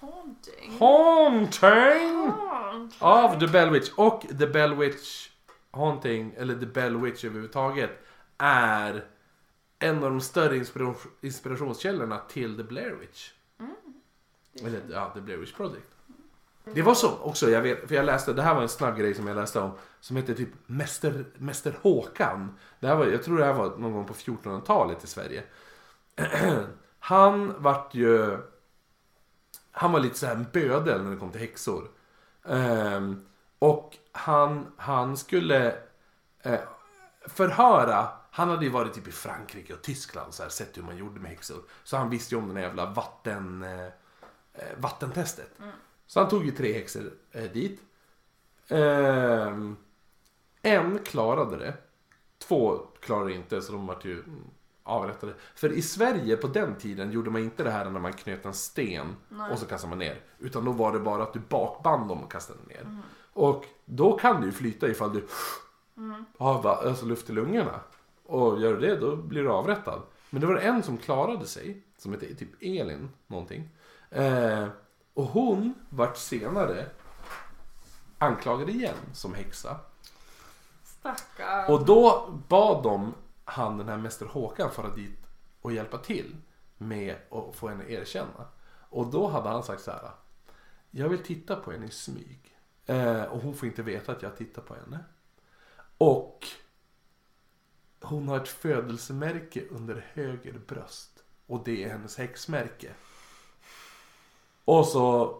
[0.00, 0.78] Haunting.
[0.78, 2.30] Haunting!
[2.30, 2.98] Haunting.
[2.98, 3.90] Av The Bell Witch.
[3.96, 5.28] Och The Bell Witch
[5.70, 7.90] Haunting, eller The Bell Witch överhuvudtaget,
[8.38, 9.04] är
[9.78, 13.32] en av de större inspiration, inspirationskällorna till The Blair Witch.
[14.64, 15.86] Eller ja, The Blair Witch Project.
[16.74, 19.14] Det var så också, jag vet, för jag läste, det här var en snabb grej
[19.14, 19.70] som jag läste om,
[20.00, 22.58] som hette typ Mäster, Mäster Håkan.
[22.80, 25.42] Det här var, jag tror det här var någon gång på 1400-talet i Sverige.
[26.98, 28.38] Han vart ju,
[29.70, 31.90] han var lite så här en bödel när det kom till häxor.
[32.48, 33.26] Ehm,
[33.58, 35.76] och han, han skulle
[36.42, 36.60] eh,
[37.26, 40.96] förhöra, han hade ju varit typ i Frankrike och Tyskland så här, sett hur man
[40.96, 41.62] gjorde med häxor.
[41.84, 43.88] Så han visste ju om den här jävla vatten, eh,
[44.58, 45.50] eh, vattentestet.
[46.06, 47.80] Så han tog ju tre häxor eh, dit.
[48.68, 49.76] Ehm,
[50.62, 51.74] en klarade det.
[52.38, 54.40] Två klarade inte så de vart ju mm,
[54.82, 55.34] avrättade.
[55.54, 58.54] För i Sverige på den tiden gjorde man inte det här när man knöt en
[58.54, 59.52] sten Nej.
[59.52, 60.20] och så kastade man ner.
[60.38, 62.98] Utan då var det bara att du bakband dem och kastade ner.
[63.32, 65.26] Och då kan du ju flyta ifall du
[66.38, 67.80] har va- alltså luft i lungorna.
[68.24, 70.02] Och gör du det då blir du avrättad.
[70.30, 73.68] Men det var en som klarade sig, som hette typ Elin någonting.
[74.10, 74.68] Eh,
[75.14, 76.86] och hon vart senare
[78.18, 79.80] anklagad igen som häxa.
[80.82, 81.72] Stackarn.
[81.72, 83.14] Och då bad de
[83.44, 85.18] han, den här Mäster Håkan, fara dit
[85.60, 86.36] och hjälpa till
[86.78, 88.46] med att få henne erkänna.
[88.90, 90.10] Och då hade han sagt så här.
[90.90, 92.56] Jag vill titta på henne i smyg.
[92.86, 95.04] Eh, och hon får inte veta att jag tittar på henne.
[95.98, 96.46] Och
[98.00, 101.22] hon har ett födelsemärke under höger bröst.
[101.46, 102.92] Och det är hennes häxmärke.
[104.68, 105.34] Och så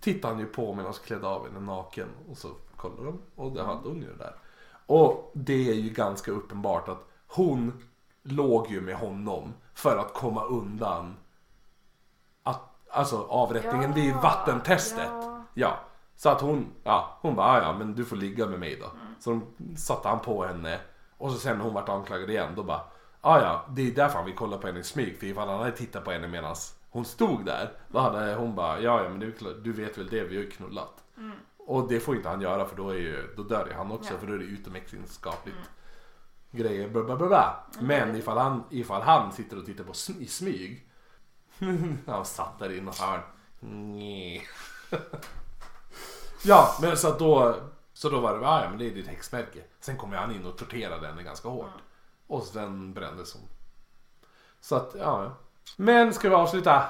[0.00, 2.08] tittar han ju på medan hon klädde av henne naken.
[2.30, 4.34] Och så kollar de och det hade hon ju där.
[4.86, 7.82] Och det är ju ganska uppenbart att hon
[8.22, 11.16] låg ju med honom för att komma undan
[12.42, 15.08] att, alltså avrättningen, det är ju vattentestet.
[15.10, 15.42] Ja.
[15.54, 15.78] Ja,
[16.16, 18.86] så att hon, ja, hon bara, "Ah, ja men du får ligga med mig då.
[19.20, 20.80] Så de satte han på henne
[21.18, 22.80] och så sen när hon vart anklagad igen då bara,
[23.22, 25.18] ja ja, det är därför han vill kolla på henne i smyg.
[25.18, 26.56] För ifall han hade tittat på henne medan
[26.90, 29.98] hon stod där, då hade hon bara, ja ja men det är klart, du vet
[29.98, 31.04] väl det, vi har ju knullat.
[31.58, 34.12] Och det får inte han göra för då, är ju, då dör ju han också
[34.14, 34.18] Ja.
[34.18, 35.56] för då är det utomäktenskapligt
[36.50, 36.88] grejer.
[36.88, 37.66] Bla, bla, bla, bla.
[37.80, 40.86] Men ifall han, ifall han sitter och tittar på sm- i smyg.
[42.06, 43.20] han satt där i något hörn.
[46.44, 47.56] Ja, men så att då,
[47.92, 49.64] så då var det, "Ah, ja men det är ditt häxmärke.
[49.80, 51.70] Sen kom han in och torterade henne ganska hårt.
[52.26, 53.42] Och sen brändes hon.
[54.60, 55.32] Så att, ja.
[55.76, 56.82] Men ska vi avsluta?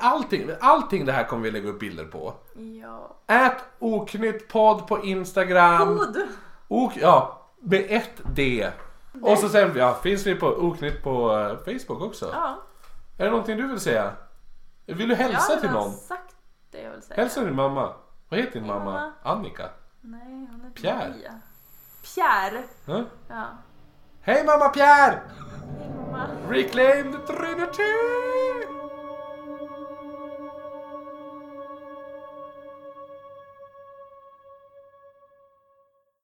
[0.00, 2.34] Allting, allting det här kommer vi lägga upp bilder på.
[2.82, 3.16] Ja.
[3.26, 5.96] Ät oknytt podd på Instagram.
[5.96, 6.22] God!
[6.68, 8.70] Ok, ja, Med ett D.
[9.22, 12.30] Och så sen ja, finns vi på Oknytt på eh, Facebook också.
[12.32, 12.62] Ja,
[13.18, 14.12] Är det någonting du vill säga?
[14.86, 15.92] Vill du jag hälsa har till någon?
[15.92, 16.36] sagt
[16.70, 17.16] det jag vill säga.
[17.16, 17.92] Hälsa din mamma.
[18.28, 18.84] Vad heter din Hej, mamma?
[18.92, 19.12] mamma.
[19.22, 19.68] Annika?
[20.00, 20.20] Nej,
[20.50, 21.08] hon heter Pierre.
[21.08, 21.40] Maria.
[22.14, 22.62] Pierre.
[22.84, 23.04] Ja.
[23.28, 23.44] Ja.
[24.28, 25.22] Hej mamma Pierre!
[25.80, 26.28] Hej mamma.
[26.48, 28.77] Reclaim the Trinity!